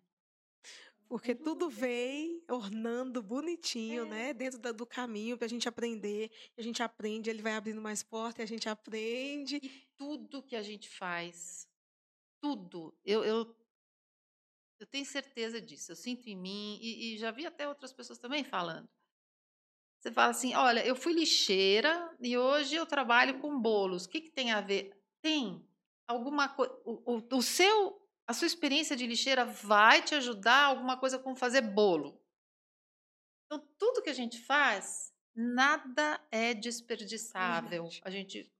[1.08, 4.08] Porque tudo vem ornando bonitinho, É.
[4.08, 4.34] né?
[4.34, 6.32] Dentro da- do caminho pra gente aprender.
[6.58, 9.60] A gente aprende, ele vai abrindo mais portas, e a gente aprende.
[9.62, 11.68] E tudo que a gente faz,
[12.46, 13.56] tudo, eu, eu,
[14.78, 18.18] eu tenho certeza disso, eu sinto em mim, e, e já vi até outras pessoas
[18.18, 18.88] também falando.
[19.98, 24.04] Você fala assim: olha, eu fui lixeira e hoje eu trabalho com bolos.
[24.04, 24.96] O que, que tem a ver?
[25.20, 25.66] Tem
[26.06, 26.72] alguma coisa.
[26.84, 31.34] O, o, o seu, a sua experiência de lixeira vai te ajudar alguma coisa como
[31.34, 32.22] fazer bolo.
[33.46, 37.84] Então, tudo que a gente faz, nada é desperdiçável.
[37.84, 38.00] Verdade.
[38.04, 38.52] A gente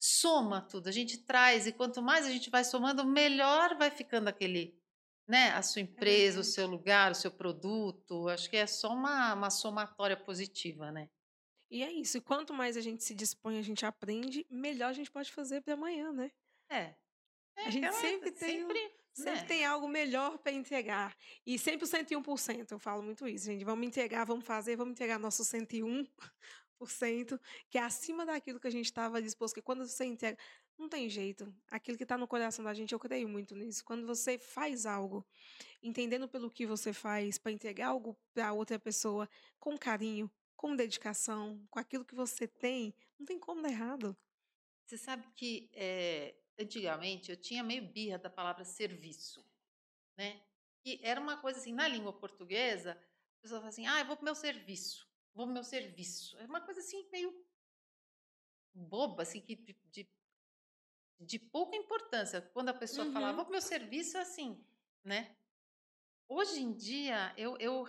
[0.00, 4.28] soma tudo, a gente traz, e quanto mais a gente vai somando, melhor vai ficando
[4.28, 4.78] aquele,
[5.26, 5.50] né?
[5.50, 6.54] A sua empresa, o verdade.
[6.54, 8.28] seu lugar, o seu produto.
[8.28, 11.08] Acho que é só uma, uma somatória positiva, né?
[11.70, 12.16] E é isso.
[12.16, 15.60] E quanto mais a gente se dispõe, a gente aprende, melhor a gente pode fazer
[15.60, 16.30] para amanhã, né?
[16.70, 16.94] É.
[17.56, 19.46] É A gente sempre tem um- sempre, Sempre né?
[19.46, 21.16] tem algo melhor para entregar.
[21.44, 23.64] E sempre o 101%, eu falo muito isso, gente.
[23.64, 26.08] Vamos entregar, vamos fazer, vamos entregar nosso 101%,
[27.68, 29.54] que é acima daquilo que a gente estava disposto.
[29.54, 30.38] Que quando você entrega,
[30.78, 31.52] não tem jeito.
[31.70, 33.84] Aquilo que está no coração da gente, eu creio muito nisso.
[33.84, 35.26] Quando você faz algo,
[35.82, 39.28] entendendo pelo que você faz, para entregar algo para outra pessoa
[39.58, 44.16] com carinho, com dedicação, com aquilo que você tem, não tem como dar errado.
[44.84, 49.44] Você sabe que eh, antigamente eu tinha meio birra da palavra serviço,
[50.16, 50.40] né?
[50.84, 54.16] E era uma coisa assim, na língua portuguesa, a pessoa fala assim, ah, eu vou
[54.16, 56.38] pro meu serviço, vou meu serviço.
[56.38, 57.46] É uma coisa assim meio
[58.74, 60.08] boba, assim, que de, de,
[61.20, 62.40] de pouca importância.
[62.40, 63.12] Quando a pessoa uhum.
[63.12, 64.64] fala, vou pro meu serviço, é assim,
[65.04, 65.36] né?
[66.28, 67.86] Hoje em dia, eu, eu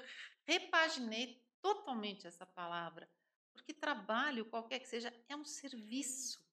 [0.47, 3.09] repaginei totalmente essa palavra,
[3.53, 6.43] porque trabalho, qualquer que seja, é um serviço.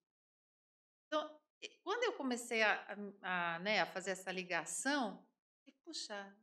[1.06, 1.40] Então,
[1.82, 5.24] quando eu comecei a, a, a, né, a fazer essa ligação,
[5.64, 6.36] eu, puxa,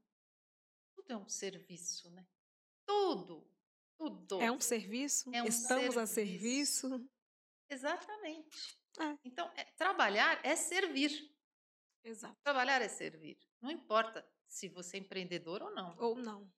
[0.95, 2.25] tudo é um serviço, né?
[2.85, 3.45] Tudo,
[4.09, 4.41] tudo.
[4.41, 5.29] É um serviço?
[5.33, 5.99] É um Estamos serviço.
[5.99, 7.09] a serviço?
[7.69, 8.77] Exatamente.
[8.99, 9.17] É.
[9.23, 11.31] Então, é, trabalhar é servir.
[12.03, 12.35] Exato.
[12.43, 13.37] Trabalhar é servir.
[13.61, 15.95] Não importa se você é empreendedor ou não.
[15.97, 16.51] Ou não.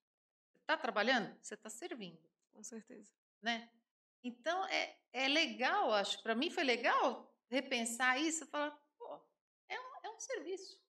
[0.61, 1.35] Está trabalhando?
[1.41, 2.19] Você está servindo.
[2.51, 3.11] Com certeza.
[3.41, 3.69] Né?
[4.23, 6.21] Então, é, é legal, acho.
[6.23, 9.21] Para mim foi legal repensar isso e falar, pô,
[9.69, 10.81] é um, é um serviço.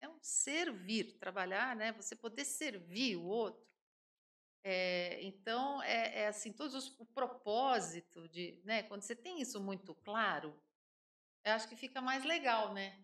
[0.00, 1.92] É um servir, trabalhar, né?
[1.92, 3.64] Você poder servir o outro.
[4.66, 8.82] É, então, é, é, assim, todos os, o propósito de, né?
[8.82, 10.58] Quando você tem isso muito claro,
[11.44, 12.98] eu acho que fica mais legal, né?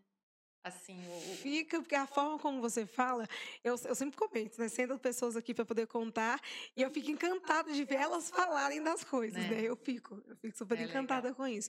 [0.65, 1.37] Assim, o...
[1.37, 3.27] Fica, porque a forma como você fala,
[3.63, 4.69] eu, eu sempre comento, né?
[4.69, 6.41] Sendo pessoas aqui para poder contar,
[6.75, 9.57] e eu fico encantada de ver elas falarem das coisas, né?
[9.57, 9.63] né?
[9.63, 11.37] Eu fico, eu fico super é encantada legal.
[11.37, 11.69] com isso.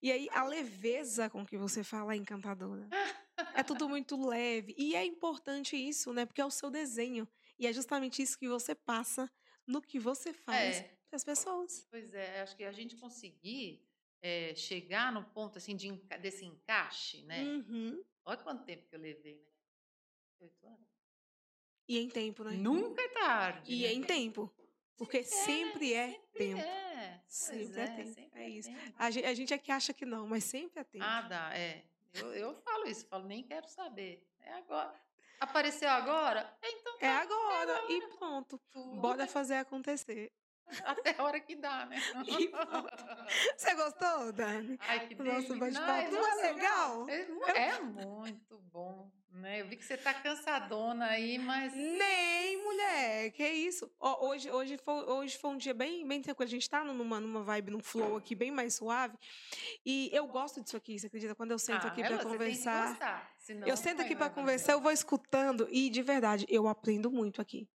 [0.00, 2.88] E aí, a leveza com que você fala é encantadora.
[3.52, 4.76] é tudo muito leve.
[4.78, 6.24] E é importante isso, né?
[6.24, 7.28] Porque é o seu desenho.
[7.58, 9.30] E é justamente isso que você passa
[9.66, 10.82] no que você faz é.
[11.08, 11.86] para as pessoas.
[11.90, 13.82] Pois é, acho que a gente conseguir
[14.20, 15.90] é, chegar no ponto assim de,
[16.20, 17.42] desse encaixe, né?
[17.42, 18.04] Uhum.
[18.24, 19.52] Olha quanto tempo que eu levei, né?
[20.40, 20.94] Oito anos.
[21.86, 22.52] E em tempo, né?
[22.52, 23.72] Nunca é tarde.
[23.72, 23.92] E né?
[23.92, 24.52] em tempo.
[24.96, 26.60] Porque sempre é, sempre tempo.
[26.60, 27.22] É.
[27.26, 28.14] Sempre é, é tempo.
[28.14, 28.68] Sempre é, isso.
[28.68, 28.94] Tempo.
[28.96, 31.04] A, gente, a gente é que acha que não, mas sempre é tempo.
[31.04, 31.84] Ah, dá, é.
[32.14, 34.24] Eu, eu falo isso, falo, nem quero saber.
[34.40, 34.94] É agora.
[35.40, 36.56] Apareceu agora?
[36.62, 37.13] Então tá, é
[37.72, 37.92] É.
[37.92, 38.60] E pronto.
[39.00, 40.32] Bora fazer acontecer.
[40.84, 42.00] Até a hora que dá, né?
[43.56, 44.78] Você gostou, Dani?
[44.80, 46.12] Ai, que Nosso bate-papo.
[46.12, 47.08] Não, é legal?
[47.08, 49.10] É, é, muito bom.
[49.30, 49.62] Né?
[49.62, 51.74] Eu vi que você tá cansadona aí, mas.
[51.74, 53.32] Nem, mulher!
[53.32, 53.90] Que isso?
[53.98, 56.46] Hoje, hoje, foi, hoje foi um dia bem, bem tranquilo.
[56.46, 59.18] A gente tá numa, numa vibe, num flow aqui, bem mais suave.
[59.84, 61.34] E eu gosto disso aqui, você acredita?
[61.34, 63.33] Quando eu sento ah, aqui para conversar.
[63.44, 67.42] Senão, eu sento aqui para conversar, eu vou escutando e, de verdade, eu aprendo muito
[67.42, 67.68] aqui.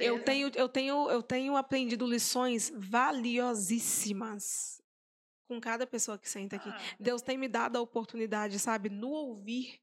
[0.00, 4.82] Eu tenho, eu tenho, eu tenho aprendido lições valiosíssimas
[5.46, 6.68] com cada pessoa que senta aqui.
[6.68, 6.96] Ah.
[6.98, 9.80] Deus tem me dado a oportunidade, sabe, no ouvir,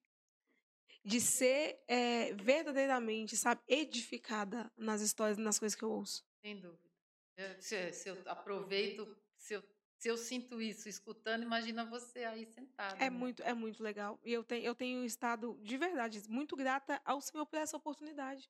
[1.05, 6.25] de ser é, verdadeiramente, sabe, edificada nas histórias, nas coisas que eu ouço.
[6.41, 6.91] Sem dúvida.
[7.37, 9.63] Eu, se, se, eu aproveito, se eu,
[10.01, 12.95] se eu sinto isso escutando, imagina você aí sentada.
[12.95, 13.09] É né?
[13.11, 14.19] muito, é muito legal.
[14.23, 18.49] E eu tenho, eu tenho estado de verdade muito grata ao Senhor por essa oportunidade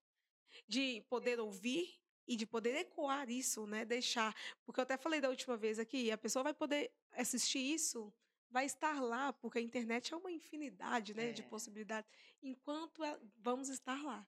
[0.65, 1.93] de poder ouvir
[2.25, 3.83] e de poder ecoar isso, né?
[3.83, 4.33] Deixar.
[4.63, 8.13] Porque eu até falei da última vez aqui, a pessoa vai poder assistir isso,
[8.49, 11.33] vai estar lá, porque a internet é uma infinidade né, é.
[11.33, 12.09] de possibilidades,
[12.41, 14.25] enquanto é, vamos estar lá.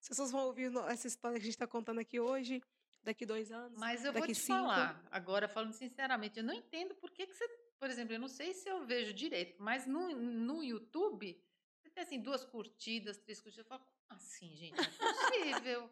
[0.00, 2.62] As pessoas vão ouvir essa história que a gente está contando aqui hoje,
[3.06, 3.78] daqui dois anos.
[3.78, 4.58] Mas eu vou te cinco.
[4.58, 8.28] falar, agora falando sinceramente, eu não entendo por que, que você, por exemplo, eu não
[8.28, 11.40] sei se eu vejo direito, mas no, no YouTube,
[11.80, 15.90] você tem assim, duas curtidas, três curtidas, eu falo, assim, gente, não é possível.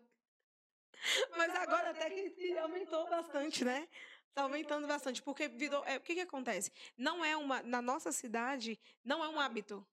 [1.37, 3.87] Mas agora até que aumentou bastante, né?
[4.29, 5.85] Está aumentando bastante, porque virou.
[5.85, 6.73] É, o que, que acontece?
[6.97, 7.63] Não é uma.
[7.63, 9.87] Na nossa cidade, não é um hábito.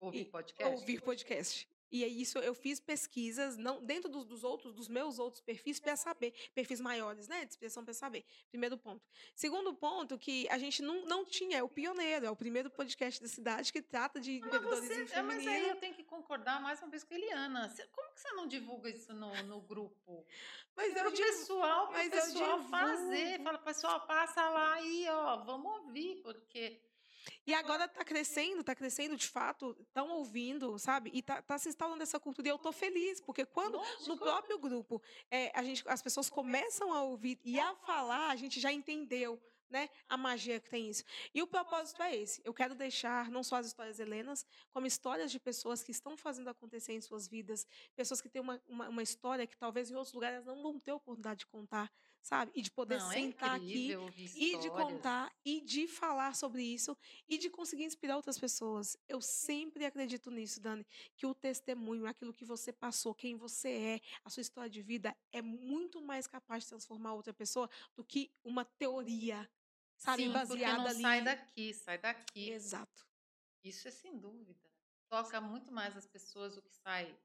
[0.00, 0.74] Ouvir podcast?
[0.74, 1.68] Ouvir podcast.
[1.94, 5.78] E é isso, eu fiz pesquisas não dentro dos, dos outros, dos meus outros perfis
[5.78, 8.24] para saber, perfis maiores, né, de expressão para saber.
[8.50, 9.00] Primeiro ponto.
[9.32, 13.22] Segundo ponto, que a gente não, não tinha, é o pioneiro, é o primeiro podcast
[13.22, 15.44] da cidade que trata de empreendedorismo feminino.
[15.44, 17.72] Mas aí eu tenho que concordar mais uma vez com a Eliana.
[17.92, 20.26] Como que você não divulga isso no, no grupo?
[20.74, 25.72] Mas eu o pessoal, mas o pessoal fazer, fala, pessoal, passa lá e ó, vamos
[25.78, 26.80] ouvir, porque
[27.46, 31.10] e agora está crescendo, está crescendo de fato, estão ouvindo, sabe?
[31.12, 32.48] E está tá se instalando essa cultura.
[32.48, 34.08] E eu estou feliz, porque quando Lógico.
[34.08, 38.36] no próprio grupo é, a gente, as pessoas começam a ouvir e a falar, a
[38.36, 39.40] gente já entendeu.
[39.70, 41.02] Né, a magia que tem isso.
[41.34, 42.40] E o propósito é esse.
[42.44, 46.48] Eu quero deixar não só as histórias helenas, como histórias de pessoas que estão fazendo
[46.48, 47.66] acontecer em suas vidas,
[47.96, 50.92] pessoas que têm uma, uma, uma história que talvez em outros lugares não vão ter
[50.92, 51.90] oportunidade de contar
[52.24, 52.50] sabe?
[52.54, 53.92] E de poder Não, é sentar é aqui
[54.34, 56.96] e de contar e de falar sobre isso
[57.28, 58.96] e de conseguir inspirar outras pessoas.
[59.06, 60.86] Eu sempre acredito nisso, Dani,
[61.16, 65.14] que o testemunho, aquilo que você passou, quem você é, a sua história de vida
[65.32, 69.48] é muito mais capaz de transformar outra pessoa do que uma teoria
[69.96, 71.00] sabe, Sim, porque baseada não ali.
[71.02, 72.50] sai daqui, sai daqui.
[72.50, 73.06] Exato.
[73.62, 74.54] Isso é sem dúvida.
[75.08, 77.16] Toca muito mais as pessoas o que sai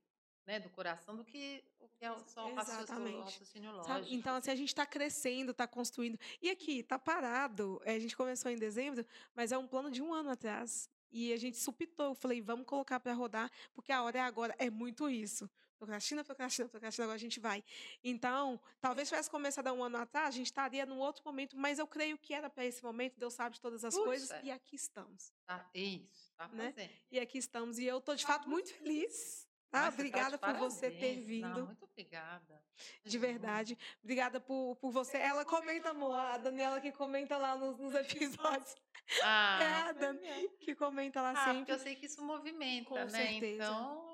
[0.45, 3.23] né, do coração do que o que é só o raciocínio, o Exatamente.
[3.23, 3.87] raciocínio Sabe?
[3.99, 4.13] lógico.
[4.15, 6.17] Então, assim, a gente está crescendo, está construindo.
[6.41, 7.79] E aqui, tá parado.
[7.85, 9.05] eh, A gente começou em dezembro,
[9.35, 10.89] mas é um plano de um ano atrás.
[11.11, 12.07] E a gente supitou.
[12.07, 14.55] Eu falei, vamos colocar para rodar, porque a hora é agora.
[14.57, 15.49] É muito isso.
[15.79, 17.63] Procrastina, procrastina, procrastina, agora a gente vai.
[18.03, 21.79] Então, talvez tivesse começado há um ano atrás, a gente estaria num outro momento, mas
[21.79, 24.05] eu creio que era para esse momento, Deus sabe de todas as Puxa.
[24.05, 25.33] coisas, e aqui estamos.
[25.47, 26.71] Tá, é isso, tá Né?
[26.73, 26.91] fazendo.
[27.11, 27.79] E aqui estamos.
[27.79, 29.47] E eu tô, de fato, muito feliz.
[29.71, 29.81] Tá?
[29.83, 31.47] você tá Obrigada por você ter vindo.
[31.47, 32.59] Não, muito obrigada.
[33.03, 33.77] De verdade.
[34.03, 35.17] Obrigada por, por você.
[35.17, 37.93] Ela comenta, amor, a Daniela que comenta lá nos, nos
[38.57, 38.75] episódios.
[39.21, 41.73] É Ah, a Dani que comenta lá ah, porque sempre.
[41.73, 43.09] eu sei que isso movimenta, Com né?
[43.09, 43.63] certeza.
[43.63, 44.08] Então,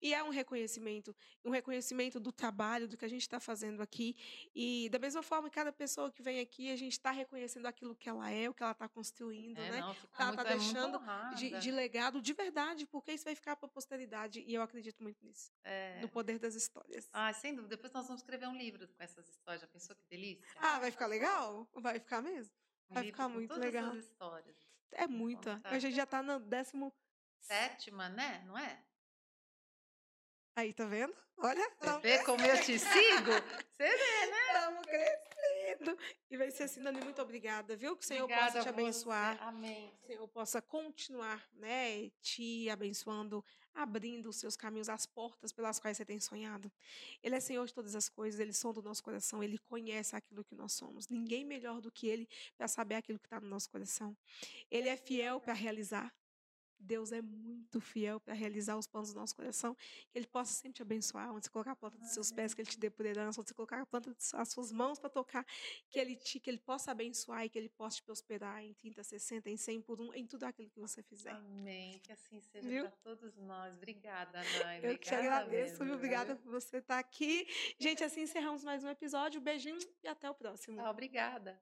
[0.00, 4.16] E é um reconhecimento, um reconhecimento do trabalho, do que a gente está fazendo aqui.
[4.54, 8.08] E da mesma forma, cada pessoa que vem aqui, a gente está reconhecendo aquilo que
[8.08, 9.80] ela é, o que ela está construindo, é, né?
[9.80, 11.00] não, fico Ela muito, tá é deixando.
[11.36, 14.40] De, de legado de verdade, porque isso vai ficar para a posteridade.
[14.46, 15.52] E eu acredito muito nisso.
[15.62, 16.00] É.
[16.00, 17.08] No poder das histórias.
[17.12, 17.76] Ah, sem dúvida.
[17.76, 19.60] Depois nós vamos escrever um livro com essas histórias.
[19.60, 20.44] Já pensou que delícia?
[20.56, 21.68] Ah, vai ficar legal?
[21.74, 22.54] Vai ficar mesmo?
[22.90, 23.94] Um vai ficar muito todas legal.
[24.92, 25.60] É muita.
[25.64, 26.92] A gente já tá no décimo.
[27.40, 28.42] Sétima, né?
[28.46, 28.82] Não é?
[30.56, 31.14] Aí, tá vendo?
[31.38, 33.32] Olha, Você estamos vê como eu te sigo?
[33.72, 33.88] Você vê,
[35.74, 35.98] crescendo.
[36.30, 37.96] E vai ser assim, Dani, muito obrigada, viu?
[37.96, 39.42] Que o Senhor Obrigada possa te abençoar.
[39.42, 39.92] Amém.
[39.98, 42.10] Que o Senhor possa continuar, né?
[42.20, 43.44] Te abençoando,
[43.74, 46.70] abrindo os seus caminhos, as portas pelas quais você tem sonhado.
[47.22, 50.44] Ele é Senhor de todas as coisas, Ele sonda o nosso coração, Ele conhece aquilo
[50.44, 51.08] que nós somos.
[51.08, 54.16] Ninguém melhor do que Ele para saber aquilo que está no nosso coração.
[54.70, 56.12] Ele é fiel para realizar.
[56.84, 59.74] Deus é muito fiel para realizar os planos do nosso coração.
[60.10, 62.60] Que Ele possa sempre te abençoar, onde você colocar a planta dos seus pés, que
[62.60, 65.44] Ele te dê por herança, onde você colocar a planta das suas mãos para tocar,
[65.88, 69.02] que Ele te, que Ele possa abençoar e que Ele possa te prosperar em 30,
[69.02, 71.30] 60, em 100 por um, em tudo aquilo que você fizer.
[71.30, 71.98] Amém.
[72.00, 73.74] Que assim seja para todos nós.
[73.74, 74.80] Obrigada, Nai.
[74.82, 75.94] Eu que te agradeço, mesmo?
[75.94, 77.46] Obrigada por você estar aqui.
[77.78, 79.40] Gente, assim encerramos mais um episódio.
[79.40, 80.80] Beijinho e até o próximo.
[80.80, 81.60] Ah, Obrigada.